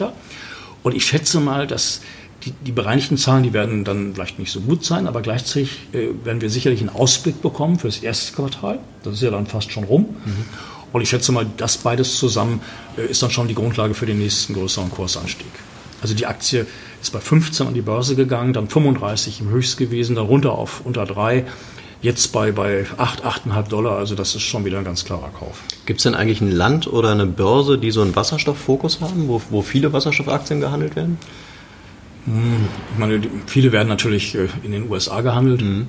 Und 0.83 0.97
ich 0.97 1.05
schätze 1.05 1.41
mal, 1.41 1.67
dass 1.67 2.01
die, 2.45 2.53
die 2.53 2.73
bereinigten 2.73 3.17
Zahlen, 3.17 3.43
die 3.43 3.53
werden 3.53 3.85
dann 3.85 4.15
vielleicht 4.15 4.39
nicht 4.39 4.51
so 4.51 4.61
gut 4.61 4.85
sein, 4.85 5.07
aber 5.07 5.23
gleichzeitig 5.23 5.79
äh, 5.93 6.09
werden 6.25 6.41
wir 6.41 6.51
sicherlich 6.51 6.81
einen 6.81 6.91
Ausblick 6.91 7.41
bekommen 7.43 7.79
für 7.79 7.89
das 7.89 7.99
erste 7.99 8.33
Quartal. 8.35 8.81
Das 9.03 9.15
ist 9.15 9.23
ja 9.23 9.31
dann 9.31 9.47
fast 9.47 9.71
schon 9.73 9.85
rum. 9.85 10.17
Mhm. 10.25 10.45
Und 10.93 11.01
ich 11.01 11.09
schätze 11.09 11.33
mal, 11.33 11.47
das 11.57 11.79
beides 11.79 12.19
zusammen 12.19 12.61
äh, 12.97 13.07
ist 13.07 13.23
dann 13.23 13.31
schon 13.31 13.49
die 13.49 13.55
Grundlage 13.55 13.95
für 13.95 14.07
den 14.07 14.19
nächsten 14.19 14.55
größeren 14.55 14.91
Kursanstieg. 14.91 15.51
Also 16.03 16.15
die 16.15 16.27
Aktie 16.27 16.67
ist 17.01 17.13
bei 17.13 17.21
15 17.21 17.69
an 17.69 17.75
die 17.75 17.83
Börse 17.83 18.17
gegangen, 18.17 18.53
dann 18.53 18.69
35 18.69 19.41
im 19.41 19.51
Höchst 19.51 19.79
gewesen, 19.79 20.17
dann 20.17 20.27
runter 20.27 20.53
auf 20.53 20.83
unter 20.85 21.07
3, 21.07 21.45
jetzt 22.03 22.33
bei, 22.33 22.51
bei 22.51 22.87
8, 22.97 23.25
8,5 23.25 23.69
Dollar. 23.69 23.97
Also 23.99 24.17
das 24.17 24.35
ist 24.35 24.43
schon 24.43 24.65
wieder 24.65 24.79
ein 24.79 24.85
ganz 24.85 25.05
klarer 25.05 25.31
Kauf. 25.31 25.63
Gibt 25.87 26.01
es 26.01 26.05
denn 26.05 26.17
eigentlich 26.17 26.41
ein 26.41 26.51
Land 26.51 26.93
oder 26.93 27.13
eine 27.13 27.27
Börse, 27.27 27.79
die 27.79 27.93
so 27.93 28.03
einen 28.03 28.17
Wasserstofffokus 28.17 29.01
haben, 29.01 29.29
wo, 29.29 29.41
wo 29.51 29.63
viele 29.63 29.93
Wasserstoffaktien 29.93 30.61
gehandelt 30.61 30.97
werden? 30.97 31.19
Hm, 32.27 32.69
ich 32.93 32.99
meine, 32.99 33.21
viele 33.47 33.73
werden 33.73 33.89
natürlich 33.89 34.35
äh, 34.35 34.49
in 34.63 34.73
den 34.73 34.91
USA 34.91 35.21
gehandelt. 35.21 35.63
Mhm. 35.63 35.89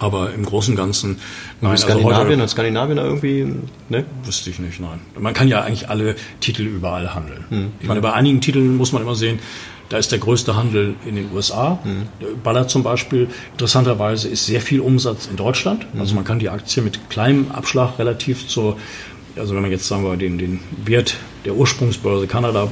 Aber 0.00 0.32
im 0.32 0.44
Großen 0.44 0.74
und 0.74 0.76
Ganzen, 0.76 1.18
nein. 1.60 1.72
Also 1.72 1.86
Skandinavien, 1.88 2.40
also 2.40 2.52
Skandinavien 2.52 2.98
irgendwie, 2.98 3.52
ne? 3.88 4.04
Wüsste 4.24 4.48
ich 4.48 4.60
nicht, 4.60 4.78
nein. 4.78 5.00
Man 5.18 5.34
kann 5.34 5.48
ja 5.48 5.62
eigentlich 5.62 5.88
alle 5.88 6.14
Titel 6.38 6.62
überall 6.62 7.16
handeln. 7.16 7.44
Mhm. 7.50 7.72
Ich 7.80 7.88
meine, 7.88 8.00
bei 8.00 8.12
einigen 8.12 8.40
Titeln 8.40 8.76
muss 8.76 8.92
man 8.92 9.02
immer 9.02 9.16
sehen, 9.16 9.40
da 9.88 9.96
ist 9.96 10.12
der 10.12 10.18
größte 10.18 10.54
Handel 10.54 10.94
in 11.06 11.16
den 11.16 11.32
USA. 11.32 11.78
Mhm. 11.82 12.42
Baller 12.42 12.68
zum 12.68 12.82
Beispiel, 12.82 13.28
interessanterweise, 13.52 14.28
ist 14.28 14.46
sehr 14.46 14.60
viel 14.60 14.80
Umsatz 14.80 15.26
in 15.26 15.36
Deutschland. 15.36 15.92
Mhm. 15.92 16.00
Also 16.00 16.14
man 16.14 16.24
kann 16.24 16.38
die 16.38 16.50
Aktie 16.50 16.82
mit 16.82 17.10
kleinem 17.10 17.50
Abschlag 17.50 17.98
relativ 17.98 18.46
zur, 18.46 18.76
also 19.36 19.54
wenn 19.54 19.62
man 19.62 19.70
jetzt 19.70 19.88
sagen 19.88 20.04
wir 20.04 20.16
den, 20.16 20.38
den 20.38 20.60
Wert 20.84 21.16
der 21.44 21.54
Ursprungsbörse 21.54 22.26
Kanada 22.26 22.68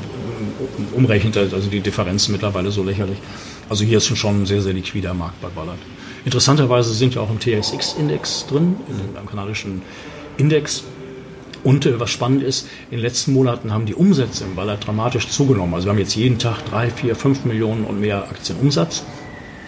umrechnet, 0.93 1.37
also 1.37 1.69
die 1.69 1.81
Differenz 1.81 2.29
mittlerweile 2.29 2.71
so 2.71 2.83
lächerlich. 2.83 3.19
Also 3.69 3.85
hier 3.85 3.99
ist 3.99 4.17
schon 4.17 4.43
ein 4.43 4.47
sehr, 4.47 4.63
sehr 4.63 4.73
liquider 4.73 5.15
Markt 5.15 5.41
bei 5.41 5.49
Ballard. 5.49 5.79
Interessanterweise 6.25 6.93
sind 6.93 7.15
wir 7.15 7.23
auch 7.23 7.31
im 7.31 7.41
TSX-Index 7.41 8.47
drin, 8.49 8.77
im 8.89 9.27
kanadischen 9.29 9.83
Index. 10.37 10.85
Und 11.65 11.85
äh, 11.85 11.99
was 11.99 12.11
spannend 12.11 12.43
ist, 12.43 12.69
in 12.91 12.99
den 12.99 13.01
letzten 13.01 13.33
Monaten 13.33 13.73
haben 13.73 13.87
die 13.87 13.95
Umsätze 13.95 14.45
im 14.45 14.55
Ballard 14.55 14.87
dramatisch 14.87 15.29
zugenommen. 15.29 15.75
Also 15.75 15.87
wir 15.87 15.93
haben 15.93 15.99
jetzt 15.99 16.15
jeden 16.15 16.39
Tag 16.39 16.65
drei, 16.65 16.91
vier, 16.91 17.17
fünf 17.17 17.45
Millionen 17.45 17.85
und 17.85 18.01
mehr 18.01 18.23
Aktienumsatz. 18.25 19.03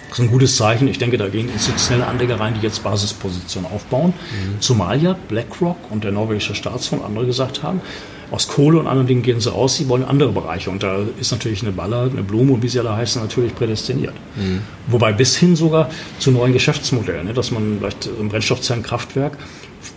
Das 0.08 0.18
ist 0.18 0.24
ein 0.24 0.30
gutes 0.30 0.56
Zeichen. 0.56 0.88
Ich 0.88 0.98
denke, 0.98 1.18
da 1.18 1.28
gehen 1.28 1.48
institutionelle 1.50 2.06
Anleger 2.06 2.40
rein, 2.40 2.54
die 2.54 2.60
jetzt 2.60 2.82
Basispositionen 2.82 3.70
aufbauen. 3.70 4.14
Mhm. 4.14 4.60
Zumal 4.60 5.02
ja 5.02 5.16
BlackRock 5.28 5.76
und 5.90 6.04
der 6.04 6.12
norwegische 6.12 6.54
Staatsfonds 6.54 7.04
andere 7.04 7.26
gesagt 7.26 7.62
haben, 7.62 7.80
aus 8.30 8.48
Kohle 8.48 8.78
und 8.78 8.86
anderen 8.86 9.06
Dingen 9.06 9.22
gehen 9.22 9.40
sie 9.40 9.50
raus, 9.50 9.76
sie 9.76 9.88
wollen 9.88 10.04
andere 10.04 10.32
Bereiche. 10.32 10.70
Und 10.70 10.82
da 10.82 10.98
ist 11.18 11.30
natürlich 11.30 11.62
eine 11.62 11.72
Baller, 11.72 12.10
eine 12.10 12.22
Blume 12.22 12.52
und 12.52 12.62
wie 12.62 12.68
sie 12.68 12.78
alle 12.78 12.94
heißen, 12.94 13.22
natürlich 13.22 13.54
prädestiniert. 13.54 14.14
Mhm. 14.36 14.60
Wobei 14.88 15.12
bis 15.12 15.36
hin 15.36 15.56
sogar 15.56 15.90
zu 16.18 16.30
neuen 16.30 16.52
Geschäftsmodellen, 16.52 17.26
ne, 17.26 17.32
dass 17.32 17.50
man 17.50 17.78
vielleicht 17.78 18.08
ein 18.20 18.28
Brennstoffzellenkraftwerk 18.28 19.38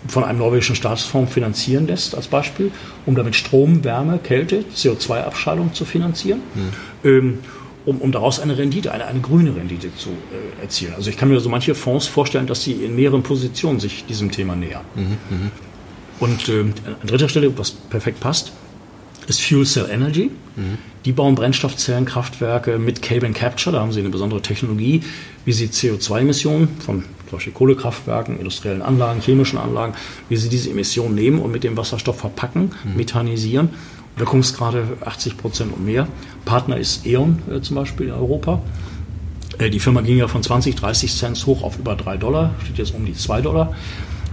von 0.07 0.23
einem 0.23 0.39
norwegischen 0.39 0.75
Staatsfonds 0.75 1.33
finanzieren 1.33 1.87
lässt, 1.87 2.15
als 2.15 2.27
Beispiel, 2.27 2.71
um 3.05 3.15
damit 3.15 3.35
Strom, 3.35 3.83
Wärme, 3.83 4.19
Kälte, 4.19 4.63
CO2-Abscheidung 4.75 5.73
zu 5.73 5.85
finanzieren. 5.85 6.41
Mhm. 6.55 7.09
Ähm, 7.09 7.37
um, 7.83 7.97
um 7.97 8.11
daraus 8.11 8.39
eine 8.39 8.57
Rendite, 8.57 8.91
eine, 8.91 9.07
eine 9.07 9.21
grüne 9.21 9.55
Rendite 9.55 9.93
zu 9.95 10.09
äh, 10.09 10.61
erzielen. 10.61 10.93
Also 10.95 11.09
ich 11.09 11.17
kann 11.17 11.29
mir 11.29 11.39
so 11.39 11.49
manche 11.49 11.73
Fonds 11.73 12.05
vorstellen, 12.05 12.45
dass 12.45 12.63
sie 12.63 12.73
in 12.73 12.95
mehreren 12.95 13.23
Positionen 13.23 13.79
sich 13.79 14.05
diesem 14.05 14.31
Thema 14.31 14.55
nähern. 14.55 14.85
Mhm, 14.95 15.17
mh. 15.29 15.51
Und 16.21 16.47
äh, 16.49 16.61
an 16.61 17.07
dritter 17.07 17.27
Stelle, 17.27 17.51
was 17.57 17.71
perfekt 17.71 18.19
passt, 18.19 18.53
ist 19.27 19.41
Fuel 19.41 19.65
Cell 19.65 19.89
Energy. 19.91 20.29
Mhm. 20.55 20.77
Die 21.03 21.11
bauen 21.11 21.33
Brennstoffzellenkraftwerke 21.33 22.77
mit 22.77 23.01
Carbon 23.01 23.33
Capture. 23.33 23.75
Da 23.75 23.81
haben 23.81 23.91
sie 23.91 23.99
eine 23.99 24.09
besondere 24.09 24.41
Technologie, 24.41 25.01
wie 25.45 25.51
sie 25.51 25.67
CO2-Emissionen 25.67 26.69
von 26.79 27.03
zum 27.27 27.37
Beispiel 27.37 27.53
Kohlekraftwerken, 27.53 28.37
industriellen 28.37 28.83
Anlagen, 28.83 29.19
chemischen 29.21 29.57
Anlagen, 29.57 29.93
wie 30.29 30.35
sie 30.35 30.49
diese 30.49 30.69
Emissionen 30.69 31.15
nehmen 31.15 31.39
und 31.39 31.51
mit 31.51 31.63
dem 31.63 31.75
Wasserstoff 31.75 32.19
verpacken, 32.19 32.71
mhm. 32.83 32.97
methanisieren. 32.97 33.69
Wirkungsgrade 34.17 34.97
80 35.03 35.37
Prozent 35.37 35.73
und 35.73 35.83
mehr. 35.83 36.07
Partner 36.45 36.77
ist 36.77 37.05
E.ON 37.07 37.41
äh, 37.49 37.61
zum 37.61 37.77
Beispiel 37.77 38.07
in 38.07 38.13
Europa. 38.13 38.61
Äh, 39.57 39.71
die 39.71 39.79
Firma 39.79 40.01
ging 40.01 40.17
ja 40.17 40.27
von 40.27 40.43
20, 40.43 40.75
30 40.75 41.15
Cent 41.15 41.45
hoch 41.47 41.63
auf 41.63 41.79
über 41.79 41.95
3 41.95 42.17
Dollar, 42.17 42.53
steht 42.63 42.77
jetzt 42.77 42.93
um 42.93 43.05
die 43.05 43.15
2 43.15 43.41
Dollar. 43.41 43.73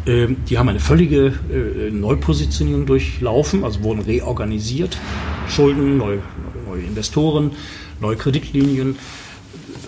Ähm, 0.07 0.39
die 0.49 0.59
haben 0.59 0.69
eine 0.69 0.81
völlige 0.81 1.35
äh, 1.53 1.91
Neupositionierung 1.91 2.87
durchlaufen, 2.87 3.65
also 3.65 3.83
wurden 3.83 4.01
reorganisiert. 4.01 4.97
Schulden, 5.49 5.97
neue, 5.97 6.19
neue 6.67 6.83
Investoren, 6.83 7.53
neue 8.01 8.17
Kreditlinien, 8.17 8.97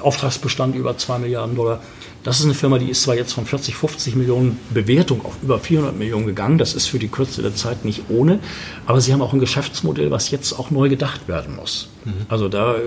Auftragsbestand 0.02 0.74
über 0.76 0.96
2 0.96 1.18
Milliarden 1.18 1.56
Dollar. 1.56 1.82
Das 2.22 2.38
ist 2.38 2.44
eine 2.44 2.54
Firma, 2.54 2.78
die 2.78 2.90
ist 2.90 3.02
zwar 3.02 3.14
jetzt 3.14 3.32
von 3.32 3.46
40, 3.46 3.74
50 3.74 4.14
Millionen 4.14 4.58
Bewertung 4.74 5.24
auf 5.24 5.36
über 5.42 5.58
400 5.58 5.96
Millionen 5.96 6.26
gegangen. 6.26 6.58
Das 6.58 6.74
ist 6.74 6.86
für 6.86 6.98
die 6.98 7.08
Kürze 7.08 7.40
der 7.40 7.54
Zeit 7.54 7.84
nicht 7.86 8.04
ohne. 8.10 8.40
Aber 8.84 9.00
sie 9.00 9.12
haben 9.12 9.22
auch 9.22 9.32
ein 9.32 9.40
Geschäftsmodell, 9.40 10.10
was 10.10 10.30
jetzt 10.30 10.52
auch 10.52 10.70
neu 10.70 10.90
gedacht 10.90 11.28
werden 11.28 11.56
muss. 11.56 11.88
Mhm. 12.04 12.12
Also 12.28 12.48
da 12.48 12.74
äh, 12.74 12.80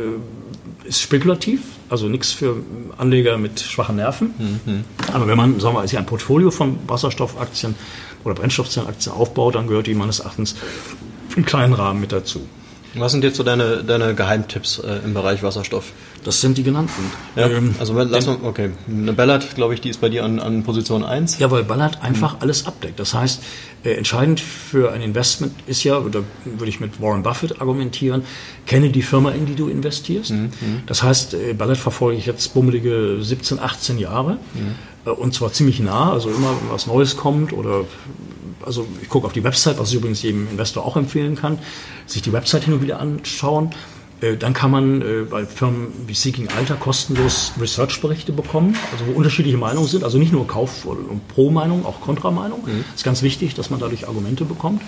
ist 0.88 1.02
spekulativ, 1.02 1.62
also 1.94 2.10
nichts 2.10 2.32
für 2.32 2.56
Anleger 2.98 3.38
mit 3.38 3.60
schwachen 3.60 3.98
Nerven. 3.98 4.34
Mhm. 4.66 4.84
Aber 5.14 5.28
wenn 5.28 5.38
man, 5.38 5.60
sagen 5.60 5.76
wir, 5.76 5.88
sich 5.88 6.00
ein 6.00 6.08
Portfolio 6.08 6.50
von 6.50 6.80
Wasserstoffaktien 6.88 7.76
oder 8.24 8.34
Brennstoffzellenaktien 8.34 9.14
aufbaut, 9.14 9.54
dann 9.54 9.68
gehört 9.68 9.86
die 9.86 9.94
meines 9.94 10.20
Erachtens 10.20 10.56
im 11.36 11.46
kleinen 11.46 11.74
Rahmen 11.74 12.02
mit 12.02 12.12
dazu. 12.12 12.41
Was 12.96 13.12
sind 13.12 13.24
jetzt 13.24 13.38
so 13.38 13.44
deine, 13.44 13.84
deine 13.84 14.14
Geheimtipps 14.14 14.80
äh, 14.80 15.00
im 15.04 15.14
Bereich 15.14 15.41
Wasserstoff? 15.41 15.91
Das 16.24 16.41
sind 16.41 16.58
die 16.58 16.64
genannten. 16.64 17.12
Ja, 17.36 17.50
ähm, 17.50 17.76
also 17.80 17.94
lass 17.94 18.28
mal, 18.28 18.38
okay. 18.44 18.70
Eine 18.88 19.14
Ballard, 19.14 19.56
glaube 19.56 19.74
ich, 19.74 19.82
die 19.82 19.89
ist 19.89 20.00
bei 20.00 20.10
dir 20.10 20.24
an, 20.24 20.39
an 20.39 20.64
Position 20.64 21.04
1. 21.04 21.39
Ja, 21.39 21.50
weil 21.52 21.64
Ballard 21.64 22.02
einfach 22.04 22.36
mhm. 22.36 22.41
alles 22.41 22.68
abdeckt. 22.68 23.00
Das 23.00 23.14
heißt, 23.14 23.44
äh, 23.84 23.94
entscheidend 23.94 24.39
für 24.39 24.91
ein 24.91 25.02
Investment 25.02 25.54
ist 25.66 25.84
ja, 25.84 26.00
da 26.00 26.20
würde 26.46 26.70
ich 26.70 26.80
mit 26.80 27.02
Warren 27.02 27.24
Buffett 27.24 27.60
argumentieren, 27.60 28.24
kenne 28.66 28.89
die 28.89 29.02
Firma, 29.02 29.32
in 29.32 29.46
die 29.46 29.56
du 29.56 29.68
investierst. 29.68 30.32
Mhm. 30.32 30.52
Das 30.86 31.04
heißt, 31.04 31.34
äh, 31.34 31.54
Ballard 31.54 31.78
verfolge 31.78 32.18
ich 32.18 32.26
jetzt 32.26 32.54
bummelige 32.54 33.18
17, 33.22 33.60
18 33.60 33.98
Jahre. 33.98 34.38
Mhm. 34.54 35.12
Und 35.12 35.34
zwar 35.34 35.52
ziemlich 35.52 35.80
nah, 35.82 36.14
also 36.14 36.30
immer, 36.30 36.52
wenn 36.62 36.72
was 36.72 36.88
Neues 36.88 37.18
kommt 37.18 37.52
oder 37.52 37.84
also 38.66 38.88
ich 39.01 39.09
gucke 39.09 39.28
auf 39.28 39.34
die 39.34 39.43
Website, 39.43 39.80
was 39.80 39.89
ich 39.89 39.95
übrigens 39.95 40.22
jedem 40.22 40.47
Investor 40.49 40.86
auch 40.86 40.97
empfehlen 40.97 41.36
kann, 41.36 41.59
sich 42.05 42.22
die 42.22 42.34
Website 42.34 42.66
hin 42.66 42.74
und 42.74 42.82
wieder 42.82 42.99
anschauen. 42.99 43.72
Äh, 44.24 44.38
dann 44.38 44.53
kann 44.53 44.72
man 44.72 45.01
äh, 45.01 45.26
bei 45.30 45.45
Firmen 45.45 45.88
wie 46.07 46.14
Seeking 46.14 46.47
Alter 46.57 46.76
kostenlos 46.76 47.51
Research-Berichte 47.59 48.32
bekommen, 48.32 48.78
also 48.91 49.07
wo 49.07 49.18
unterschiedliche 49.18 49.57
Meinungen 49.57 49.88
sind, 49.88 50.03
also 50.03 50.18
nicht 50.18 50.32
nur 50.32 50.47
Kauf- 50.47 50.86
und 50.86 51.28
Pro-Meinung, 51.28 51.86
auch 51.86 51.99
Kontra-Meinung. 52.01 52.64
Mhm. 52.66 52.86
ist 52.95 53.03
ganz 53.03 53.22
wichtig, 53.22 53.53
dass 53.53 53.70
man 53.70 53.80
dadurch 53.80 54.07
Argumente 54.07 54.45
bekommt. 54.45 54.82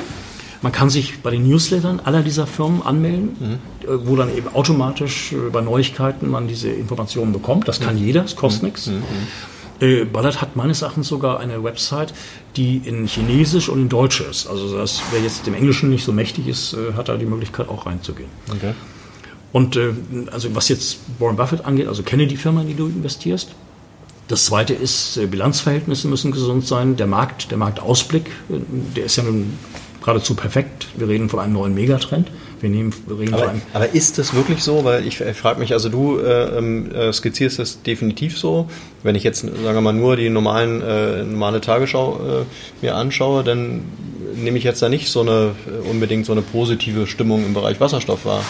Man 0.61 0.71
kann 0.71 0.89
sich 0.89 1.21
bei 1.21 1.31
den 1.31 1.47
Newslettern 1.47 1.99
aller 1.99 2.23
dieser 2.23 2.47
Firmen 2.47 2.81
anmelden, 2.81 3.35
mhm. 3.39 3.53
Äh, 3.83 4.07
wo 4.07 4.15
dann 4.15 4.35
eben 4.35 4.47
automatisch 4.53 5.35
bei 5.51 5.61
Neuigkeiten 5.61 6.29
man 6.29 6.47
diese 6.47 6.69
Informationen 6.69 7.33
bekommt. 7.33 7.67
Das 7.67 7.79
kann 7.79 7.95
mhm. 7.95 8.05
jeder, 8.05 8.23
es 8.23 8.35
kostet 8.35 8.63
mhm. 8.63 8.67
nichts. 8.69 8.89
Äh, 9.79 10.05
Ballard 10.05 10.41
hat 10.41 10.55
meines 10.55 10.81
Erachtens 10.81 11.07
sogar 11.07 11.39
eine 11.39 11.63
Website, 11.63 12.13
die 12.55 12.77
in 12.77 13.07
Chinesisch 13.07 13.69
und 13.69 13.81
in 13.81 13.89
Deutsch 13.89 14.21
ist. 14.21 14.47
Also 14.47 14.77
das, 14.77 15.01
wer 15.11 15.21
jetzt 15.21 15.45
dem 15.45 15.53
Englischen 15.53 15.89
nicht 15.89 16.05
so 16.05 16.13
mächtig 16.13 16.47
ist, 16.47 16.73
äh, 16.73 16.93
hat 16.93 17.09
da 17.09 17.17
die 17.17 17.25
Möglichkeit 17.25 17.69
auch 17.69 17.85
reinzugehen. 17.85 18.29
Okay. 18.49 18.73
Und 19.51 19.75
äh, 19.75 19.93
also 20.31 20.53
was 20.55 20.69
jetzt 20.69 20.99
Warren 21.19 21.35
Buffett 21.35 21.65
angeht, 21.65 21.87
also 21.87 22.03
kenne 22.03 22.27
die 22.27 22.37
Firma, 22.37 22.61
in 22.61 22.67
die 22.67 22.75
du 22.75 22.87
investierst. 22.87 23.55
Das 24.27 24.45
zweite 24.45 24.73
ist, 24.73 25.17
äh, 25.17 25.27
Bilanzverhältnisse 25.27 26.07
müssen 26.07 26.31
gesund 26.31 26.65
sein. 26.65 26.95
Der 26.95 27.07
Markt, 27.07 27.51
der 27.51 27.57
Marktausblick, 27.57 28.27
äh, 28.49 28.59
der 28.95 29.05
ist 29.05 29.15
ja 29.17 29.23
nun 29.23 29.53
geradezu 30.01 30.35
perfekt. 30.35 30.87
Wir 30.97 31.07
reden 31.07 31.29
von 31.29 31.39
einem 31.39 31.53
neuen 31.53 31.73
Megatrend. 31.73 32.29
Wir 32.65 32.71
nehmen, 32.71 32.91
reden 33.07 33.35
aber, 33.35 33.53
aber 33.73 33.93
ist 33.93 34.17
das 34.17 34.33
wirklich 34.33 34.63
so? 34.63 34.83
Weil 34.83 35.05
ich, 35.05 35.21
ich 35.21 35.37
frage 35.37 35.59
mich, 35.59 35.73
also 35.73 35.87
du 35.87 36.17
äh, 36.17 36.57
ähm, 36.57 36.91
äh, 36.91 37.13
skizzierst 37.13 37.59
das 37.59 37.83
definitiv 37.83 38.39
so. 38.39 38.67
Wenn 39.03 39.13
ich 39.13 39.21
jetzt, 39.21 39.41
sagen 39.41 39.61
wir 39.61 39.81
mal, 39.81 39.93
nur 39.93 40.15
die 40.15 40.31
normalen, 40.31 40.81
äh, 40.81 41.23
normale 41.23 41.61
Tagesschau 41.61 42.19
äh, 42.41 42.83
mir 42.83 42.95
anschaue, 42.95 43.43
dann 43.43 43.81
nehme 44.35 44.57
ich 44.57 44.63
jetzt 44.63 44.81
da 44.81 44.89
nicht 44.89 45.09
so 45.09 45.21
eine 45.21 45.51
unbedingt 45.87 46.25
so 46.25 46.31
eine 46.31 46.41
positive 46.41 47.05
Stimmung 47.05 47.45
im 47.45 47.53
Bereich 47.53 47.79
Wasserstoff 47.79 48.25
wahr. 48.25 48.43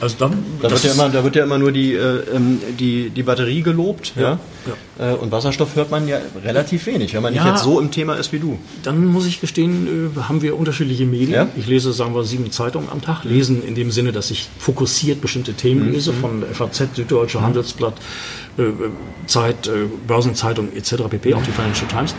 Also 0.00 0.16
da, 0.18 0.30
da, 0.60 0.70
wird 0.70 0.84
ja 0.84 0.92
immer, 0.92 1.08
da 1.08 1.24
wird 1.24 1.36
ja 1.36 1.44
immer 1.44 1.58
nur 1.58 1.72
die, 1.72 1.94
äh, 1.94 2.22
ähm, 2.34 2.60
die, 2.78 3.10
die 3.10 3.22
Batterie 3.22 3.62
gelobt. 3.62 4.12
Ja, 4.16 4.38
ja. 4.98 5.12
Äh, 5.12 5.14
und 5.14 5.32
Wasserstoff 5.32 5.76
hört 5.76 5.90
man 5.90 6.08
ja 6.08 6.18
relativ 6.44 6.86
wenig, 6.86 7.14
wenn 7.14 7.22
man 7.22 7.32
nicht 7.32 7.44
jetzt 7.44 7.62
so 7.62 7.80
im 7.80 7.90
Thema 7.90 8.14
ist 8.14 8.32
wie 8.32 8.38
du. 8.38 8.58
Dann 8.82 9.06
muss 9.06 9.26
ich 9.26 9.40
gestehen, 9.40 10.12
äh, 10.16 10.20
haben 10.20 10.42
wir 10.42 10.58
unterschiedliche 10.58 11.06
Medien. 11.06 11.32
Ja? 11.32 11.48
Ich 11.56 11.66
lese, 11.66 11.92
sagen 11.92 12.14
wir, 12.14 12.24
sieben 12.24 12.50
Zeitungen 12.50 12.88
am 12.90 13.02
Tag. 13.02 13.24
Lesen 13.24 13.64
in 13.64 13.74
dem 13.74 13.90
Sinne, 13.90 14.12
dass 14.12 14.30
ich 14.30 14.48
fokussiert 14.58 15.20
bestimmte 15.20 15.54
Themen 15.54 15.86
mhm. 15.86 15.92
lese, 15.92 16.12
von 16.12 16.42
FAZ, 16.52 16.96
Süddeutsche 16.96 17.38
mhm. 17.38 17.44
Handelsblatt, 17.44 17.94
äh, 18.58 18.64
Zeit, 19.26 19.70
Börsenzeitung 20.06 20.72
etc. 20.74 21.04
pp., 21.08 21.34
auch 21.34 21.42
die 21.42 21.52
Financial 21.52 21.88
Times. 21.88 22.14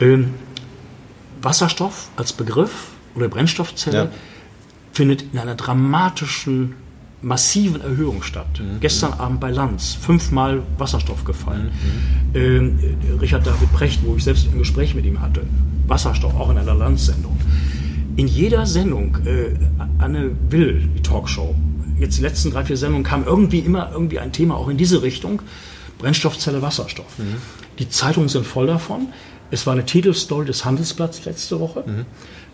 Ähm, 0.00 0.34
Wasserstoff 1.42 2.08
als 2.16 2.32
Begriff 2.32 2.88
oder 3.14 3.28
Brennstoffzelle 3.28 4.10
findet 4.92 5.24
in 5.32 5.38
einer 5.38 5.54
dramatischen 5.54 6.74
massiven 7.22 7.80
Erhöhung 7.80 8.22
statt. 8.22 8.60
Mhm. 8.60 8.80
Gestern 8.80 9.12
Abend 9.14 9.40
bei 9.40 9.50
Lanz, 9.50 9.94
fünfmal 9.94 10.62
Wasserstoff 10.78 11.24
gefallen. 11.24 11.70
Mhm. 12.32 12.36
Ähm, 12.36 12.78
Richard 13.20 13.46
David 13.46 13.72
Precht, 13.72 14.00
wo 14.04 14.16
ich 14.16 14.24
selbst 14.24 14.48
ein 14.50 14.58
Gespräch 14.58 14.94
mit 14.94 15.04
ihm 15.04 15.20
hatte, 15.20 15.42
Wasserstoff, 15.86 16.34
auch 16.34 16.50
in 16.50 16.58
einer 16.58 16.74
Lanz-Sendung. 16.74 17.38
In 18.16 18.26
jeder 18.26 18.66
Sendung, 18.66 19.18
äh, 19.24 19.54
Anne 19.98 20.30
Will, 20.50 20.88
die 20.96 21.02
Talkshow, 21.02 21.54
jetzt 21.98 22.18
die 22.18 22.22
letzten 22.22 22.50
drei, 22.50 22.64
vier 22.64 22.76
Sendungen 22.76 23.04
kam 23.04 23.24
irgendwie 23.24 23.60
immer 23.60 23.90
irgendwie 23.92 24.18
ein 24.18 24.32
Thema 24.32 24.56
auch 24.56 24.68
in 24.68 24.76
diese 24.76 25.02
Richtung, 25.02 25.42
Brennstoffzelle 25.98 26.62
Wasserstoff. 26.62 27.18
Mhm. 27.18 27.36
Die 27.78 27.88
Zeitungen 27.88 28.28
sind 28.28 28.46
voll 28.46 28.66
davon. 28.66 29.08
Es 29.50 29.66
war 29.66 29.72
eine 29.72 29.84
Titelstory 29.84 30.46
des 30.46 30.64
Handelsblatts 30.64 31.24
letzte 31.24 31.60
Woche. 31.60 31.84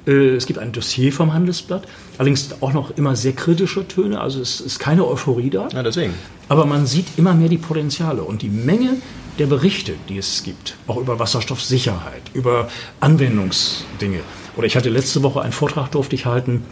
Äh, 0.07 0.37
es 0.37 0.47
gibt 0.47 0.59
ein 0.59 0.73
Dossier 0.73 1.13
vom 1.13 1.33
Handelsblatt, 1.33 1.83
allerdings 2.19 2.51
auch 2.61 2.73
noch 2.73 2.97
immer 2.97 3.17
sehr 3.17 3.33
kritische 3.33 3.87
Töne, 3.87 4.21
also 4.21 4.41
es 4.41 4.61
ist 4.61 4.79
keine 4.79 5.07
Euphorie 5.07 5.51
da. 5.51 5.69
Ja, 5.73 5.83
deswegen. 5.83 6.15
Aber 6.49 6.67
man 6.67 6.87
sieht 6.87 7.07
immer 7.17 7.35
mehr 7.35 7.49
die 7.49 7.59
Potenziale 7.59 8.23
und 8.23 8.43
die 8.43 8.49
Menge 8.49 8.97
der 9.39 9.47
Berichte, 9.47 9.95
die 10.09 10.19
es 10.19 10.43
gibt, 10.45 10.77
auch 10.87 10.97
über 10.97 11.19
Wasserstoffsicherheit, 11.19 12.23
über 12.33 12.69
Anwendungsdinge. 13.01 14.21
Oder 14.57 14.67
ich 14.67 14.77
hatte 14.77 14.89
letzte 14.89 15.23
Woche 15.23 15.43
einen 15.43 15.53
Vortrag, 15.53 15.91
durfte 15.91 16.15
ich 16.15 16.25
halten, 16.25 16.65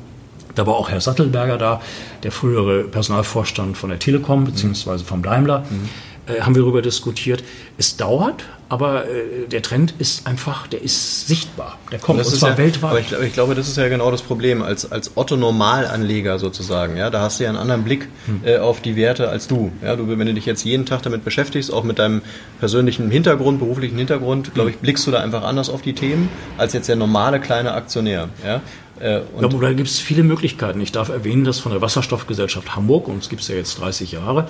da 0.54 0.66
war 0.66 0.74
auch 0.74 0.88
Herr 0.88 1.00
Sattelberger 1.00 1.58
da, 1.58 1.82
der 2.22 2.30
frühere 2.30 2.84
Personalvorstand 2.84 3.76
von 3.76 3.90
der 3.90 3.98
Telekom 3.98 4.44
beziehungsweise 4.44 5.04
vom 5.04 5.22
Daimler. 5.22 5.60
Mhm 5.68 5.88
äh, 6.26 6.40
haben 6.40 6.54
wir 6.54 6.62
darüber 6.62 6.82
diskutiert. 6.82 7.44
Es 7.76 7.96
dauert, 7.96 8.44
aber 8.68 9.04
äh, 9.04 9.46
der 9.46 9.62
Trend 9.62 9.94
ist 9.98 10.26
einfach, 10.26 10.66
der 10.66 10.82
ist 10.82 11.28
sichtbar. 11.28 11.78
Der 11.92 11.98
kommt, 11.98 12.20
und, 12.20 12.26
und 12.26 12.34
zwar 12.34 12.50
ja, 12.50 12.58
weltweit. 12.58 12.90
Aber 12.90 13.00
ich, 13.00 13.12
ich, 13.12 13.32
glaube, 13.32 13.54
das 13.54 13.68
ist 13.68 13.76
ja 13.76 13.88
genau 13.88 14.10
das 14.10 14.22
Problem. 14.22 14.62
Als, 14.62 14.90
als 14.90 15.16
Otto-Normalanleger 15.16 16.38
sozusagen, 16.38 16.96
ja, 16.96 17.10
da 17.10 17.20
hast 17.20 17.38
du 17.38 17.44
ja 17.44 17.50
einen 17.50 17.58
anderen 17.58 17.84
Blick 17.84 18.08
hm. 18.26 18.40
äh, 18.44 18.58
auf 18.58 18.80
die 18.80 18.96
Werte 18.96 19.28
als 19.28 19.48
du. 19.48 19.70
Ja, 19.82 19.96
du. 19.96 20.08
Wenn 20.08 20.26
du 20.26 20.34
dich 20.34 20.46
jetzt 20.46 20.64
jeden 20.64 20.86
Tag 20.86 21.02
damit 21.02 21.24
beschäftigst, 21.24 21.72
auch 21.72 21.84
mit 21.84 21.98
deinem 21.98 22.22
persönlichen 22.58 23.10
Hintergrund, 23.10 23.58
beruflichen 23.58 23.98
Hintergrund, 23.98 24.54
glaube 24.54 24.70
ich, 24.70 24.78
blickst 24.78 25.06
du 25.06 25.10
da 25.10 25.20
einfach 25.20 25.44
anders 25.44 25.68
auf 25.68 25.82
die 25.82 25.92
Themen 25.92 26.28
als 26.56 26.72
jetzt 26.72 26.88
der 26.88 26.96
normale 26.96 27.40
kleine 27.40 27.72
Aktionär. 27.74 28.28
Ja? 28.44 28.62
Äh, 28.98 29.20
und 29.34 29.52
ja, 29.52 29.58
da 29.58 29.72
gibt 29.72 29.88
es 29.88 29.98
viele 29.98 30.22
Möglichkeiten. 30.22 30.80
Ich 30.80 30.92
darf 30.92 31.08
erwähnen, 31.08 31.44
dass 31.44 31.58
von 31.58 31.72
der 31.72 31.80
Wasserstoffgesellschaft 31.80 32.74
Hamburg, 32.76 33.08
und 33.08 33.18
es 33.18 33.28
gibt 33.28 33.42
es 33.42 33.48
ja 33.48 33.56
jetzt 33.56 33.80
30 33.80 34.12
Jahre, 34.12 34.48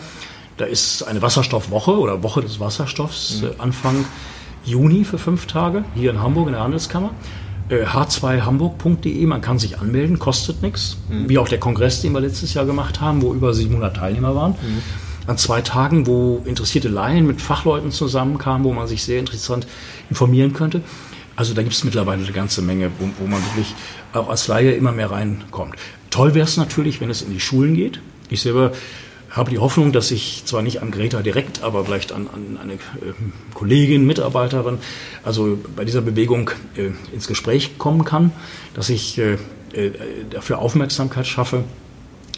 da 0.57 0.65
ist 0.65 1.03
eine 1.03 1.23
Wasserstoffwoche 1.23 1.99
oder 1.99 2.23
Woche 2.23 2.43
des 2.43 2.61
Wasserstoffs 2.61 3.43
mhm. 3.43 3.49
Äh, 3.49 3.51
Anfang 3.59 4.05
Juni 4.65 5.05
für 5.05 5.19
fünf 5.19 5.47
Tage 5.47 5.85
hier 5.95 6.11
in 6.11 6.23
Hamburg 6.23 6.47
in 6.47 6.53
der 6.53 6.63
Handelskammer. 6.63 7.11
h2hamburg.de, 7.71 9.23
äh, 9.23 9.27
man 9.27 9.41
kann 9.41 9.59
sich 9.59 9.79
anmelden, 9.79 10.19
kostet 10.19 10.63
nichts. 10.63 10.97
Mhm. 11.09 11.29
Wie 11.29 11.39
auch 11.39 11.49
der 11.49 11.59
Kongress, 11.59 12.01
den 12.01 12.13
wir 12.13 12.21
letztes 12.21 12.55
Jahr 12.55 12.65
gemacht 12.65 13.01
haben, 13.01 13.23
wo 13.23 13.35
über 13.35 13.53
700 13.53 13.97
Teilnehmer 13.97 14.35
waren. 14.35 14.53
Mhm. 14.53 14.83
An 15.27 15.39
zwei 15.39 15.63
Tagen, 15.63 16.07
wo 16.07 16.43
interessierte 16.45 16.89
Laien 16.89 17.27
mit 17.27 17.41
Fachleuten 17.41 17.91
zusammenkamen, 17.91 18.65
wo 18.65 18.73
man 18.73 18.87
sich 18.87 19.03
sehr 19.03 19.19
interessant 19.19 19.67
informieren 20.11 20.53
könnte. 20.53 20.83
Also 21.37 21.55
da 21.55 21.63
gibt 21.63 21.75
es 21.75 21.83
mittlerweile 21.83 22.23
eine 22.23 22.33
ganze 22.33 22.63
Menge, 22.63 22.91
wo, 22.99 23.09
wo, 23.19 23.27
man 23.27 23.43
wirklich 23.47 23.75
auch 24.13 24.29
als 24.29 24.47
Laie 24.49 24.73
immer 24.73 24.93
mehr 24.93 25.11
reinkommt. 25.11 25.77
Toll 26.11 26.35
wäre 26.35 26.45
es 26.45 26.57
natürlich, 26.57 27.01
wenn 27.01 27.11
es 27.11 27.23
in 27.23 27.33
die 27.33 27.41
Schulen 27.41 27.75
geht. 27.75 28.01
Ich 28.29 28.43
selber 28.43 28.73
habe 29.35 29.51
die 29.51 29.59
Hoffnung, 29.59 29.93
dass 29.93 30.11
ich 30.11 30.45
zwar 30.45 30.63
nicht 30.63 30.81
an 30.81 30.91
Greta 30.91 31.21
direkt, 31.21 31.63
aber 31.63 31.85
vielleicht 31.85 32.13
an, 32.13 32.29
an 32.33 32.57
eine 32.61 32.75
äh, 32.75 32.79
Kollegin, 33.53 34.07
Mitarbeiterin, 34.07 34.79
also 35.25 35.59
bei 35.75 35.85
dieser 35.85 36.01
Bewegung 36.01 36.51
äh, 36.77 36.91
ins 37.13 37.27
Gespräch 37.27 37.77
kommen 37.77 38.05
kann, 38.05 38.33
dass 38.75 38.89
ich 38.89 39.19
äh, 39.19 39.35
äh, 39.73 39.91
dafür 40.31 40.61
Aufmerksamkeit 40.61 41.27
schaffe. 41.27 41.65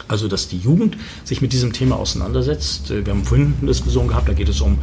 Also, 0.09 0.29
dass 0.29 0.47
die 0.47 0.57
Jugend 0.57 0.95
sich 1.25 1.41
mit 1.41 1.51
diesem 1.51 1.73
Thema 1.73 1.97
auseinandersetzt. 1.97 2.91
Äh, 2.91 3.05
wir 3.05 3.13
haben 3.13 3.23
vorhin 3.25 3.55
eine 3.59 3.67
Diskussion 3.67 4.07
gehabt, 4.07 4.29
da 4.29 4.33
geht 4.33 4.47
es 4.47 4.61
um 4.61 4.77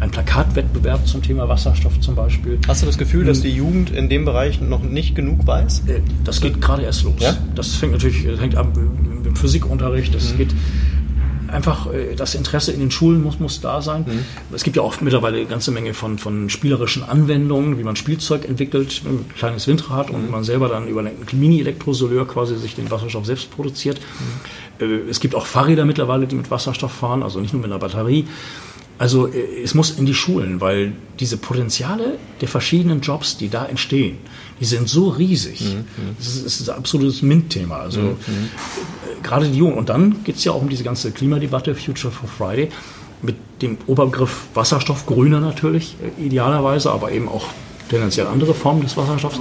einen 0.00 0.10
Plakatwettbewerb 0.10 1.06
zum 1.06 1.22
Thema 1.22 1.48
Wasserstoff 1.48 2.00
zum 2.00 2.14
Beispiel. 2.14 2.58
Hast 2.66 2.82
du 2.82 2.86
das 2.86 2.96
Gefühl, 2.96 3.26
dass 3.26 3.42
die 3.42 3.50
Jugend 3.50 3.90
in 3.90 4.08
dem 4.08 4.24
Bereich 4.24 4.60
noch 4.60 4.82
nicht 4.82 5.14
genug 5.14 5.46
weiß? 5.46 5.82
Äh, 5.86 6.00
das 6.24 6.40
geht 6.40 6.60
gerade 6.60 6.82
erst 6.82 7.04
los. 7.04 7.14
Ja? 7.18 7.36
Das 7.54 7.74
fängt 7.76 7.92
natürlich, 7.92 8.24
das 8.24 8.40
hängt 8.40 8.56
ab 8.56 8.72
im 8.76 9.36
Physikunterricht, 9.36 10.14
das 10.14 10.32
mhm. 10.32 10.38
geht 10.38 10.54
einfach 11.50 11.92
äh, 11.92 12.14
das 12.14 12.34
Interesse 12.34 12.72
in 12.72 12.80
den 12.80 12.90
Schulen 12.90 13.22
muss, 13.22 13.38
muss 13.40 13.60
da 13.60 13.82
sein. 13.82 14.04
Mhm. 14.06 14.24
Es 14.54 14.62
gibt 14.62 14.76
ja 14.76 14.82
auch 14.82 15.00
mittlerweile 15.00 15.38
eine 15.38 15.46
ganze 15.46 15.70
Menge 15.70 15.94
von, 15.94 16.18
von 16.18 16.50
spielerischen 16.50 17.02
Anwendungen, 17.02 17.78
wie 17.78 17.84
man 17.84 17.96
Spielzeug 17.96 18.48
entwickelt, 18.48 19.02
ein 19.04 19.26
kleines 19.36 19.66
Windrad 19.66 20.08
mhm. 20.10 20.14
und 20.14 20.30
man 20.30 20.44
selber 20.44 20.68
dann 20.68 20.88
über 20.88 21.00
einen 21.00 21.16
Mini-Elektrosoleur 21.32 22.26
quasi 22.26 22.56
sich 22.56 22.74
den 22.74 22.90
Wasserstoff 22.90 23.26
selbst 23.26 23.50
produziert. 23.50 24.00
Mhm. 24.78 25.08
Es 25.10 25.20
gibt 25.20 25.34
auch 25.34 25.44
Fahrräder 25.44 25.84
mittlerweile, 25.84 26.26
die 26.26 26.36
mit 26.36 26.50
Wasserstoff 26.50 26.92
fahren, 26.92 27.22
also 27.22 27.38
nicht 27.38 27.52
nur 27.52 27.60
mit 27.60 27.70
einer 27.70 27.78
Batterie. 27.78 28.26
Also 29.00 29.26
äh, 29.26 29.62
es 29.64 29.74
muss 29.74 29.90
in 29.90 30.06
die 30.06 30.14
Schulen, 30.14 30.60
weil 30.60 30.92
diese 31.18 31.36
Potenziale 31.36 32.18
der 32.40 32.48
verschiedenen 32.48 33.00
Jobs, 33.00 33.36
die 33.36 33.48
da 33.48 33.64
entstehen, 33.66 34.18
die 34.60 34.64
sind 34.64 34.88
so 34.88 35.08
riesig. 35.08 35.62
Mhm. 35.62 35.84
Das, 36.18 36.28
ist, 36.28 36.44
das 36.44 36.60
ist 36.60 36.68
ein 36.68 36.76
absolutes 36.76 37.22
MINT-Thema. 37.22 37.78
Also 37.78 38.00
mhm 38.00 38.16
gerade 39.22 39.48
die 39.48 39.58
Jungen. 39.58 39.74
Und 39.74 39.88
dann 39.88 40.22
geht 40.24 40.36
es 40.36 40.44
ja 40.44 40.52
auch 40.52 40.62
um 40.62 40.68
diese 40.68 40.84
ganze 40.84 41.10
Klimadebatte, 41.10 41.74
Future 41.74 42.12
for 42.12 42.28
Friday. 42.28 42.70
Mit 43.22 43.36
dem 43.60 43.76
Oberbegriff 43.86 44.46
Wasserstoff, 44.54 45.04
grüner 45.04 45.40
natürlich, 45.40 45.96
äh, 46.18 46.26
idealerweise, 46.26 46.90
aber 46.90 47.12
eben 47.12 47.28
auch 47.28 47.46
tendenziell 47.90 48.26
andere 48.26 48.54
Formen 48.54 48.82
des 48.82 48.96
Wasserstoffs. 48.96 49.38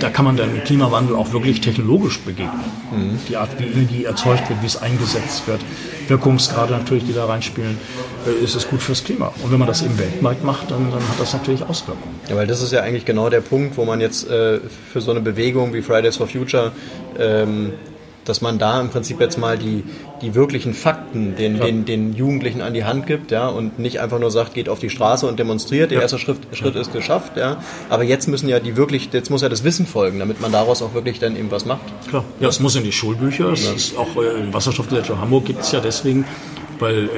Da 0.00 0.10
kann 0.10 0.24
man 0.24 0.36
dann 0.36 0.52
dem 0.52 0.64
Klimawandel 0.64 1.16
auch 1.16 1.32
wirklich 1.32 1.60
technologisch 1.60 2.20
begegnen. 2.20 2.64
Mhm. 2.90 3.18
Die 3.28 3.36
Art, 3.36 3.50
wie 3.58 3.64
Energie 3.64 4.04
erzeugt 4.04 4.48
wird, 4.48 4.62
wie 4.62 4.66
es 4.66 4.76
eingesetzt 4.76 5.46
wird, 5.46 5.60
Wirkungsgrade 6.08 6.72
natürlich, 6.72 7.04
die 7.04 7.12
da 7.12 7.26
reinspielen, 7.26 7.78
äh, 8.26 8.44
ist 8.44 8.54
es 8.54 8.68
gut 8.68 8.82
fürs 8.82 9.04
Klima. 9.04 9.32
Und 9.42 9.50
wenn 9.50 9.58
man 9.58 9.68
das 9.68 9.82
im 9.82 9.98
Weltmarkt 9.98 10.44
macht, 10.44 10.70
dann, 10.70 10.90
dann 10.90 11.00
hat 11.00 11.18
das 11.18 11.32
natürlich 11.32 11.62
Auswirkungen. 11.62 12.14
Ja, 12.28 12.36
weil 12.36 12.46
das 12.46 12.62
ist 12.62 12.72
ja 12.72 12.80
eigentlich 12.82 13.04
genau 13.04 13.30
der 13.30 13.40
Punkt, 13.40 13.76
wo 13.76 13.84
man 13.84 14.00
jetzt 14.00 14.28
äh, 14.28 14.60
für 14.92 15.00
so 15.00 15.10
eine 15.10 15.20
Bewegung 15.20 15.72
wie 15.72 15.82
Fridays 15.82 16.16
for 16.16 16.26
Future 16.26 16.72
ähm, 17.18 17.72
dass 18.28 18.40
man 18.40 18.58
da 18.58 18.80
im 18.80 18.90
Prinzip 18.90 19.20
jetzt 19.20 19.38
mal 19.38 19.56
die, 19.56 19.84
die 20.20 20.34
wirklichen 20.34 20.74
Fakten 20.74 21.36
den, 21.36 21.58
den, 21.58 21.84
den 21.84 22.14
Jugendlichen 22.14 22.60
an 22.60 22.74
die 22.74 22.84
Hand 22.84 23.06
gibt, 23.06 23.30
ja, 23.30 23.48
und 23.48 23.78
nicht 23.78 24.00
einfach 24.00 24.18
nur 24.18 24.30
sagt, 24.30 24.54
geht 24.54 24.68
auf 24.68 24.78
die 24.78 24.90
Straße 24.90 25.26
und 25.26 25.38
demonstriert, 25.38 25.90
der 25.90 25.98
ja. 25.98 26.02
erste 26.02 26.18
Schritt, 26.18 26.38
Schritt 26.52 26.76
ist 26.76 26.92
geschafft, 26.92 27.36
ja. 27.36 27.60
Aber 27.88 28.02
jetzt 28.02 28.28
müssen 28.28 28.48
ja 28.48 28.60
die 28.60 28.76
wirklich, 28.76 29.08
jetzt 29.12 29.30
muss 29.30 29.42
ja 29.42 29.48
das 29.48 29.64
Wissen 29.64 29.86
folgen, 29.86 30.18
damit 30.18 30.40
man 30.40 30.52
daraus 30.52 30.82
auch 30.82 30.94
wirklich 30.94 31.18
dann 31.18 31.36
eben 31.36 31.50
was 31.50 31.64
macht. 31.64 31.84
Klar, 32.08 32.24
ja, 32.40 32.48
es 32.48 32.60
muss 32.60 32.76
in 32.76 32.84
die 32.84 32.92
Schulbücher, 32.92 33.52
es 33.52 33.64
ja. 33.64 33.72
ist 33.72 33.96
auch 33.96 34.16
äh, 34.16 34.40
im 34.40 34.52
Wasserstoffgesellschaft 34.52 35.20
Hamburg 35.20 35.44
gibt 35.46 35.62
es 35.62 35.72
ja 35.72 35.80
deswegen, 35.80 36.24
weil 36.78 37.04
äh, 37.04 37.08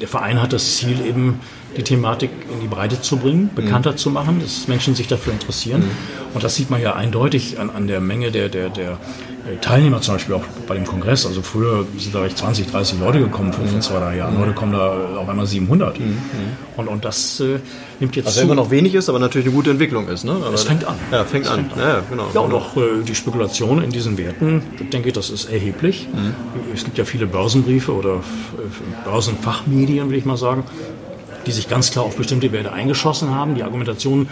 der 0.00 0.08
Verein 0.08 0.40
hat 0.40 0.52
das 0.52 0.76
Ziel 0.76 1.04
eben, 1.04 1.40
die 1.76 1.82
Thematik 1.82 2.30
in 2.52 2.60
die 2.60 2.66
Breite 2.66 3.00
zu 3.00 3.16
bringen, 3.18 3.50
bekannter 3.54 3.92
mhm. 3.92 3.96
zu 3.96 4.10
machen, 4.10 4.40
dass 4.40 4.66
Menschen 4.66 4.94
sich 4.94 5.06
dafür 5.06 5.32
interessieren. 5.32 5.82
Mhm. 5.82 6.34
Und 6.34 6.44
das 6.44 6.56
sieht 6.56 6.70
man 6.70 6.82
ja 6.82 6.94
eindeutig 6.94 7.58
an, 7.60 7.70
an 7.70 7.86
der 7.86 8.00
Menge 8.00 8.30
der, 8.30 8.48
der, 8.48 8.70
der 8.70 8.98
Teilnehmer 9.60 10.00
zum 10.00 10.14
Beispiel 10.14 10.34
auch 10.34 10.44
bei 10.66 10.74
dem 10.74 10.84
Kongress. 10.84 11.26
Also 11.26 11.42
früher 11.42 11.86
sind 11.96 12.14
da 12.14 12.20
vielleicht 12.20 12.38
20, 12.38 12.70
30 12.70 13.00
Leute 13.00 13.20
gekommen 13.20 13.52
vor, 13.52 13.64
mhm. 13.64 13.80
zwei, 13.80 13.98
drei 13.98 14.16
Jahren. 14.16 14.38
Heute 14.38 14.52
kommen 14.52 14.72
da 14.72 15.16
auf 15.16 15.28
einmal 15.28 15.46
700. 15.46 15.98
Mhm. 15.98 16.18
Und, 16.76 16.88
und 16.88 17.04
das 17.04 17.40
äh, 17.40 17.58
nimmt 18.00 18.16
jetzt 18.16 18.26
Was 18.26 18.34
zu. 18.36 18.42
immer 18.42 18.54
noch 18.54 18.70
wenig 18.70 18.94
ist, 18.94 19.08
aber 19.08 19.18
natürlich 19.18 19.46
eine 19.46 19.54
gute 19.54 19.70
Entwicklung 19.70 20.08
ist. 20.08 20.24
Ne? 20.24 20.32
Aber 20.32 20.54
es 20.54 20.64
fängt 20.64 20.84
an. 20.84 20.96
Ja, 21.10 21.24
fängt 21.24 21.46
es 21.46 21.50
an. 21.50 21.66
Fängt 21.66 21.72
an. 21.74 21.78
Ja, 21.78 22.02
genau. 22.08 22.26
ja, 22.34 22.40
und 22.40 22.52
auch 22.52 22.76
äh, 22.76 23.02
die 23.06 23.14
Spekulation 23.14 23.82
in 23.82 23.90
diesen 23.90 24.18
Werten, 24.18 24.62
ich 24.78 24.90
denke, 24.90 25.12
das 25.12 25.30
ist 25.30 25.50
erheblich. 25.50 26.08
Mhm. 26.12 26.34
Es 26.74 26.84
gibt 26.84 26.98
ja 26.98 27.04
viele 27.04 27.26
Börsenbriefe 27.26 27.92
oder 27.92 28.16
äh, 28.16 29.04
Börsenfachmedien, 29.04 30.10
will 30.10 30.18
ich 30.18 30.24
mal 30.24 30.36
sagen, 30.36 30.64
die 31.46 31.52
sich 31.52 31.68
ganz 31.68 31.90
klar 31.90 32.04
auf 32.04 32.16
bestimmte 32.16 32.52
Werte 32.52 32.72
eingeschossen 32.72 33.34
haben. 33.34 33.54
Die 33.54 33.62
Argumentation 33.62 34.28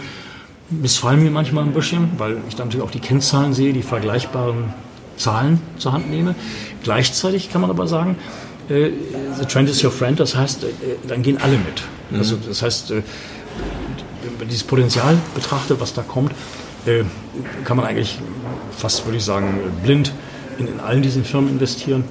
missfallen 0.69 1.23
mir 1.23 1.31
manchmal 1.31 1.63
ein 1.63 1.73
bisschen, 1.73 2.11
weil 2.17 2.37
ich 2.47 2.55
dann 2.55 2.67
natürlich 2.67 2.85
auch 2.85 2.91
die 2.91 2.99
Kennzahlen 2.99 3.53
sehe, 3.53 3.73
die 3.73 3.81
vergleichbaren 3.81 4.73
Zahlen 5.19 5.61
zur 5.77 5.93
Hand 5.93 6.09
nehme. 6.09 6.33
Gleichzeitig 6.83 7.51
kann 7.51 7.61
man 7.61 7.69
aber 7.69 7.87
sagen, 7.87 8.17
äh, 8.69 8.89
the 9.39 9.45
trend 9.45 9.69
is 9.69 9.83
your 9.83 9.91
friend, 9.91 10.19
das 10.19 10.35
heißt, 10.35 10.63
äh, 10.63 10.67
dann 11.07 11.21
gehen 11.21 11.37
alle 11.37 11.57
mit. 11.57 11.83
Mhm. 12.09 12.17
Also 12.19 12.37
das 12.37 12.61
heißt, 12.61 12.91
äh, 12.91 13.03
wenn 14.23 14.37
man 14.39 14.47
dieses 14.47 14.63
Potenzial 14.63 15.17
betrachtet, 15.35 15.79
was 15.79 15.93
da 15.93 16.01
kommt, 16.01 16.31
äh, 16.85 17.03
kann 17.65 17.77
man 17.77 17.85
eigentlich 17.85 18.17
fast, 18.77 19.05
würde 19.05 19.17
ich 19.17 19.23
sagen, 19.23 19.59
blind 19.83 20.11
in, 20.57 20.67
in 20.67 20.79
allen 20.79 21.01
diesen 21.01 21.23
Firmen 21.23 21.49
investieren. 21.49 22.03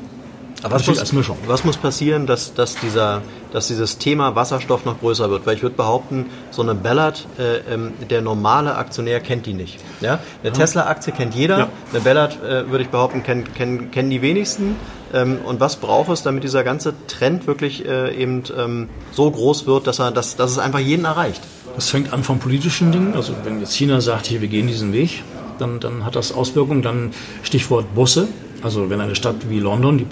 Aber 0.62 0.74
was 0.74 1.12
muss, 1.12 1.30
was 1.46 1.64
muss 1.64 1.76
passieren, 1.76 2.26
dass, 2.26 2.52
dass, 2.54 2.74
dieser, 2.76 3.22
dass 3.52 3.68
dieses 3.68 3.98
Thema 3.98 4.34
Wasserstoff 4.34 4.84
noch 4.84 5.00
größer 5.00 5.30
wird? 5.30 5.46
Weil 5.46 5.56
ich 5.56 5.62
würde 5.62 5.76
behaupten, 5.76 6.26
so 6.50 6.62
eine 6.62 6.74
Ballard, 6.74 7.26
äh, 7.38 7.74
ähm, 7.74 7.92
der 8.08 8.22
normale 8.22 8.76
Aktionär 8.76 9.20
kennt 9.20 9.46
die 9.46 9.54
nicht. 9.54 9.78
Ja? 10.00 10.20
Eine. 10.42 10.52
Tesla-Aktie 10.52 11.12
kennt 11.12 11.34
jeder, 11.34 11.58
ja. 11.58 11.68
eine 11.92 12.00
Ballard, 12.00 12.42
äh, 12.42 12.70
würde 12.70 12.84
ich 12.84 12.90
behaupten, 12.90 13.22
kennen, 13.22 13.52
kennen, 13.54 13.90
kennen 13.90 14.10
die 14.10 14.22
wenigsten. 14.22 14.76
Ähm, 15.12 15.38
und 15.44 15.60
was 15.60 15.76
braucht 15.76 16.10
es, 16.10 16.22
damit 16.22 16.44
dieser 16.44 16.64
ganze 16.64 16.94
Trend 17.06 17.46
wirklich 17.46 17.86
äh, 17.86 18.14
eben 18.14 18.42
ähm, 18.56 18.88
so 19.12 19.30
groß 19.30 19.66
wird, 19.66 19.86
dass, 19.86 19.98
er, 19.98 20.10
dass, 20.10 20.36
dass 20.36 20.50
es 20.50 20.58
einfach 20.58 20.80
jeden 20.80 21.04
erreicht? 21.04 21.42
Das 21.74 21.90
fängt 21.90 22.12
an 22.12 22.24
vom 22.24 22.38
politischen 22.38 22.92
Ding. 22.92 23.14
Also 23.14 23.34
wenn 23.44 23.60
jetzt 23.60 23.74
China 23.74 24.00
sagt, 24.00 24.26
hier, 24.26 24.40
wir 24.40 24.48
gehen 24.48 24.66
diesen 24.66 24.92
Weg, 24.92 25.22
dann, 25.58 25.80
dann 25.80 26.04
hat 26.04 26.16
das 26.16 26.32
Auswirkungen. 26.32 26.82
Dann 26.82 27.12
Stichwort 27.42 27.94
Busse. 27.94 28.28
Also 28.62 28.90
wenn 28.90 29.00
eine 29.00 29.14
Stadt 29.14 29.48
wie 29.48 29.60
London, 29.60 29.98
die, 29.98 30.06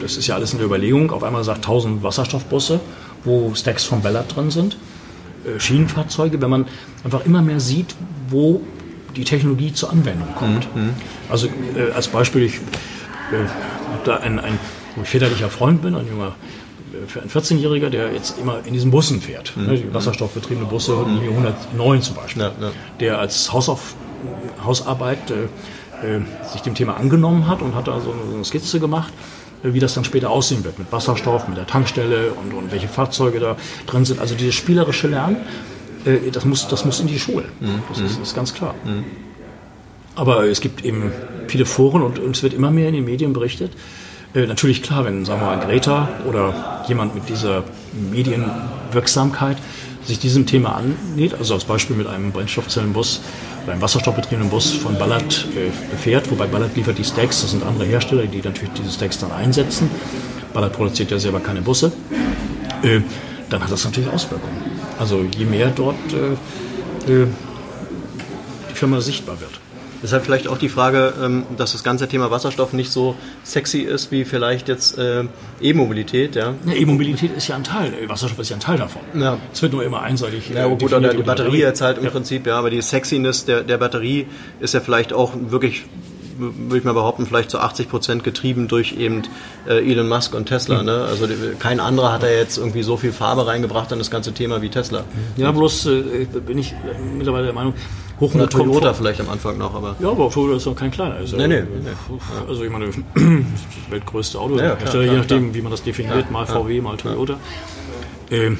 das 0.00 0.16
ist 0.16 0.26
ja 0.26 0.34
alles 0.34 0.52
in 0.52 0.58
der 0.58 0.66
Überlegung, 0.66 1.10
auf 1.10 1.22
einmal 1.22 1.44
sagt 1.44 1.58
1000 1.58 2.02
Wasserstoffbusse, 2.02 2.80
wo 3.24 3.54
Stacks 3.54 3.84
von 3.84 4.02
Ballard 4.02 4.34
drin 4.34 4.50
sind, 4.50 4.76
äh, 5.44 5.60
Schienenfahrzeuge, 5.60 6.40
wenn 6.40 6.50
man 6.50 6.66
einfach 7.04 7.24
immer 7.26 7.42
mehr 7.42 7.60
sieht, 7.60 7.94
wo 8.28 8.62
die 9.16 9.24
Technologie 9.24 9.72
zur 9.72 9.90
Anwendung 9.90 10.28
kommt. 10.36 10.74
Mhm. 10.74 10.94
Also 11.28 11.48
äh, 11.76 11.90
als 11.94 12.08
Beispiel, 12.08 12.44
ich 12.44 12.54
äh, 12.54 13.36
habe 13.36 14.04
da 14.04 14.16
einen, 14.18 14.38
einen, 14.38 14.58
wo 14.96 15.02
ich 15.02 15.08
väterlicher 15.08 15.50
Freund 15.50 15.82
bin, 15.82 15.94
ein 15.94 16.08
junger 16.08 16.34
für 17.06 17.20
einen 17.20 17.30
14-Jähriger, 17.30 17.88
der 17.88 18.12
jetzt 18.12 18.38
immer 18.38 18.60
in 18.64 18.72
diesen 18.72 18.90
Bussen 18.90 19.20
fährt, 19.20 19.56
mhm. 19.56 19.66
ne, 19.66 19.76
die 19.78 19.94
wasserstoffbetriebene 19.94 20.66
Busse, 20.66 20.92
mhm. 20.92 21.20
109 21.28 22.02
zum 22.02 22.16
Beispiel, 22.16 22.42
ja, 22.42 22.52
ja. 22.60 22.70
der 22.98 23.18
als 23.18 23.52
Hausauf, 23.52 23.94
Hausarbeit 24.64 25.30
äh, 25.30 25.34
äh, 25.34 25.48
sich 26.52 26.62
dem 26.62 26.74
Thema 26.74 26.96
angenommen 26.96 27.46
hat 27.46 27.62
und 27.62 27.74
hat 27.74 27.88
da 27.88 28.00
so 28.00 28.12
eine 28.34 28.44
Skizze 28.44 28.80
gemacht, 28.80 29.12
äh, 29.62 29.72
wie 29.72 29.80
das 29.80 29.94
dann 29.94 30.04
später 30.04 30.30
aussehen 30.30 30.64
wird 30.64 30.78
mit 30.78 30.90
Wasserstoff, 30.92 31.48
mit 31.48 31.56
der 31.56 31.66
Tankstelle 31.66 32.32
und, 32.32 32.52
und 32.54 32.72
welche 32.72 32.88
Fahrzeuge 32.88 33.40
da 33.40 33.56
drin 33.86 34.04
sind. 34.04 34.20
Also 34.20 34.34
dieses 34.34 34.54
spielerische 34.54 35.08
Lernen, 35.08 35.36
äh, 36.04 36.30
das, 36.30 36.44
muss, 36.44 36.68
das 36.68 36.84
muss 36.84 37.00
in 37.00 37.06
die 37.06 37.18
Schule. 37.18 37.46
Mhm. 37.60 37.82
Das 37.88 37.98
ist, 37.98 38.20
ist, 38.20 38.34
ganz 38.34 38.54
klar. 38.54 38.74
Mhm. 38.84 39.04
Aber 40.14 40.44
es 40.44 40.60
gibt 40.60 40.84
eben 40.84 41.12
viele 41.48 41.66
Foren 41.66 42.02
und, 42.02 42.18
und, 42.18 42.36
es 42.36 42.42
wird 42.42 42.52
immer 42.52 42.70
mehr 42.70 42.88
in 42.88 42.94
den 42.94 43.04
Medien 43.04 43.32
berichtet. 43.32 43.72
Äh, 44.34 44.46
natürlich 44.46 44.82
klar, 44.82 45.04
wenn, 45.04 45.24
sagen 45.24 45.40
wir 45.40 45.46
mal, 45.46 45.64
Greta 45.64 46.08
oder 46.28 46.84
jemand 46.88 47.14
mit 47.14 47.28
dieser 47.28 47.64
Medienwirksamkeit 48.10 49.56
sich 50.04 50.18
diesem 50.18 50.46
Thema 50.46 50.76
annäht, 50.76 51.34
also 51.34 51.54
als 51.54 51.64
Beispiel 51.64 51.96
mit 51.96 52.06
einem 52.06 52.32
Brennstoffzellenbus 52.32 53.20
beim 53.66 53.80
wasserstoffbetriebenen 53.80 54.50
Bus 54.50 54.72
von 54.72 54.98
Ballard 54.98 55.46
äh, 55.54 55.96
fährt, 55.96 56.30
wobei 56.30 56.46
Ballard 56.46 56.74
liefert 56.76 56.98
die 56.98 57.04
Stacks, 57.04 57.42
das 57.42 57.50
sind 57.50 57.64
andere 57.64 57.84
Hersteller, 57.84 58.26
die 58.26 58.40
natürlich 58.42 58.72
diese 58.72 58.90
Stacks 58.90 59.18
dann 59.18 59.32
einsetzen. 59.32 59.90
Ballard 60.52 60.72
produziert 60.72 61.10
ja 61.10 61.18
selber 61.18 61.40
keine 61.40 61.62
Busse. 61.62 61.92
Äh, 62.82 63.00
dann 63.50 63.62
hat 63.62 63.70
das 63.70 63.84
natürlich 63.84 64.10
Auswirkungen. 64.10 64.56
Also 64.98 65.24
je 65.36 65.44
mehr 65.44 65.70
dort 65.74 65.96
äh, 66.12 67.12
äh 67.12 67.26
die 68.70 68.74
Firma 68.74 69.00
sichtbar 69.00 69.40
wird. 69.40 69.59
Deshalb 70.02 70.24
vielleicht 70.24 70.48
auch 70.48 70.58
die 70.58 70.68
Frage, 70.68 71.12
ähm, 71.22 71.44
dass 71.56 71.72
das 71.72 71.84
ganze 71.84 72.08
Thema 72.08 72.30
Wasserstoff 72.30 72.72
nicht 72.72 72.90
so 72.90 73.14
sexy 73.44 73.80
ist 73.80 74.10
wie 74.10 74.24
vielleicht 74.24 74.68
jetzt 74.68 74.98
äh, 74.98 75.24
E-Mobilität. 75.60 76.36
Ja? 76.36 76.54
ja 76.64 76.74
E-Mobilität 76.74 77.36
ist 77.36 77.48
ja 77.48 77.56
ein 77.56 77.64
Teil, 77.64 77.92
äh, 77.94 78.08
Wasserstoff 78.08 78.38
ist 78.38 78.50
ja 78.50 78.56
ein 78.56 78.60
Teil 78.60 78.78
davon. 78.78 79.02
Ja. 79.14 79.38
Es 79.52 79.62
wird 79.62 79.72
nur 79.72 79.84
immer 79.84 80.02
einseitig. 80.02 80.50
Ja, 80.50 80.66
gut, 80.66 80.82
oder 80.92 81.14
die 81.14 81.22
Batterie 81.22 81.60
jetzt 81.60 81.80
halt 81.80 81.98
im 81.98 82.04
ja. 82.04 82.10
Prinzip, 82.10 82.46
ja, 82.46 82.58
aber 82.58 82.70
die 82.70 82.80
Sexiness 82.80 83.44
der, 83.44 83.62
der 83.62 83.78
Batterie 83.78 84.26
ist 84.60 84.74
ja 84.74 84.80
vielleicht 84.80 85.12
auch 85.12 85.32
wirklich 85.34 85.84
würde 86.40 86.78
ich 86.78 86.84
mal 86.84 86.94
behaupten, 86.94 87.26
vielleicht 87.26 87.50
zu 87.50 87.58
80 87.58 87.88
Prozent 87.88 88.24
getrieben 88.24 88.68
durch 88.68 88.96
eben 88.96 89.22
äh, 89.68 89.90
Elon 89.90 90.08
Musk 90.08 90.34
und 90.34 90.46
Tesla. 90.46 90.82
Ne? 90.82 91.04
Also 91.04 91.28
kein 91.58 91.80
anderer 91.80 92.12
hat 92.12 92.22
da 92.22 92.28
jetzt 92.28 92.58
irgendwie 92.58 92.82
so 92.82 92.96
viel 92.96 93.12
Farbe 93.12 93.46
reingebracht 93.46 93.92
an 93.92 93.98
das 93.98 94.10
ganze 94.10 94.32
Thema 94.32 94.62
wie 94.62 94.70
Tesla. 94.70 95.04
Ja, 95.36 95.52
bloß 95.52 95.86
äh, 95.86 96.26
bin 96.46 96.58
ich 96.58 96.74
mittlerweile 97.14 97.44
der 97.44 97.54
Meinung, 97.54 97.74
Hochmut 98.20 98.42
Oder 98.42 98.48
Toyota 98.50 98.86
kommt 98.86 98.96
vielleicht 98.98 99.20
am 99.20 99.30
Anfang 99.30 99.56
noch, 99.56 99.74
aber. 99.74 99.96
Ja, 99.98 100.10
aber 100.10 100.30
Toyota 100.30 100.56
ist 100.56 100.66
noch 100.66 100.76
kein 100.76 100.90
kleiner. 100.90 101.14
Also, 101.14 101.36
nee, 101.36 101.48
nee, 101.48 101.62
nee. 101.62 102.18
Also 102.46 102.64
ich 102.64 102.70
meine, 102.70 102.86
das 103.14 103.90
weltgrößte 103.90 104.38
Auto, 104.38 104.58
ja, 104.58 104.76
klar, 104.76 105.02
je 105.02 105.12
nachdem, 105.12 105.44
klar. 105.44 105.54
wie 105.54 105.62
man 105.62 105.70
das 105.70 105.82
definiert, 105.82 106.26
ja, 106.26 106.30
mal 106.30 106.46
VW, 106.46 106.80
mal 106.80 106.96
Toyota. 106.96 107.38
Ähm, 108.30 108.58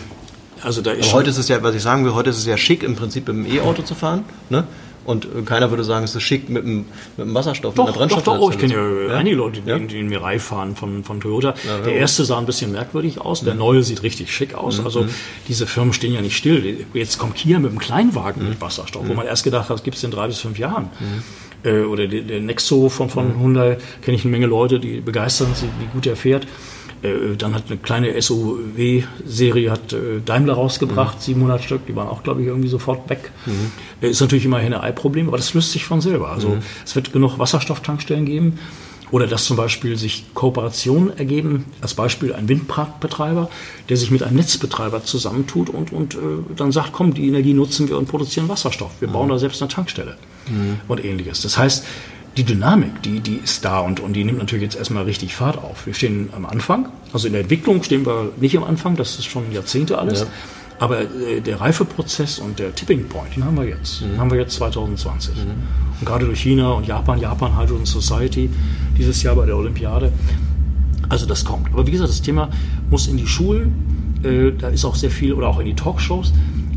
also 0.62 0.82
da 0.82 0.92
ist 0.92 1.08
aber 1.08 1.18
heute 1.18 1.30
ist 1.30 1.38
es 1.38 1.48
ja, 1.48 1.62
was 1.62 1.74
ich 1.74 1.82
sagen 1.82 2.04
will, 2.04 2.14
heute 2.14 2.30
ist 2.30 2.38
es 2.38 2.46
ja 2.46 2.56
schick, 2.56 2.82
im 2.82 2.96
Prinzip 2.96 3.28
mit 3.28 3.36
dem 3.36 3.46
E-Auto 3.46 3.82
zu 3.82 3.94
fahren. 3.94 4.24
Ne? 4.48 4.64
Und 5.04 5.24
äh, 5.24 5.42
keiner 5.44 5.70
würde 5.70 5.84
sagen, 5.84 6.04
es 6.04 6.14
ist 6.14 6.22
schick 6.22 6.48
mit 6.48 6.64
dem, 6.64 6.86
mit 7.16 7.26
dem 7.26 7.34
Wasserstoff, 7.34 7.74
doch, 7.74 7.86
mit 7.86 7.94
der 7.94 7.98
Brennstoff. 7.98 8.22
Doch, 8.24 8.38
doch, 8.38 8.50
ich 8.50 8.58
kenne 8.58 8.74
ja, 9.08 9.14
einige 9.16 9.36
Leute, 9.36 9.60
die 9.60 9.70
ja? 9.70 9.76
in, 9.76 9.88
in 9.88 10.08
Mirai 10.08 10.38
fahren 10.38 10.76
von, 10.76 11.04
von 11.04 11.20
Toyota. 11.20 11.54
Ja, 11.66 11.78
der 11.78 11.94
erste 11.94 12.24
sah 12.24 12.38
ein 12.38 12.46
bisschen 12.46 12.72
merkwürdig 12.72 13.20
aus, 13.20 13.42
der 13.42 13.54
mhm. 13.54 13.60
neue 13.60 13.82
sieht 13.82 14.02
richtig 14.02 14.32
schick 14.32 14.54
aus. 14.54 14.78
Mhm. 14.78 14.84
Also 14.84 15.06
diese 15.48 15.66
Firmen 15.66 15.92
stehen 15.92 16.12
ja 16.12 16.20
nicht 16.20 16.36
still. 16.36 16.86
Jetzt 16.92 17.18
kommt 17.18 17.34
Kia 17.34 17.58
mit 17.58 17.70
einem 17.70 17.78
Kleinwagen 17.78 18.42
mhm. 18.42 18.48
mit 18.50 18.60
Wasserstoff, 18.60 19.04
wo 19.04 19.10
mhm. 19.10 19.16
man 19.16 19.26
erst 19.26 19.44
gedacht 19.44 19.68
hat, 19.68 19.76
das 19.76 19.82
gibt 19.82 19.96
es 19.96 20.04
in 20.04 20.10
drei 20.10 20.26
bis 20.26 20.38
fünf 20.38 20.58
Jahren. 20.58 20.90
Mhm. 21.00 21.22
Äh, 21.62 21.80
oder 21.82 22.06
der, 22.06 22.22
der 22.22 22.40
Nexo 22.40 22.88
von, 22.88 23.10
von 23.10 23.36
mhm. 23.36 23.42
Hyundai, 23.42 23.78
kenne 24.02 24.16
ich 24.16 24.24
eine 24.24 24.30
Menge 24.30 24.46
Leute, 24.46 24.80
die 24.80 25.00
begeistern 25.00 25.54
sich, 25.54 25.68
wie 25.78 25.86
gut 25.86 26.06
er 26.06 26.16
fährt. 26.16 26.46
Äh, 27.02 27.36
dann 27.36 27.54
hat 27.54 27.64
eine 27.68 27.78
kleine 27.78 28.20
SUW-Serie 28.20 29.70
hat 29.70 29.92
äh, 29.92 30.20
Daimler 30.24 30.54
rausgebracht, 30.54 31.16
mhm. 31.18 31.22
700 31.22 31.62
Stück, 31.62 31.86
die 31.86 31.96
waren 31.96 32.08
auch, 32.08 32.22
glaube 32.22 32.42
ich, 32.42 32.48
irgendwie 32.48 32.68
sofort 32.68 33.08
weg. 33.08 33.32
Mhm. 33.46 33.72
Äh, 34.02 34.10
ist 34.10 34.20
natürlich 34.20 34.44
immer 34.44 34.58
ein 34.58 34.64
Henne-Ei-Problem, 34.64 35.28
aber 35.28 35.38
das 35.38 35.54
löst 35.54 35.72
sich 35.72 35.84
von 35.84 36.00
selber. 36.00 36.30
Also 36.30 36.50
mhm. 36.50 36.62
es 36.84 36.94
wird 36.94 37.12
genug 37.12 37.38
Wasserstofftankstellen 37.38 38.26
geben. 38.26 38.58
Oder 39.12 39.26
dass 39.26 39.44
zum 39.44 39.56
Beispiel 39.56 39.96
sich 39.96 40.26
Kooperationen 40.34 41.16
ergeben, 41.18 41.64
als 41.80 41.94
Beispiel 41.94 42.32
ein 42.32 42.48
Windparkbetreiber, 42.48 43.50
der 43.88 43.96
sich 43.96 44.12
mit 44.12 44.22
einem 44.22 44.36
Netzbetreiber 44.36 45.02
zusammentut 45.02 45.68
und, 45.68 45.92
und 45.92 46.14
äh, 46.14 46.18
dann 46.54 46.70
sagt, 46.70 46.92
komm, 46.92 47.12
die 47.12 47.26
Energie 47.26 47.52
nutzen 47.52 47.88
wir 47.88 47.98
und 47.98 48.06
produzieren 48.06 48.48
Wasserstoff. 48.48 48.92
Wir 49.00 49.08
bauen 49.08 49.26
mhm. 49.26 49.32
da 49.32 49.38
selbst 49.40 49.60
eine 49.62 49.68
Tankstelle 49.68 50.16
mhm. 50.48 50.80
und 50.86 51.04
ähnliches. 51.04 51.42
Das 51.42 51.58
heißt, 51.58 51.84
die 52.36 52.44
Dynamik, 52.44 53.02
die, 53.02 53.20
die 53.20 53.36
ist 53.36 53.64
da 53.64 53.80
und, 53.80 54.00
und 54.00 54.12
die 54.12 54.24
nimmt 54.24 54.38
natürlich 54.38 54.62
jetzt 54.62 54.76
erstmal 54.76 55.04
richtig 55.04 55.34
Fahrt 55.34 55.58
auf. 55.58 55.86
Wir 55.86 55.94
stehen 55.94 56.30
am 56.34 56.46
Anfang, 56.46 56.88
also 57.12 57.26
in 57.26 57.32
der 57.32 57.42
Entwicklung 57.42 57.82
stehen 57.82 58.06
wir 58.06 58.30
nicht 58.40 58.56
am 58.56 58.64
Anfang, 58.64 58.96
das 58.96 59.18
ist 59.18 59.26
schon 59.26 59.50
Jahrzehnte 59.52 59.98
alles. 59.98 60.20
Ja. 60.20 60.26
Aber 60.78 61.02
äh, 61.02 61.40
der 61.42 61.60
Reifeprozess 61.60 62.38
und 62.38 62.58
der 62.58 62.74
Tipping 62.74 63.06
Point, 63.06 63.36
den 63.36 63.44
haben 63.44 63.56
wir 63.56 63.66
jetzt. 63.66 64.00
Mhm. 64.00 64.06
Den 64.06 64.18
haben 64.18 64.30
wir 64.30 64.38
jetzt 64.38 64.54
2020. 64.54 65.36
Mhm. 65.36 65.40
Und 66.00 66.06
gerade 66.06 66.24
durch 66.24 66.40
China 66.40 66.72
und 66.72 66.86
Japan, 66.86 67.20
Japan 67.20 67.58
Hydrogen 67.58 67.84
Society, 67.84 68.48
dieses 68.96 69.22
Jahr 69.22 69.36
bei 69.36 69.44
der 69.44 69.56
Olympiade. 69.56 70.10
Also 71.10 71.26
das 71.26 71.44
kommt. 71.44 71.68
Aber 71.72 71.86
wie 71.86 71.90
gesagt, 71.90 72.08
das 72.08 72.22
Thema 72.22 72.48
muss 72.88 73.08
in 73.08 73.18
die 73.18 73.26
Schulen, 73.26 74.20
äh, 74.22 74.52
da 74.56 74.68
ist 74.68 74.86
auch 74.86 74.94
sehr 74.94 75.10
viel, 75.10 75.34
oder 75.34 75.48
auch 75.48 75.58
in 75.58 75.66
die 75.66 75.74
Talkshows, 75.74 76.32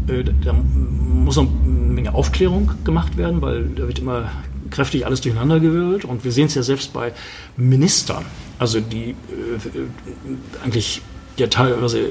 äh, 0.08 0.24
da 0.44 0.52
muss 0.52 1.38
noch 1.38 1.48
eine 1.48 1.94
Menge 1.94 2.14
Aufklärung 2.14 2.72
gemacht 2.84 3.16
werden, 3.16 3.42
weil 3.42 3.70
da 3.70 3.88
wird 3.88 4.00
immer 4.00 4.32
kräftig 4.74 5.06
alles 5.06 5.22
durcheinandergewürfelt. 5.22 6.06
Und 6.06 6.24
wir 6.24 6.32
sehen 6.32 6.48
es 6.48 6.56
ja 6.56 6.64
selbst 6.64 6.94
bei 6.94 7.14
Ministern, 7.56 8.26
also 8.60 8.80
die 8.80 9.12
äh, 9.12 9.16
eigentlich 10.64 11.02
ja 11.38 11.48
teilweise 11.48 12.10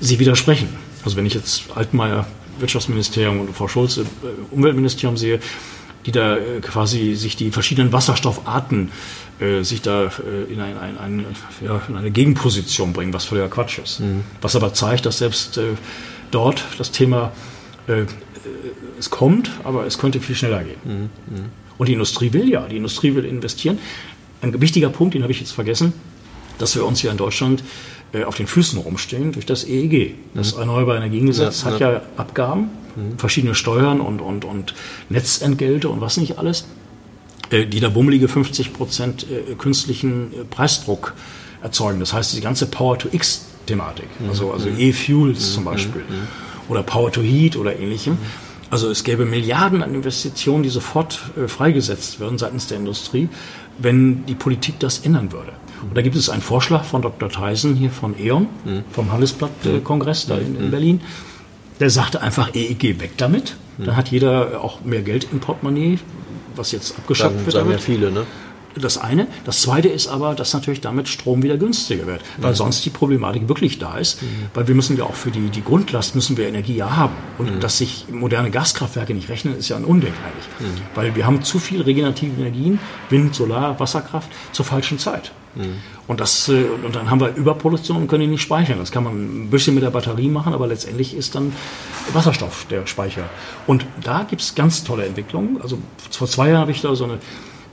sie 0.00 0.18
widersprechen. 0.18 0.68
Also 1.04 1.16
wenn 1.16 1.26
ich 1.26 1.34
jetzt 1.34 1.64
Altmaier 1.74 2.26
Wirtschaftsministerium 2.58 3.40
und 3.40 3.54
Frau 3.54 3.68
Schulze 3.68 4.02
äh, 4.02 4.54
Umweltministerium 4.54 5.16
sehe, 5.16 5.40
die 6.06 6.12
da 6.12 6.36
äh, 6.36 6.60
quasi 6.60 7.14
sich 7.14 7.36
die 7.36 7.50
verschiedenen 7.50 7.92
Wasserstoffarten 7.92 8.90
äh, 9.40 9.62
sich 9.62 9.82
da 9.82 10.04
äh, 10.04 10.52
in, 10.52 10.60
ein, 10.60 10.78
ein, 10.78 10.98
ein, 10.98 11.26
ja, 11.64 11.80
in, 11.88 11.96
eine 11.96 12.10
Gegenposition 12.10 12.92
bringen, 12.92 13.12
was 13.12 13.24
völliger 13.24 13.48
Quatsch 13.48 13.78
ist. 13.78 14.00
Mhm. 14.00 14.22
Was 14.40 14.54
aber 14.54 14.72
zeigt, 14.74 15.06
dass 15.06 15.18
selbst 15.18 15.58
äh, 15.58 15.74
dort 16.30 16.64
das 16.78 16.90
Thema 16.90 17.32
äh, 17.86 18.04
es 18.98 19.10
kommt, 19.10 19.50
aber 19.64 19.86
es 19.86 19.98
könnte 19.98 20.20
viel 20.20 20.36
schneller 20.36 20.62
gehen. 20.62 20.80
Mhm. 20.84 21.10
Und 21.78 21.88
die 21.88 21.92
Industrie 21.92 22.32
will 22.32 22.48
ja, 22.48 22.66
die 22.66 22.76
Industrie 22.76 23.14
will 23.14 23.24
investieren. 23.24 23.78
Ein 24.42 24.60
wichtiger 24.60 24.90
Punkt, 24.90 25.14
den 25.14 25.22
habe 25.22 25.32
ich 25.32 25.40
jetzt 25.40 25.52
vergessen, 25.52 25.92
dass 26.58 26.74
wir 26.76 26.84
uns 26.84 27.00
hier 27.00 27.10
in 27.10 27.16
Deutschland 27.16 27.64
äh, 28.12 28.24
auf 28.24 28.36
den 28.36 28.46
Füßen 28.46 28.78
rumstehen 28.78 29.32
durch 29.32 29.46
das 29.46 29.64
EEG. 29.64 30.14
Das 30.34 30.54
mhm. 30.54 30.60
Erneuerbare 30.60 30.98
Energiengesetz 30.98 31.62
ja, 31.62 31.70
hat 31.70 31.80
ja, 31.80 31.92
ja 31.92 32.02
Abgaben, 32.16 32.70
mhm. 32.94 33.18
verschiedene 33.18 33.54
Steuern 33.54 34.00
und, 34.00 34.20
und, 34.20 34.44
und 34.44 34.74
Netzentgelte 35.08 35.88
und 35.88 36.00
was 36.00 36.16
nicht 36.16 36.38
alles, 36.38 36.66
äh, 37.50 37.66
die 37.66 37.80
da 37.80 37.88
bummelige 37.88 38.28
50 38.28 38.72
Prozent 38.72 39.26
äh, 39.30 39.54
künstlichen 39.54 40.30
Preisdruck 40.50 41.14
erzeugen. 41.62 41.98
Das 41.98 42.12
heißt, 42.12 42.36
die 42.36 42.40
ganze 42.40 42.66
Power-to-X-Thematik, 42.66 44.08
mhm. 44.20 44.28
also, 44.28 44.52
also. 44.52 44.68
E-Fuels 44.68 45.54
zum 45.54 45.64
Beispiel 45.64 46.02
oder 46.68 46.82
Power-to-Heat 46.82 47.56
oder 47.56 47.78
ähnlichem. 47.78 48.16
Also 48.74 48.90
es 48.90 49.04
gäbe 49.04 49.24
Milliarden 49.24 49.84
an 49.84 49.94
Investitionen, 49.94 50.64
die 50.64 50.68
sofort 50.68 51.20
freigesetzt 51.46 52.18
würden 52.18 52.38
seitens 52.38 52.66
der 52.66 52.78
Industrie, 52.78 53.28
wenn 53.78 54.26
die 54.26 54.34
Politik 54.34 54.80
das 54.80 54.98
ändern 54.98 55.30
würde. 55.30 55.52
Und 55.82 55.96
da 55.96 56.02
gibt 56.02 56.16
es 56.16 56.28
einen 56.28 56.42
Vorschlag 56.42 56.82
von 56.82 57.00
Dr. 57.00 57.28
Theisen 57.28 57.76
hier 57.76 57.90
von 57.90 58.18
E.ON, 58.18 58.48
mhm. 58.64 58.82
vom 58.90 59.12
Handelsblatt-Kongress 59.12 60.26
da 60.26 60.38
in, 60.38 60.56
in, 60.58 60.72
Berlin. 60.72 61.02
Der 61.78 61.88
sagte 61.88 62.20
einfach, 62.20 62.52
EEG 62.52 62.98
weg 62.98 63.12
damit. 63.16 63.54
Mhm. 63.78 63.84
Dann 63.84 63.96
hat 63.96 64.08
jeder 64.08 64.60
auch 64.60 64.80
mehr 64.84 65.02
Geld 65.02 65.28
im 65.30 65.38
Portemonnaie, 65.38 66.00
was 66.56 66.72
jetzt 66.72 66.98
abgeschafft 66.98 67.36
wird. 67.44 67.52
Sagen 67.52 67.70
ja 67.70 67.78
viele, 67.78 68.10
ne? 68.10 68.26
Das 68.80 68.98
eine. 68.98 69.26
Das 69.44 69.62
zweite 69.62 69.88
ist 69.88 70.08
aber, 70.08 70.34
dass 70.34 70.52
natürlich 70.52 70.80
damit 70.80 71.08
Strom 71.08 71.42
wieder 71.42 71.56
günstiger 71.56 72.06
wird, 72.06 72.22
weil 72.38 72.52
mhm. 72.52 72.56
sonst 72.56 72.84
die 72.84 72.90
Problematik 72.90 73.48
wirklich 73.48 73.78
da 73.78 73.98
ist, 73.98 74.22
mhm. 74.22 74.26
weil 74.54 74.66
wir 74.66 74.74
müssen 74.74 74.96
ja 74.96 75.04
auch 75.04 75.14
für 75.14 75.30
die, 75.30 75.48
die 75.48 75.62
Grundlast 75.62 76.14
müssen 76.14 76.36
wir 76.36 76.48
Energie 76.48 76.76
ja 76.76 76.96
haben. 76.96 77.14
Und 77.38 77.56
mhm. 77.56 77.60
dass 77.60 77.78
sich 77.78 78.06
moderne 78.10 78.50
Gaskraftwerke 78.50 79.14
nicht 79.14 79.28
rechnen, 79.28 79.56
ist 79.56 79.68
ja 79.68 79.76
ein 79.76 79.84
Unding 79.84 80.12
eigentlich. 80.24 80.72
Mhm. 80.72 80.80
Weil 80.94 81.14
wir 81.14 81.26
haben 81.26 81.42
zu 81.42 81.58
viel 81.58 81.82
regenerative 81.82 82.40
Energien, 82.40 82.78
Wind, 83.10 83.34
Solar, 83.34 83.78
Wasserkraft 83.78 84.30
zur 84.52 84.64
falschen 84.64 84.98
Zeit. 84.98 85.32
Mhm. 85.54 85.76
Und, 86.06 86.20
das, 86.20 86.48
äh, 86.48 86.64
und 86.84 86.94
dann 86.94 87.10
haben 87.10 87.20
wir 87.20 87.34
Überproduktion 87.34 87.96
und 87.98 88.08
können 88.08 88.24
ihn 88.24 88.30
nicht 88.30 88.42
speichern. 88.42 88.78
Das 88.78 88.92
kann 88.92 89.04
man 89.04 89.44
ein 89.44 89.50
bisschen 89.50 89.74
mit 89.74 89.82
der 89.82 89.90
Batterie 89.90 90.28
machen, 90.28 90.52
aber 90.52 90.66
letztendlich 90.66 91.16
ist 91.16 91.34
dann 91.34 91.52
Wasserstoff 92.12 92.66
der 92.68 92.86
Speicher. 92.86 93.24
Und 93.66 93.86
da 94.02 94.24
gibt 94.24 94.42
es 94.42 94.54
ganz 94.54 94.84
tolle 94.84 95.06
Entwicklungen. 95.06 95.60
Also 95.62 95.78
vor 96.10 96.26
zwei 96.26 96.48
Jahren 96.48 96.60
habe 96.60 96.72
ich 96.72 96.82
da 96.82 96.94
so 96.94 97.04
eine 97.04 97.18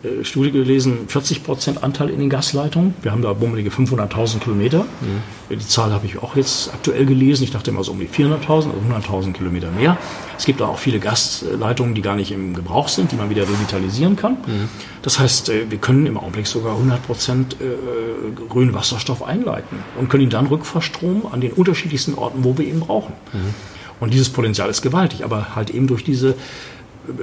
äh, 0.04 0.24
Studie 0.24 0.52
gelesen, 0.52 1.08
40 1.08 1.44
Prozent 1.44 1.84
Anteil 1.84 2.10
in 2.10 2.20
den 2.20 2.30
Gasleitungen. 2.30 2.96
Wir 3.02 3.12
haben 3.12 3.22
da 3.22 3.34
bummelige 3.34 3.70
500.000 3.70 4.40
Kilometer. 4.40 4.84
Mhm. 4.84 5.56
Die 5.56 5.68
Zahl 5.68 5.92
habe 5.92 6.08
ich 6.08 6.18
auch 6.18 6.36
jetzt 6.36 6.74
aktuell 6.74 7.06
gelesen. 7.06 7.44
Ich 7.44 7.52
dachte 7.52 7.70
immer 7.70 7.84
so 7.84 7.92
um 7.92 8.00
die 8.00 8.08
400.000, 8.08 8.48
also 8.50 8.72
100.000 8.90 9.34
Kilometer 9.34 9.70
mehr. 9.72 9.98
Es 10.38 10.46
gibt 10.46 10.62
auch 10.62 10.80
viele 10.80 11.00
Gasleitungen, 11.00 11.94
die 11.94 12.02
gar 12.02 12.16
nicht 12.16 12.32
im 12.32 12.56
Gebrauch 12.56 12.88
sind, 12.88 13.12
die 13.12 13.16
man 13.16 13.30
wieder 13.30 13.44
revitalisieren 13.44 14.16
kann. 14.16 14.34
Mhm. 14.46 14.70
Das 15.04 15.20
heißt, 15.20 15.50
äh, 15.50 15.70
wir 15.70 15.78
können 15.78 16.08
im 16.08 16.18
Augenblick 16.18 16.48
sogar 16.48 16.74
100 16.74 17.06
Prozent 17.06 17.58
äh, 17.62 18.46
grünen 18.50 18.74
Wasserstoff 18.74 19.22
einleiten 19.22 19.78
und 20.00 20.10
können 20.10 20.24
ihn 20.24 20.30
dann 20.32 20.48
rückverstromen 20.48 21.24
an 21.32 21.42
den 21.42 21.52
unterschiedlichsten 21.52 22.16
Orten, 22.16 22.44
wo 22.44 22.58
wir 22.58 22.66
ihn 22.66 22.80
brauchen. 22.80 23.14
Mhm. 23.34 23.54
Und 24.00 24.14
dieses 24.14 24.30
Potenzial 24.30 24.68
ist 24.68 24.82
gewaltig, 24.82 25.24
aber 25.24 25.56
halt 25.56 25.70
eben 25.70 25.86
durch 25.86 26.04
diese 26.04 26.34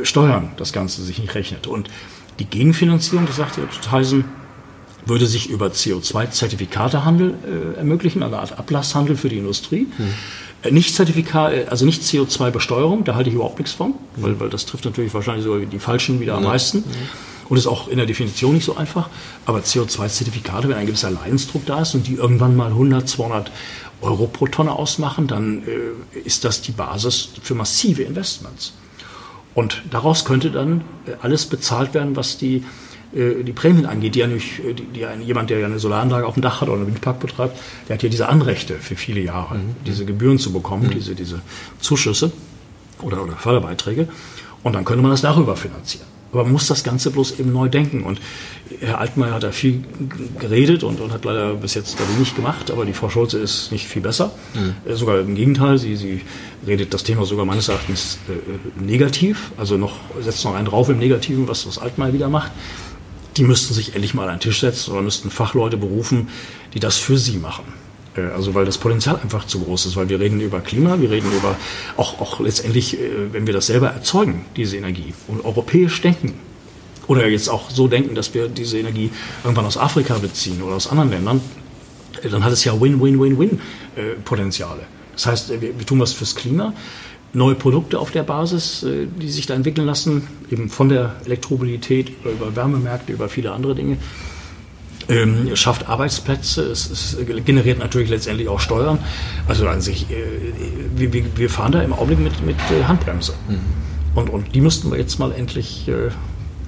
Steuern 0.05 0.53
das 0.57 0.73
Ganze 0.73 1.03
sich 1.03 1.19
nicht 1.19 1.35
rechnet. 1.35 1.67
Und 1.67 1.89
die 2.39 2.45
Gegenfinanzierung, 2.45 3.27
das 3.27 3.37
sagte 3.37 3.63
Theisen, 3.83 4.25
würde 5.07 5.27
sich 5.27 5.49
über 5.49 5.69
CO2-Zertifikatehandel 5.69 7.35
äh, 7.75 7.79
ermöglichen, 7.79 8.23
eine 8.23 8.39
Art 8.39 8.59
Ablasshandel 8.59 9.17
für 9.17 9.29
die 9.29 9.39
Industrie. 9.39 9.87
Hm. 9.97 10.75
Nicht 10.75 10.95
Zertifikat, 10.95 11.53
äh, 11.53 11.67
also 11.69 11.85
nicht 11.85 12.03
CO2-Besteuerung, 12.03 13.05
da 13.05 13.15
halte 13.15 13.31
ich 13.31 13.35
überhaupt 13.35 13.59
nichts 13.59 13.73
von, 13.73 13.89
hm. 13.89 13.95
weil, 14.17 14.41
weil 14.41 14.51
das 14.51 14.67
trifft 14.67 14.85
natürlich 14.85 15.15
wahrscheinlich 15.15 15.45
sogar 15.45 15.61
die 15.61 15.79
Falschen 15.79 16.21
wieder 16.21 16.35
am 16.35 16.45
meisten. 16.45 16.79
Hm. 16.79 16.85
Und 17.49 17.57
ist 17.57 17.67
auch 17.67 17.89
in 17.89 17.97
der 17.97 18.05
Definition 18.05 18.53
nicht 18.53 18.67
so 18.67 18.77
einfach. 18.77 19.09
Aber 19.47 19.61
CO2-Zertifikate, 19.61 20.69
wenn 20.69 20.77
ein 20.77 20.85
gewisser 20.85 21.11
Leidensdruck 21.11 21.65
da 21.65 21.81
ist 21.81 21.95
und 21.95 22.07
die 22.07 22.15
irgendwann 22.15 22.55
mal 22.55 22.67
100, 22.67 23.09
200 23.09 23.51
Euro 24.03 24.27
pro 24.27 24.47
Tonne 24.47 24.73
ausmachen, 24.73 25.27
dann 25.27 25.63
äh, 25.67 26.19
ist 26.19 26.45
das 26.45 26.61
die 26.61 26.73
Basis 26.73 27.31
für 27.43 27.55
massive 27.55 28.03
Investments. 28.03 28.75
Und 29.55 29.83
daraus 29.91 30.25
könnte 30.25 30.51
dann 30.51 30.83
äh, 31.07 31.13
alles 31.21 31.47
bezahlt 31.47 31.95
werden, 31.95 32.17
was 32.17 32.39
die, 32.39 32.65
äh, 33.15 33.43
die 33.43 33.53
Prämien 33.53 33.87
angeht, 33.87 34.15
die 34.15 34.21
ja 34.21 34.27
nicht, 34.27 34.61
äh, 34.61 34.75
die, 34.75 34.85
die 34.85 35.07
ein, 35.07 35.23
jemand, 35.23 35.51
der 35.51 35.59
ja 35.59 35.67
eine 35.67 35.79
Solaranlage 35.79 36.27
auf 36.27 36.35
dem 36.35 36.43
Dach 36.43 36.61
hat 36.61 36.69
oder 36.69 36.79
einen 36.79 36.89
Windpark 36.89 37.19
betreibt, 37.21 37.59
der 37.89 37.95
hat 37.95 38.03
ja 38.03 38.09
diese 38.09 38.29
Anrechte 38.29 38.75
für 38.75 38.97
viele 38.97 39.21
Jahre, 39.21 39.57
mhm. 39.57 39.77
diese 39.87 40.05
Gebühren 40.05 40.39
zu 40.39 40.53
bekommen, 40.53 40.85
mhm. 40.85 40.91
diese, 40.91 41.15
diese 41.15 41.41
Zuschüsse 41.81 42.33
oder, 43.03 43.23
oder 43.23 43.37
Förderbeiträge. 43.37 44.09
Und 44.63 44.75
dann 44.75 44.85
könnte 44.85 45.03
man 45.03 45.11
das 45.11 45.23
darüber 45.23 45.57
finanzieren. 45.57 46.07
Aber 46.33 46.43
man 46.45 46.53
muss 46.53 46.67
das 46.67 46.85
Ganze 46.85 47.11
bloß 47.11 47.39
eben 47.39 47.53
neu 47.53 47.69
denken. 47.69 48.03
Und 48.03 48.21
Herr 48.81 48.99
Altmaier 49.01 49.35
hat 49.35 49.43
da 49.43 49.53
viel 49.53 49.83
geredet 50.39 50.83
und, 50.83 51.01
und 51.01 51.13
hat 51.13 51.25
leider 51.25 51.55
bis 51.55 51.75
jetzt 51.75 51.99
da 51.99 52.05
wenig 52.15 52.37
gemacht, 52.37 52.71
aber 52.71 52.85
die 52.85 52.93
Frau 52.93 53.09
Scholze 53.09 53.39
ist 53.39 53.73
nicht 53.73 53.87
viel 53.87 54.03
besser. 54.03 54.33
Mhm. 54.55 54.95
Sogar 54.95 55.21
im 55.21 55.35
Gegenteil, 55.35 55.79
sie, 55.79 55.97
sie 55.97 56.21
redet 56.67 56.93
das 56.93 57.03
Thema 57.03 57.25
sogar 57.25 57.45
meines 57.45 57.69
Erachtens 57.69 58.19
äh, 58.29 58.83
negativ, 58.83 59.53
also 59.57 59.77
noch, 59.77 59.95
setzt 60.21 60.45
noch 60.45 60.55
einen 60.55 60.67
drauf 60.67 60.89
im 60.89 60.99
Negativen, 60.99 61.49
was 61.49 61.65
das 61.65 61.79
Altmaier 61.79 62.13
wieder 62.13 62.29
macht. 62.29 62.53
Die 63.37 63.45
müssten 63.45 63.73
sich 63.73 63.95
endlich 63.95 64.15
mal 64.15 64.29
an 64.29 64.37
den 64.37 64.41
Tisch 64.41 64.61
setzen 64.61 64.93
oder 64.93 65.03
müssten 65.03 65.31
Fachleute 65.31 65.77
berufen, 65.77 66.29
die 66.75 66.81
das 66.81 66.97
für 66.97 67.17
sie 67.17 67.39
machen. 67.39 67.65
Äh, 68.19 68.33
also 68.35 68.55
weil 68.55 68.65
das 68.65 68.79
Potenzial 68.79 69.19
einfach 69.23 69.47
zu 69.47 69.61
groß 69.61 69.87
ist, 69.87 69.95
weil 69.97 70.09
wir 70.09 70.19
reden 70.21 70.41
über 70.41 70.61
Klima, 70.61 71.01
wir 71.01 71.11
reden 71.11 71.31
über 71.33 71.57
auch, 71.97 72.21
auch 72.21 72.39
letztendlich, 72.41 72.99
äh, 72.99 73.33
wenn 73.33 73.47
wir 73.47 73.55
das 73.55 73.67
selber 73.67 73.89
erzeugen, 73.89 74.47
diese 74.57 74.77
Energie 74.77 75.15
und 75.29 75.45
europäisch 75.45 76.01
denken. 76.01 76.35
Oder 77.07 77.29
jetzt 77.29 77.49
auch 77.49 77.71
so 77.71 77.87
denken, 77.89 78.15
dass 78.15 78.35
wir 78.35 78.49
diese 78.49 78.79
Energie 78.79 79.11
irgendwann 79.43 79.65
aus 79.65 79.79
Afrika 79.79 80.19
beziehen 80.19 80.61
oder 80.63 80.77
aus 80.77 80.89
anderen 80.89 81.11
Ländern, 81.11 81.41
äh, 82.23 82.29
dann 82.29 82.45
hat 82.45 82.53
es 82.53 82.65
ja 82.65 82.79
Win-Win-Win-Win-Potenziale. 82.79 84.83
Das 85.13 85.25
heißt, 85.27 85.61
wir, 85.61 85.87
tun 85.87 86.01
was 86.01 86.13
fürs 86.13 86.35
Klima, 86.37 86.75
neue 87.33 87.55
Produkte 87.57 87.99
auf 87.99 88.13
der 88.13 88.23
Basis, 88.23 88.87
die 88.87 89.29
sich 89.29 89.47
da 89.47 89.55
entwickeln 89.55 89.85
lassen, 89.85 90.29
eben 90.49 90.71
von 90.71 90.89
der 90.89 91.17
Elektromobilität 91.25 92.13
über 92.25 92.55
Wärmemärkte, 92.55 93.13
über 93.13 93.29
viele 93.29 93.51
andere 93.51 93.75
Dinge 93.75 93.99
ähm, 95.09 95.57
schafft 95.57 95.89
Arbeitsplätze, 95.89 96.63
es, 96.63 96.91
es, 96.91 97.17
generiert 97.45 97.79
natürlich 97.79 98.11
letztendlich 98.11 98.49
auch 98.49 98.61
Steuern. 98.61 98.99
Also 99.47 99.67
an 99.69 99.81
sich, 99.81 100.11
äh, 100.11 100.15
wir, 100.95 101.13
wir, 101.37 101.51
fahren 101.51 101.73
da 101.73 101.83
im 101.83 101.93
Augenblick 101.93 102.21
mit, 102.21 102.45
mit 102.45 102.57
äh, 102.71 102.85
Handbremse. 102.85 103.35
Mhm. 103.49 103.61
Und, 104.15 104.31
und 104.31 104.55
die 104.55 104.61
müssten 104.61 104.91
wir 104.91 104.99
jetzt 104.99 105.19
mal 105.19 105.33
endlich 105.33 105.89
äh, 105.89 106.11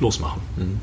losmachen. 0.01 0.41
Mhm. 0.57 0.81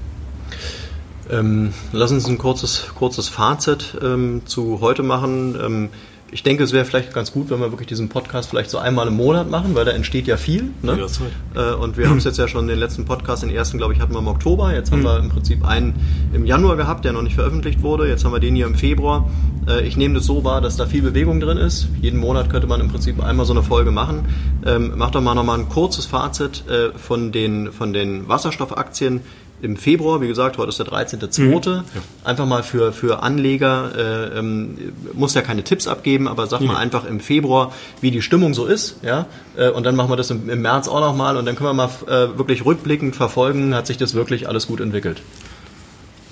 Ähm, 1.30 1.74
lass 1.92 2.12
uns 2.12 2.28
ein 2.28 2.38
kurzes, 2.38 2.86
kurzes 2.96 3.28
Fazit 3.28 3.98
ähm, 4.02 4.44
zu 4.46 4.80
heute 4.82 5.04
machen. 5.04 5.90
Ich 6.30 6.44
denke, 6.44 6.64
es 6.64 6.74
wäre 6.74 6.84
vielleicht 6.84 7.14
ganz 7.14 7.32
gut, 7.32 7.50
wenn 7.50 7.60
wir 7.60 7.72
wirklich 7.72 7.88
diesen 7.88 8.10
Podcast 8.10 8.50
vielleicht 8.50 8.70
so 8.70 8.78
einmal 8.78 9.08
im 9.08 9.16
Monat 9.16 9.50
machen, 9.50 9.76
weil 9.76 9.86
da 9.86 9.92
entsteht 9.92 10.28
ja 10.28 10.36
viel. 10.36 10.72
Ne? 10.82 11.08
Äh, 11.56 11.74
und 11.74 11.98
wir 11.98 12.10
haben 12.10 12.18
es 12.18 12.26
jetzt 12.26 12.38
ja 12.38 12.50
schon 12.50 12.68
den 12.68 12.80
letzten 12.80 13.06
Podcast, 13.06 13.44
den 13.44 13.50
ersten, 13.50 13.78
glaube 13.78 13.94
ich, 13.94 14.02
hatten 14.02 14.14
wir 14.14 14.20
im 14.20 14.28
Oktober. 14.28 14.74
Jetzt 14.74 14.92
haben 14.92 15.00
mhm. 15.00 15.06
wir 15.06 15.20
im 15.20 15.30
Prinzip 15.30 15.66
einen 15.66 15.96
im 16.34 16.46
Januar 16.46 16.76
gehabt, 16.76 17.06
der 17.06 17.14
noch 17.14 17.22
nicht 17.22 17.36
veröffentlicht 17.36 17.82
wurde. 17.82 18.10
Jetzt 18.10 18.26
haben 18.26 18.34
wir 18.34 18.40
den 18.40 18.56
hier 18.56 18.66
im 18.66 18.76
Februar. 18.76 19.30
Äh, 19.68 19.88
ich 19.88 19.96
nehme 19.96 20.16
das 20.16 20.26
so 20.26 20.44
wahr, 20.44 20.60
dass 20.60 20.76
da 20.76 20.86
viel 20.86 21.02
Bewegung 21.02 21.40
drin 21.40 21.58
ist. 21.58 21.88
Jeden 22.02 22.20
Monat 22.20 22.50
könnte 22.50 22.68
man 22.68 22.82
im 22.82 22.90
Prinzip 22.90 23.24
einmal 23.24 23.46
so 23.46 23.54
eine 23.54 23.64
Folge 23.64 23.92
machen. 23.92 24.26
Ähm, 24.66 24.94
mach 24.98 25.12
doch 25.12 25.22
mal 25.22 25.34
nochmal 25.34 25.60
ein 25.60 25.70
kurzes 25.70 26.06
Fazit 26.06 26.66
äh, 26.68 26.92
von, 26.98 27.32
den, 27.32 27.72
von 27.72 27.94
den 27.94 28.28
Wasserstoffaktien 28.28 29.22
im 29.62 29.76
Februar, 29.76 30.22
wie 30.22 30.28
gesagt, 30.28 30.58
heute 30.58 30.70
ist 30.70 30.80
der 30.80 30.86
13.2. 30.86 31.78
Mhm. 31.78 31.84
Einfach 32.24 32.46
mal 32.46 32.62
für, 32.62 32.94
für 32.94 33.24
Anleger, 33.24 33.92
äh, 33.96 34.40
ähm, 34.40 34.78
muss 35.14 35.34
ja 35.34 35.42
keine 35.42 35.64
Tipps 35.64 35.88
abgeben, 35.88 36.28
aber 36.28 36.48
sag 36.48 36.62
mhm. 36.62 36.68
mal 36.68 36.78
einfach 36.78 37.06
im 37.06 37.20
Februar, 37.20 37.74
wie 38.00 38.12
die 38.12 38.22
Stimmung 38.22 38.54
so 38.54 38.66
ist, 38.66 38.98
ja, 39.02 39.26
äh, 39.56 39.70
und 39.70 39.84
dann 39.84 39.96
machen 39.96 40.12
wir 40.12 40.16
das 40.16 40.30
im, 40.30 40.50
im 40.50 40.62
März 40.62 40.88
auch 40.88 41.00
nochmal 41.00 41.38
und 41.38 41.46
dann 41.46 41.56
können 41.56 41.70
wir 41.70 41.74
mal 41.74 41.90
äh, 42.06 42.38
wirklich 42.38 42.66
rückblickend 42.66 43.16
verfolgen, 43.16 43.74
hat 43.74 43.88
sich 43.88 43.98
das 43.98 44.14
wirklich 44.14 44.48
alles 44.48 44.68
gut 44.68 44.80
entwickelt. 44.80 45.22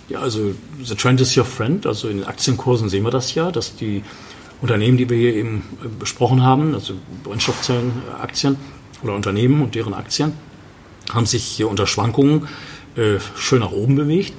Ja, 0.08 0.20
also 0.20 0.54
the 0.84 0.94
trend 0.94 1.20
is 1.20 1.36
your 1.36 1.46
friend, 1.46 1.88
also 1.88 2.08
in 2.08 2.18
den 2.18 2.28
Aktienkursen 2.28 2.90
sehen 2.90 3.04
wir 3.04 3.12
das 3.12 3.34
ja, 3.34 3.52
dass 3.52 3.76
die 3.76 4.04
Unternehmen, 4.62 4.98
die 4.98 5.10
wir 5.10 5.18
hier 5.18 5.34
eben 5.34 5.64
äh, 5.84 5.88
besprochen 6.00 6.44
haben, 6.44 6.76
also 6.76 6.94
Brennstoffzellenaktien 7.24 8.58
oder 9.02 9.16
Unternehmen 9.16 9.64
und 9.64 9.74
deren 9.74 9.96
Aktien, 9.96 10.34
haben 11.12 11.26
sich 11.26 11.44
hier 11.44 11.70
unter 11.70 11.88
Schwankungen 11.88 12.44
äh, 12.44 12.48
schön 13.36 13.60
nach 13.60 13.72
oben 13.72 13.96
bewegt. 13.96 14.34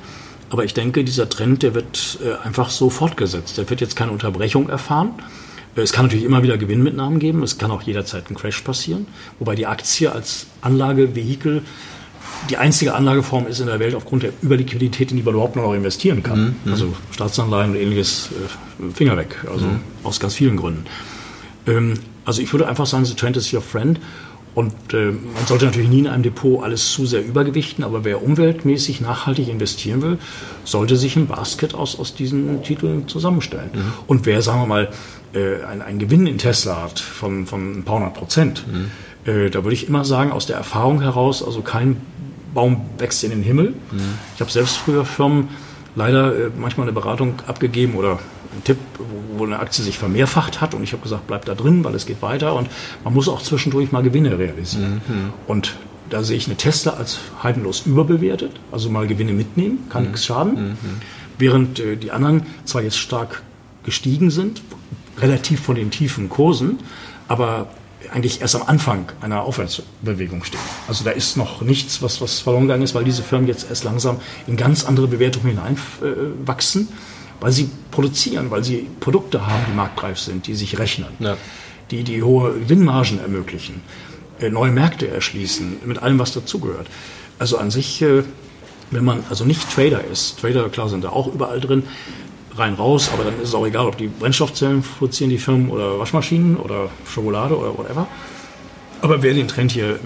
Aber 0.51 0.65
ich 0.65 0.75
denke, 0.75 1.05
dieser 1.05 1.29
Trend, 1.29 1.63
der 1.63 1.75
wird 1.75 2.19
äh, 2.25 2.47
einfach 2.47 2.71
so 2.71 2.89
fortgesetzt. 2.91 3.59
Der 3.59 3.69
wird 3.69 3.81
jetzt 3.81 3.97
keine 3.97 4.13
Unterbrechung 4.13 4.69
erfahren. 4.69 5.11
Äh, 5.77 5.81
es 5.81 5.93
kann 5.93 6.07
natürlich 6.07 6.25
immer 6.25 6.43
wieder 6.43 6.57
Gewinnmitnahmen 6.57 7.19
geben. 7.19 7.43
Es 7.43 7.59
kann 7.59 7.71
auch 7.71 7.83
jederzeit 7.83 8.31
ein 8.31 8.37
Crash 8.37 8.61
passieren. 8.61 9.07
Wobei 9.39 9.55
die 9.55 9.67
Aktie 9.67 10.11
als 10.11 10.47
Anlagevehikel 10.61 11.63
die 12.51 12.59
einzige 12.59 12.95
Anlageform 12.95 13.47
ist 13.47 13.61
in 13.61 13.67
der 13.67 13.79
Welt 13.81 13.95
aufgrund 13.95 14.23
der 14.23 14.31
Überliquidität, 14.43 15.11
in 15.11 15.17
die 15.17 15.23
man 15.23 15.35
überhaupt 15.35 15.57
noch 15.57 15.73
investieren 15.73 16.23
kann. 16.23 16.57
Mhm. 16.65 16.73
Also 16.73 16.95
Staatsanleihen 17.11 17.73
und 17.73 17.77
ähnliches 17.77 18.31
äh, 18.81 18.93
Finger 18.93 19.17
weg. 19.17 19.37
Also 19.51 19.67
mhm. 19.67 19.81
aus 20.05 20.21
ganz 20.21 20.35
vielen 20.35 20.57
Gründen. 20.57 20.85
Ähm, 21.67 21.95
also 22.25 22.43
ich 22.43 22.53
würde 22.53 22.69
einfach 22.69 22.87
sagen, 22.87 23.05
the 23.05 23.15
trend 23.15 23.37
is 23.37 23.53
your 23.53 23.63
friend. 23.63 24.01
Und 24.57 24.73
äh, 24.95 25.11
man 25.11 25.45
sollte 25.47 25.67
natürlich 25.67 25.91
nie 25.91 25.99
in 25.99 26.07
einem 26.07 26.23
Depot 26.23 26.65
alles 26.65 26.91
zu 26.91 27.05
sehr 27.05 27.23
übergewichten, 27.23 27.85
aber 27.85 28.05
wer 28.05 28.23
umweltmäßig 28.23 29.03
nachhaltig 29.03 29.49
investieren 29.49 30.01
will, 30.01 30.19
sollte 30.65 30.97
sich 30.97 31.15
ein 31.15 31.27
Basket 31.27 31.75
aus, 31.75 31.99
aus 31.99 32.15
diesen 32.15 32.63
Titeln 32.63 33.07
zusammenstellen. 33.07 33.69
Mhm. 33.75 33.93
Und 34.07 34.25
wer, 34.25 34.41
sagen 34.41 34.63
wir 34.63 34.67
mal, 34.67 34.89
äh, 35.35 35.63
einen 35.63 35.99
Gewinn 35.99 36.27
in 36.27 36.39
Tesla 36.39 36.85
hat 36.85 36.99
von, 36.99 37.47
von 37.47 37.81
ein 37.81 37.83
paar 37.83 37.97
hundert 37.97 38.15
Prozent, 38.15 38.65
mhm. 38.67 39.31
äh, 39.31 39.51
da 39.51 39.63
würde 39.63 39.75
ich 39.75 39.89
immer 39.89 40.07
sagen, 40.07 40.33
aus 40.33 40.47
der 40.47 40.57
Erfahrung 40.57 41.03
heraus, 41.03 41.43
also 41.43 41.61
kein 41.61 41.99
Baum 42.55 42.81
wächst 42.97 43.25
in 43.25 43.31
den 43.33 43.43
Himmel. 43.43 43.75
Mhm. 43.93 44.01
Ich 44.37 44.41
habe 44.41 44.51
selbst 44.51 44.79
früher 44.79 45.05
Firmen 45.05 45.49
leider 45.97 46.35
äh, 46.35 46.51
manchmal 46.59 46.87
eine 46.87 46.95
Beratung 46.95 47.35
abgegeben 47.47 47.95
oder 47.95 48.21
einen 48.53 48.65
Tipp, 48.65 48.79
wo, 48.99 49.41
wo 49.41 49.45
eine 49.45 49.59
Aktie 49.59 49.85
sich 49.85 49.99
vermehrfacht 49.99 50.61
hat 50.61 50.75
und 50.75 50.83
ich 50.83 50.93
habe 50.93 51.03
gesagt, 51.03 51.27
bleib 51.27 51.45
da 51.45 51.55
drin, 51.55 51.85
weil 51.85 51.95
es 51.95 52.07
geht 52.07 52.23
weiter 52.23 52.55
und 52.55 52.69
man 53.05 53.15
muss 53.15 53.29
auch 53.29 53.43
zwischendurch 53.43 53.93
mal 53.93 54.03
Gewinne 54.03 54.39
realisieren. 54.39 55.03
Mhm. 55.07 55.33
Und 55.47 55.77
da 56.11 56.23
sehe 56.23 56.37
ich 56.37 56.47
eine 56.47 56.57
Tesla 56.57 56.93
als 56.93 57.19
heidenlos 57.43 57.83
überbewertet, 57.85 58.53
also 58.73 58.91
mal 58.91 59.07
Gewinne 59.07 59.33
mitnehmen, 59.33 59.89
kann 59.91 60.05
mhm. 60.05 60.09
nichts 60.11 60.27
schaden. 60.27 60.55
Mhm. 60.55 60.77
Während 61.39 61.81
äh, 61.81 61.97
die 61.97 62.13
anderen 62.13 62.43
zwar 62.65 62.83
jetzt 62.83 62.99
stark 62.99 63.43
gestiegen 63.85 64.31
sind, 64.31 64.63
relativ 65.19 65.61
von 65.61 65.77
den 65.77 65.91
tiefen 65.91 66.29
Kursen, 66.29 66.79
aber 67.29 67.69
eigentlich 68.13 68.41
erst 68.41 68.57
am 68.57 68.63
Anfang 68.67 69.13
einer 69.21 69.43
Aufwärtsbewegung 69.43 70.45
stehen. 70.45 70.61
Also 70.89 71.05
da 71.05 71.11
ist 71.11 71.37
noch 71.37 71.61
nichts, 71.63 72.03
was, 72.03 72.21
was 72.21 72.41
verloren 72.41 72.65
gegangen 72.65 72.83
ist, 72.83 72.95
weil 72.95 73.05
diese 73.05 73.23
Firmen 73.23 73.49
jetzt 73.49 73.69
erst 73.69 73.85
langsam 73.85 74.21
in 74.47 74.57
ganz 74.57 74.85
andere 74.85 75.09
Bewertungen 75.09 75.49
hineinwachsen. 75.49 76.83
Äh, 76.83 76.93
weil 77.41 77.53
sie 77.53 77.71
produzieren, 77.91 78.51
weil 78.51 78.65
sie 78.65 78.89
Produkte 79.01 79.47
haben, 79.47 79.65
die 79.69 79.75
marktreif 79.75 80.19
sind, 80.19 80.47
die 80.47 80.55
sich 80.55 80.79
rechnen, 80.79 81.09
ja. 81.19 81.37
die 81.91 82.03
die 82.03 82.23
hohe 82.23 82.53
Gewinnmargen 82.55 83.21
ermöglichen, 83.21 83.83
äh, 84.41 84.51
neue 84.51 84.73
Märkte 84.73 85.09
erschließen, 85.09 85.79
mit 85.85 86.03
allem, 86.03 86.19
was 86.19 86.33
dazugehört. 86.33 86.87
Also 87.39 87.59
an 87.59 87.71
sich, 87.71 88.03
äh, 88.03 88.23
wenn 88.91 89.05
man 89.05 89.25
also 89.29 89.45
nicht 89.45 89.71
Trader 89.71 90.05
ist, 90.05 90.41
Trader, 90.41 90.69
klar, 90.69 90.89
sind 90.89 91.05
da 91.05 91.11
auch 91.11 91.33
überall 91.33 91.61
drin, 91.61 91.85
rein 92.57 92.75
raus, 92.75 93.11
aber 93.13 93.25
dann 93.25 93.35
ist 93.41 93.51
es 93.51 93.55
auch 93.55 93.67
egal, 93.67 93.87
ob 93.87 93.99
die 93.99 94.07
Brennstoffzellen 94.07 94.83
produzieren, 94.83 95.31
die 95.31 95.39
Firmen, 95.39 95.69
oder 95.71 95.99
Waschmaschinen 95.99 96.57
oder 96.57 96.89
Schokolade 97.07 97.57
oder 97.57 97.77
whatever. 97.77 98.07
Aber 99.03 99.23
wer 99.23 99.35
den 99.35 99.47
Trend 99.49 99.73
hier 99.73 99.91
äh, 99.91 99.99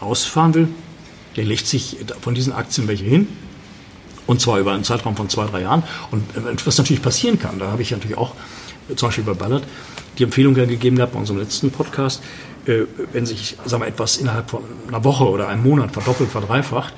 ausfahren 0.00 0.54
will, 0.54 0.68
der 1.36 1.44
legt 1.44 1.66
sich 1.66 1.98
von 2.20 2.34
diesen 2.34 2.52
Aktien 2.52 2.88
welche 2.88 3.04
hin, 3.04 3.28
und 4.28 4.40
zwar 4.40 4.60
über 4.60 4.72
einen 4.72 4.84
Zeitraum 4.84 5.16
von 5.16 5.28
zwei, 5.28 5.46
drei 5.46 5.62
Jahren. 5.62 5.82
Und 6.12 6.22
äh, 6.36 6.54
was 6.64 6.78
natürlich 6.78 7.02
passieren 7.02 7.40
kann, 7.40 7.58
da 7.58 7.72
habe 7.72 7.82
ich 7.82 7.90
natürlich 7.90 8.16
auch 8.16 8.34
äh, 8.88 8.94
zum 8.94 9.08
Beispiel 9.08 9.24
bei 9.24 9.34
Ballard 9.34 9.64
die 10.18 10.24
Empfehlung 10.24 10.54
ja 10.54 10.66
gegeben 10.66 10.96
gehabt 10.96 11.14
bei 11.14 11.18
unserem 11.18 11.40
letzten 11.40 11.70
Podcast, 11.70 12.22
äh, 12.66 12.82
wenn 13.12 13.26
sich 13.26 13.56
sagen 13.64 13.82
wir, 13.82 13.88
etwas 13.88 14.18
innerhalb 14.18 14.50
von 14.50 14.62
einer 14.86 15.02
Woche 15.02 15.28
oder 15.28 15.48
einem 15.48 15.62
Monat 15.62 15.92
verdoppelt, 15.92 16.30
verdreifacht, 16.30 16.92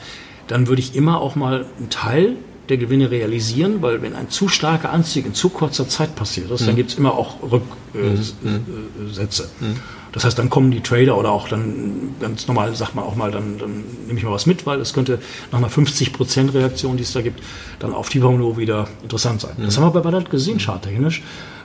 dann 0.48 0.66
würde 0.66 0.82
ich 0.82 0.96
immer 0.96 1.20
auch 1.20 1.36
mal 1.36 1.66
einen 1.78 1.88
Teil 1.88 2.36
der 2.68 2.78
Gewinne 2.78 3.10
realisieren, 3.10 3.80
weil 3.80 4.02
wenn 4.02 4.14
ein 4.14 4.28
zu 4.28 4.48
starker 4.48 4.90
Anstieg 4.90 5.26
in 5.26 5.34
zu 5.34 5.50
kurzer 5.50 5.88
Zeit 5.88 6.16
passiert 6.16 6.50
ist, 6.50 6.62
mhm. 6.62 6.66
dann 6.66 6.76
gibt 6.76 6.90
es 6.90 6.98
immer 6.98 7.14
auch 7.14 7.36
Rücksätze. 7.42 9.48
Äh, 9.60 9.64
mhm. 9.64 9.76
Das 10.12 10.24
heißt, 10.24 10.38
dann 10.38 10.50
kommen 10.50 10.70
die 10.70 10.80
Trader 10.80 11.16
oder 11.16 11.30
auch 11.30 11.48
dann 11.48 12.14
ganz 12.20 12.46
normal 12.48 12.74
sagt 12.74 12.94
man 12.94 13.04
auch 13.04 13.14
mal, 13.14 13.30
dann, 13.30 13.58
dann 13.58 13.84
nehme 14.06 14.18
ich 14.18 14.24
mal 14.24 14.32
was 14.32 14.46
mit, 14.46 14.66
weil 14.66 14.80
es 14.80 14.92
könnte 14.92 15.20
nach 15.52 15.58
einer 15.58 15.70
50% 15.70 16.54
Reaktion, 16.54 16.96
die 16.96 17.02
es 17.02 17.12
da 17.12 17.20
gibt, 17.20 17.42
dann 17.78 17.92
auf 17.92 18.08
Tieferniveau 18.08 18.56
wieder 18.56 18.88
interessant 19.02 19.40
sein. 19.40 19.52
Mhm. 19.56 19.64
Das 19.64 19.76
haben 19.76 19.84
wir 19.84 19.90
bei 19.90 20.00
Ballard 20.00 20.30
gesehen, 20.30 20.58
charttechnisch, 20.58 21.22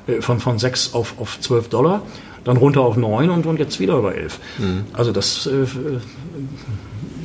äh, 0.08 0.22
von, 0.22 0.40
von 0.40 0.60
6 0.60 0.94
auf, 0.94 1.16
auf 1.20 1.40
12 1.40 1.70
Dollar, 1.70 2.04
dann 2.44 2.58
runter 2.58 2.82
auf 2.82 2.98
9 2.98 3.30
und, 3.30 3.46
und 3.46 3.60
jetzt 3.60 3.80
wieder 3.80 3.98
über 3.98 4.16
11. 4.16 4.40
Mhm. 4.60 4.84
Also 4.94 5.12
das 5.12 5.48
äh, 5.48 5.66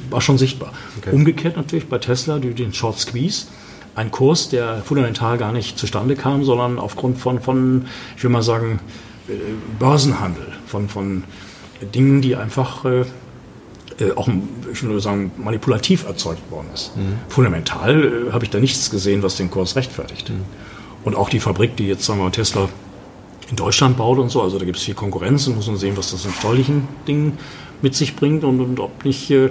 war 0.08 0.20
schon 0.20 0.38
sichtbar. 0.38 0.72
Okay. 0.98 1.14
Umgekehrt 1.14 1.56
natürlich 1.56 1.88
bei 1.88 1.98
Tesla, 1.98 2.38
die, 2.38 2.54
den 2.54 2.72
Short 2.72 2.98
Squeeze, 2.98 3.46
ein 3.94 4.10
Kurs, 4.10 4.48
der 4.48 4.82
fundamental 4.82 5.36
gar 5.36 5.52
nicht 5.52 5.78
zustande 5.78 6.16
kam, 6.16 6.44
sondern 6.44 6.78
aufgrund 6.78 7.18
von, 7.18 7.40
von 7.40 7.86
ich 8.16 8.22
will 8.22 8.30
mal 8.30 8.42
sagen, 8.42 8.80
Börsenhandel, 9.78 10.46
von, 10.66 10.88
von 10.88 11.24
Dingen, 11.94 12.22
die 12.22 12.36
einfach 12.36 12.84
äh, 12.84 13.04
äh, 14.00 14.12
auch, 14.16 14.28
ich 14.72 14.82
würde 14.82 15.00
sagen, 15.00 15.30
manipulativ 15.36 16.06
erzeugt 16.06 16.50
worden 16.50 16.68
ist. 16.74 16.96
Mhm. 16.96 17.18
Fundamental 17.28 18.28
äh, 18.28 18.32
habe 18.32 18.44
ich 18.44 18.50
da 18.50 18.58
nichts 18.58 18.90
gesehen, 18.90 19.22
was 19.22 19.36
den 19.36 19.50
Kurs 19.50 19.76
rechtfertigt. 19.76 20.30
Mhm. 20.30 20.44
Und 21.04 21.16
auch 21.16 21.28
die 21.28 21.40
Fabrik, 21.40 21.76
die 21.76 21.86
jetzt, 21.86 22.04
sagen 22.04 22.18
wir 22.20 22.24
mal, 22.24 22.30
Tesla 22.30 22.68
in 23.50 23.56
Deutschland 23.56 23.96
baut 23.96 24.18
und 24.18 24.30
so, 24.30 24.42
also 24.42 24.58
da 24.58 24.64
gibt 24.64 24.78
es 24.78 24.84
viel 24.84 24.94
Konkurrenz 24.94 25.46
und 25.46 25.56
muss 25.56 25.66
man 25.66 25.76
sehen, 25.76 25.96
was 25.96 26.12
das 26.12 26.24
in 26.24 26.32
steuerlichen 26.32 26.88
Dingen 27.06 27.38
mit 27.82 27.94
sich 27.94 28.16
bringt 28.16 28.44
und, 28.44 28.60
und 28.60 28.78
ob 28.80 29.04
nicht 29.04 29.30
äh, 29.30 29.50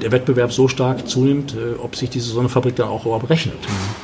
der 0.00 0.12
Wettbewerb 0.12 0.52
so 0.52 0.68
stark 0.68 1.08
zunimmt, 1.08 1.54
äh, 1.54 1.78
ob 1.78 1.96
sich 1.96 2.08
diese 2.08 2.30
so 2.30 2.40
eine 2.40 2.48
Fabrik 2.48 2.76
dann 2.76 2.88
auch 2.88 3.04
überhaupt 3.04 3.28
rechnet. 3.28 3.60
Mhm. 3.60 4.03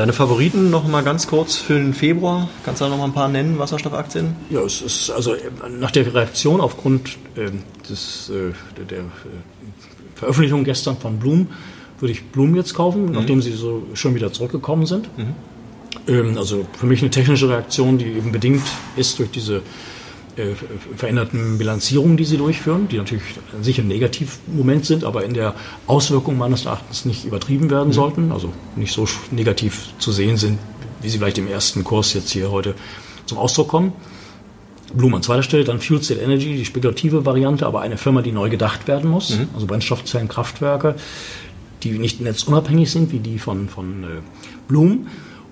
Deine 0.00 0.14
Favoriten 0.14 0.70
noch 0.70 0.88
mal 0.88 1.02
ganz 1.02 1.26
kurz 1.26 1.56
für 1.56 1.74
den 1.74 1.92
Februar? 1.92 2.48
Kannst 2.64 2.80
du 2.80 2.86
da 2.86 2.90
noch 2.90 2.96
mal 2.96 3.04
ein 3.04 3.12
paar 3.12 3.28
nennen, 3.28 3.58
Wasserstoffaktien? 3.58 4.34
Ja, 4.48 4.62
es 4.62 4.80
ist 4.80 5.10
also 5.10 5.36
nach 5.78 5.90
der 5.90 6.14
Reaktion 6.14 6.62
aufgrund 6.62 7.18
äh, 7.36 7.50
des, 7.86 8.30
äh, 8.30 8.54
der, 8.82 9.00
äh, 9.00 9.02
Veröffentlichung 10.14 10.64
gestern 10.64 10.96
von 10.96 11.18
Bloom 11.18 11.48
würde 11.98 12.12
ich 12.12 12.24
Bloom 12.24 12.56
jetzt 12.56 12.72
kaufen, 12.72 13.08
mhm. 13.08 13.12
nachdem 13.12 13.42
sie 13.42 13.52
so 13.52 13.82
schon 13.92 14.14
wieder 14.14 14.32
zurückgekommen 14.32 14.86
sind. 14.86 15.10
Mhm. 15.18 15.34
Ähm, 16.08 16.38
also 16.38 16.64
für 16.78 16.86
mich 16.86 17.02
eine 17.02 17.10
technische 17.10 17.50
Reaktion, 17.50 17.98
die 17.98 18.06
eben 18.06 18.32
bedingt 18.32 18.64
ist 18.96 19.18
durch 19.18 19.30
diese 19.30 19.56
äh, 19.56 19.60
veränderten 20.96 21.58
Bilanzierungen, 21.58 22.16
die 22.16 22.24
sie 22.24 22.36
durchführen, 22.36 22.88
die 22.88 22.98
natürlich 22.98 23.22
sicher 23.62 23.82
ein 23.82 23.88
Negativmoment 23.88 24.86
sind, 24.86 25.04
aber 25.04 25.24
in 25.24 25.34
der 25.34 25.54
Auswirkung 25.86 26.38
meines 26.38 26.66
Erachtens 26.66 27.04
nicht 27.04 27.24
übertrieben 27.24 27.70
werden 27.70 27.88
mhm. 27.88 27.92
sollten, 27.92 28.32
also 28.32 28.52
nicht 28.76 28.92
so 28.92 29.06
negativ 29.30 29.88
zu 29.98 30.12
sehen 30.12 30.36
sind, 30.36 30.58
wie 31.02 31.08
sie 31.08 31.18
vielleicht 31.18 31.38
im 31.38 31.48
ersten 31.48 31.84
Kurs 31.84 32.12
jetzt 32.14 32.30
hier 32.30 32.50
heute 32.50 32.74
zum 33.26 33.38
Ausdruck 33.38 33.68
kommen. 33.68 33.92
Blum 34.92 35.14
an 35.14 35.22
zweiter 35.22 35.42
Stelle, 35.42 35.64
dann 35.64 35.80
Fuel 35.80 36.00
Cell 36.00 36.18
Energy, 36.18 36.56
die 36.56 36.64
spekulative 36.64 37.24
Variante, 37.24 37.66
aber 37.66 37.80
eine 37.80 37.96
Firma, 37.96 38.22
die 38.22 38.32
neu 38.32 38.50
gedacht 38.50 38.88
werden 38.88 39.08
muss, 39.08 39.30
mhm. 39.30 39.48
also 39.54 39.66
Brennstoffzellenkraftwerke, 39.66 40.96
die 41.82 41.98
nicht 41.98 42.20
netzunabhängig 42.20 42.90
sind, 42.90 43.12
wie 43.12 43.20
die 43.20 43.38
von, 43.38 43.68
von 43.68 44.04
äh, 44.04 44.06
Blum. 44.68 45.06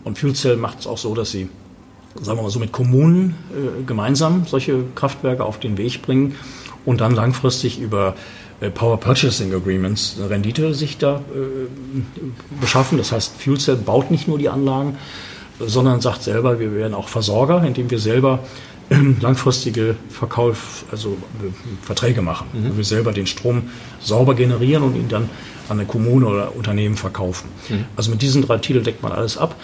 Und 0.05 0.19
Fuel 0.19 0.35
Cell 0.35 0.57
macht 0.57 0.81
es 0.81 0.87
auch 0.87 0.99
so, 0.99 1.15
dass 1.15 1.31
sie 1.31 1.49
sagen 2.23 2.39
wir 2.39 2.43
mal 2.43 2.51
so, 2.51 2.59
mit 2.59 2.73
Kommunen 2.73 3.35
äh, 3.51 3.83
gemeinsam 3.85 4.45
solche 4.47 4.85
Kraftwerke 4.95 5.45
auf 5.45 5.59
den 5.59 5.79
Weg 5.79 6.03
bringen 6.03 6.35
und 6.85 7.01
dann 7.01 7.15
langfristig 7.15 7.81
über 7.81 8.15
äh, 8.61 8.71
Power 8.71 8.99
Purchasing 8.99 9.55
Agreements 9.55 10.17
eine 10.19 10.31
Rendite 10.31 10.75
sich 10.75 10.99
da 10.99 11.17
äh, 11.17 12.01
beschaffen. 12.61 12.99
Das 12.99 13.13
heißt, 13.13 13.41
FuelCell 13.41 13.77
baut 13.77 14.11
nicht 14.11 14.29
nur 14.29 14.39
die 14.39 14.49
Anlagen, 14.49 14.97
sondern 15.61 16.01
sagt 16.01 16.23
selber, 16.23 16.59
wir 16.61 16.75
werden 16.75 16.95
auch 16.95 17.09
Versorger, 17.09 17.65
indem 17.65 17.91
wir 17.91 17.99
selber 17.99 18.41
ähm, 18.91 19.17
langfristige 19.21 19.97
Verkauf, 20.09 20.85
also 20.91 21.11
äh, 21.11 21.85
Verträge 21.85 22.23
machen. 22.23 22.47
Mhm. 22.53 22.77
Wir 22.77 22.85
selber 22.85 23.13
den 23.13 23.27
Strom 23.27 23.65
sauber 24.01 24.35
generieren 24.35 24.83
und 24.83 24.97
ihn 24.97 25.09
dann 25.09 25.29
an 25.69 25.79
eine 25.79 25.87
Kommune 25.87 26.27
oder 26.27 26.57
Unternehmen 26.57 26.97
verkaufen. 26.97 27.49
Mhm. 27.69 27.85
Also 27.97 28.11
mit 28.11 28.23
diesen 28.23 28.43
drei 28.43 28.59
Titeln 28.59 28.85
deckt 28.85 29.03
man 29.03 29.13
alles 29.13 29.37
ab. 29.37 29.55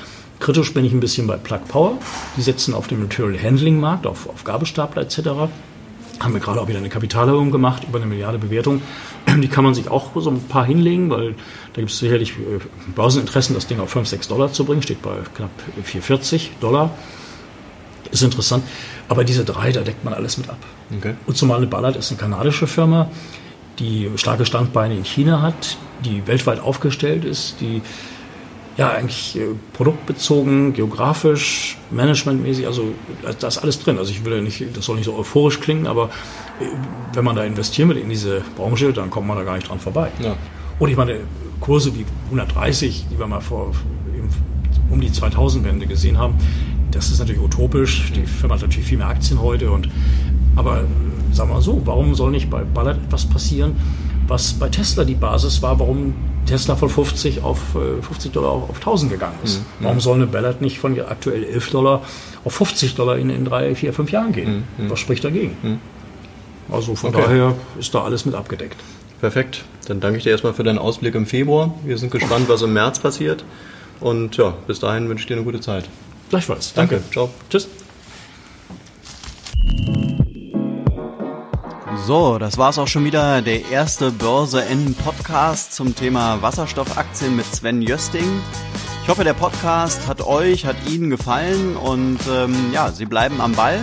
Kritisch 0.41 0.75
bin 0.75 0.85
ich 0.85 0.93
ein 0.93 1.01
bisschen 1.01 1.27
bei 1.27 1.37
Plug 1.37 1.61
Power. 1.69 1.99
Die 2.37 2.43
setzen 2.43 2.75
auf 2.75 2.87
dem 2.87 3.01
Material 3.03 3.41
Handling 3.41 3.81
Markt, 3.81 4.07
auf, 4.07 4.29
auf 4.29 4.45
Gabelstapler 4.45 5.03
etc. 5.03 5.19
haben 6.21 6.33
wir 6.33 6.41
gerade 6.41 6.61
auch 6.61 6.69
wieder 6.69 6.79
eine 6.79 6.89
Kapitalerhöhung 6.89 7.51
gemacht 7.51 7.85
über 7.89 7.99
eine 7.99 8.07
Milliarde 8.07 8.39
Bewertung. 8.39 8.83
Die 9.43 9.49
kann 9.49 9.65
man 9.65 9.75
sich 9.75 9.89
auch 9.89 10.11
so 10.17 10.31
ein 10.31 10.41
paar 10.41 10.65
hinlegen, 10.67 11.11
weil 11.11 11.35
da 11.73 11.81
gibt 11.81 11.91
es 11.91 11.99
sicherlich 11.99 12.33
äh, 12.33 12.61
Börseninteressen, 12.95 13.55
das 13.55 13.67
Ding 13.67 13.81
auf 13.81 13.91
5, 13.91 14.09
6 14.09 14.29
Dollar 14.29 14.53
zu 14.53 14.65
bringen, 14.65 14.83
steht 14.83 15.03
bei 15.03 15.17
knapp 15.35 15.51
4,40 15.87 16.49
Dollar. 16.61 16.91
Ist 18.11 18.23
interessant. 18.23 18.65
Aber 19.09 19.25
diese 19.25 19.45
drei, 19.45 19.73
da 19.73 19.81
deckt 19.81 20.05
man 20.05 20.15
alles 20.15 20.39
mit 20.39 20.49
ab. 20.49 20.59
Okay. 20.97 21.15
Und 21.27 21.37
zumal 21.37 21.67
Ballard 21.67 21.97
ist 21.97 22.11
eine 22.11 22.21
kanadische 22.21 22.67
Firma, 22.67 23.09
die 23.79 24.11
starke 24.17 24.47
Standbeine 24.47 24.95
in 24.95 25.05
China 25.05 25.43
hat, 25.43 25.77
die 26.05 26.27
weltweit 26.27 26.61
aufgestellt 26.61 27.25
ist, 27.25 27.61
die 27.61 27.83
ja 28.77 28.91
eigentlich 28.91 29.37
äh, 29.37 29.47
produktbezogen, 29.73 30.73
geografisch, 30.73 31.79
managementmäßig, 31.91 32.67
also 32.67 32.93
da 33.39 33.47
ist 33.47 33.59
alles 33.59 33.79
drin. 33.81 33.99
Also 33.99 34.11
ich 34.11 34.25
will 34.25 34.35
ja 34.35 34.41
nicht, 34.41 34.65
das 34.77 34.85
soll 34.85 34.97
nicht 34.97 35.07
so 35.07 35.17
euphorisch 35.17 35.61
klingen, 35.61 35.87
aber 35.87 36.11
äh, 36.61 36.67
wenn 37.13 37.25
man 37.25 37.37
da 37.37 37.45
investieren 37.45 37.89
will 37.89 37.99
in 37.99 38.09
diese 38.09 38.43
Branche, 38.57 38.93
dann 38.93 39.11
kommt 39.11 39.27
man 39.27 39.37
da 39.37 39.45
gar 39.45 39.55
nicht 39.55 39.69
dran 39.69 39.79
vorbei. 39.79 40.11
Ja. 40.21 40.37
Und 40.79 40.89
ich 40.89 40.97
meine, 40.97 41.21
Kurse 41.61 41.95
wie 41.95 42.05
130, 42.27 43.07
die 43.11 43.19
wir 43.19 43.27
mal 43.27 43.41
vor 43.41 43.73
um 44.91 45.01
die 45.01 45.09
2000-Wende 45.09 45.87
gesehen 45.87 46.19
haben, 46.19 46.35
das 46.91 47.11
ist 47.11 47.19
natürlich 47.19 47.41
utopisch. 47.41 48.13
Die 48.15 48.27
Firma 48.27 48.55
hat 48.55 48.63
natürlich 48.63 48.87
viel 48.87 48.99
mehr 48.99 49.09
Aktien 49.09 49.41
heute. 49.41 49.71
Und, 49.71 49.89
aber 50.57 50.85
sagen 51.33 51.51
wir 51.51 51.55
mal 51.55 51.63
so, 51.63 51.81
warum 51.85 52.15
soll 52.15 52.31
nicht 52.31 52.51
bei 52.51 52.63
Ballard 52.63 52.99
etwas 52.99 53.27
passieren, 53.27 53.77
was 54.27 54.55
bei 54.55 54.69
Tesla 54.69 55.05
die 55.05 55.15
Basis 55.15 55.63
war, 55.63 55.79
warum 55.79 56.15
Tesla 56.47 56.77
von 56.77 56.89
50 56.89 57.43
auf 57.43 57.59
50 58.03 58.31
äh, 58.31 58.35
Dollar 58.35 58.51
auf 58.51 58.77
1000 58.77 59.11
gegangen 59.11 59.39
ist. 59.43 59.61
Mhm. 59.61 59.85
Warum 59.85 60.01
soll 60.01 60.17
eine 60.17 60.27
Ballard 60.27 60.61
nicht 60.61 60.79
von 60.79 60.99
aktuell 61.01 61.45
11 61.45 61.71
Dollar 61.71 62.03
auf 62.45 62.55
50 62.55 62.95
Dollar 62.95 63.17
in, 63.17 63.31
in 63.31 63.45
drei, 63.45 63.75
vier, 63.75 63.93
fünf 63.93 64.11
Jahren 64.11 64.33
gehen? 64.33 64.65
Mhm. 64.77 64.91
Was 64.91 65.01
spricht 65.01 65.25
dagegen? 65.25 65.57
Mhm. 65.63 65.79
Also 66.71 66.95
von 66.95 67.15
okay. 67.15 67.25
daher 67.25 67.55
ist 67.79 67.95
da 67.95 68.03
alles 68.03 68.25
mit 68.25 68.35
abgedeckt. 68.35 68.77
Perfekt. 69.21 69.65
Dann 69.87 70.01
danke 70.01 70.19
ich 70.19 70.25
dir 70.25 70.31
erstmal 70.31 70.55
für 70.55 70.65
deinen 70.65 70.79
Ausblick 70.79 71.15
im 71.15 71.27
Februar. 71.27 71.75
Wir 71.85 71.99
sind 71.99 72.11
gespannt, 72.11 72.49
was 72.49 72.63
im 72.63 72.73
März 72.73 72.99
passiert. 72.99 73.45
Und 74.01 74.37
ja, 74.37 74.55
bis 74.67 74.81
dahin 74.81 75.09
wünsche 75.09 75.23
ich 75.23 75.29
dir 75.29 75.35
eine 75.35 75.45
gute 75.45 75.61
Zeit. 75.61 75.89
Gleichfalls. 76.31 76.75
Danke. 76.75 76.97
Danke. 76.97 77.11
Ciao. 77.11 77.31
Tschüss. 77.49 77.69
So, 82.07 82.37
das 82.39 82.59
war's 82.59 82.79
auch 82.79 82.87
schon 82.87 83.07
wieder. 83.07 83.41
Der 83.41 83.71
erste 83.71 84.11
Börse 84.11 84.63
N 84.63 84.95
Podcast 84.95 85.73
zum 85.73 85.95
Thema 85.97 86.43
Wasserstoffaktien 86.43 87.35
mit 87.35 87.47
Sven 87.47 87.81
Jösting. 87.81 88.43
Ich 89.03 89.09
hoffe, 89.09 89.25
der 89.25 89.33
Podcast 89.33 90.07
hat 90.07 90.21
euch, 90.21 90.67
hat 90.67 90.77
Ihnen 90.87 91.09
gefallen 91.09 91.79
und 91.79 92.19
ähm, 92.31 92.55
ja, 92.75 92.93
Sie 92.93 93.07
bleiben 93.07 93.41
am 93.41 93.53
Ball, 93.53 93.81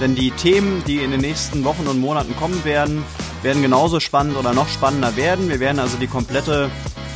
denn 0.00 0.16
die 0.16 0.32
Themen, 0.32 0.82
die 0.84 0.96
in 0.98 1.12
den 1.12 1.20
nächsten 1.20 1.62
Wochen 1.62 1.86
und 1.86 2.00
Monaten 2.00 2.34
kommen 2.34 2.64
werden, 2.64 3.04
werden 3.42 3.62
genauso 3.62 4.00
spannend 4.00 4.36
oder 4.36 4.52
noch 4.52 4.68
spannender 4.68 5.14
werden. 5.14 5.48
Wir 5.48 5.60
werden 5.60 5.78
also 5.78 5.96
die 5.96 6.08
komplette 6.08 6.72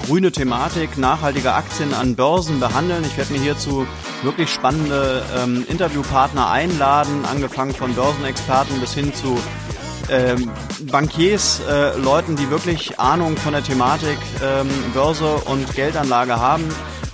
grüne 0.06 0.30
Thematik, 0.30 0.96
nachhaltige 0.98 1.52
Aktien 1.52 1.92
an 1.94 2.14
Börsen 2.14 2.60
behandeln. 2.60 3.02
Ich 3.04 3.16
werde 3.16 3.32
mir 3.32 3.40
hierzu 3.40 3.88
wirklich 4.22 4.50
spannende 4.50 5.24
ähm, 5.36 5.66
Interviewpartner 5.68 6.48
einladen, 6.48 7.24
angefangen 7.24 7.74
von 7.74 7.92
Börsenexperten 7.94 8.78
bis 8.78 8.94
hin 8.94 9.12
zu 9.12 9.36
ähm, 10.10 10.50
Bankiers, 10.90 11.60
äh, 11.68 11.96
Leuten, 11.98 12.36
die 12.36 12.50
wirklich 12.50 12.98
Ahnung 12.98 13.36
von 13.36 13.52
der 13.52 13.62
Thematik 13.62 14.18
ähm, 14.42 14.68
Börse 14.92 15.36
und 15.46 15.74
Geldanlage 15.74 16.38
haben. 16.38 16.64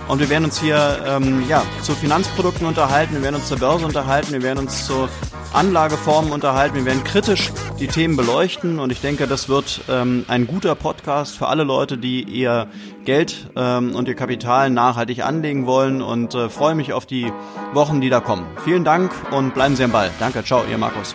Und 0.08 0.18
wir 0.18 0.28
werden 0.28 0.46
uns 0.46 0.60
hier 0.60 1.04
ähm, 1.06 1.44
ja, 1.48 1.62
zu 1.82 1.92
Finanzprodukten 1.92 2.66
unterhalten, 2.66 3.14
wir 3.14 3.22
werden 3.22 3.36
uns 3.36 3.46
zur 3.46 3.58
Börse 3.58 3.86
unterhalten, 3.86 4.32
wir 4.32 4.42
werden 4.42 4.58
uns 4.58 4.84
zu 4.84 5.08
Anlageformen 5.52 6.32
unterhalten, 6.32 6.76
wir 6.76 6.84
werden 6.84 7.04
kritisch 7.04 7.52
die 7.78 7.86
Themen 7.86 8.16
beleuchten 8.16 8.78
und 8.78 8.90
ich 8.90 9.00
denke, 9.00 9.26
das 9.26 9.48
wird 9.48 9.82
ähm, 9.88 10.24
ein 10.28 10.46
guter 10.46 10.74
Podcast 10.74 11.36
für 11.36 11.46
alle 11.46 11.64
Leute, 11.64 11.96
die 11.96 12.22
ihr 12.22 12.66
Geld 13.04 13.50
ähm, 13.56 13.94
und 13.94 14.08
ihr 14.08 14.14
Kapital 14.14 14.70
nachhaltig 14.70 15.24
anlegen 15.24 15.66
wollen 15.66 16.02
und 16.02 16.34
äh, 16.34 16.48
freue 16.48 16.74
mich 16.74 16.92
auf 16.92 17.06
die 17.06 17.32
Wochen, 17.72 18.00
die 18.00 18.10
da 18.10 18.20
kommen. 18.20 18.46
Vielen 18.64 18.84
Dank 18.84 19.12
und 19.30 19.54
bleiben 19.54 19.76
Sie 19.76 19.84
am 19.84 19.92
Ball. 19.92 20.10
Danke, 20.18 20.44
ciao, 20.44 20.64
Ihr 20.68 20.78
Markus. 20.78 21.14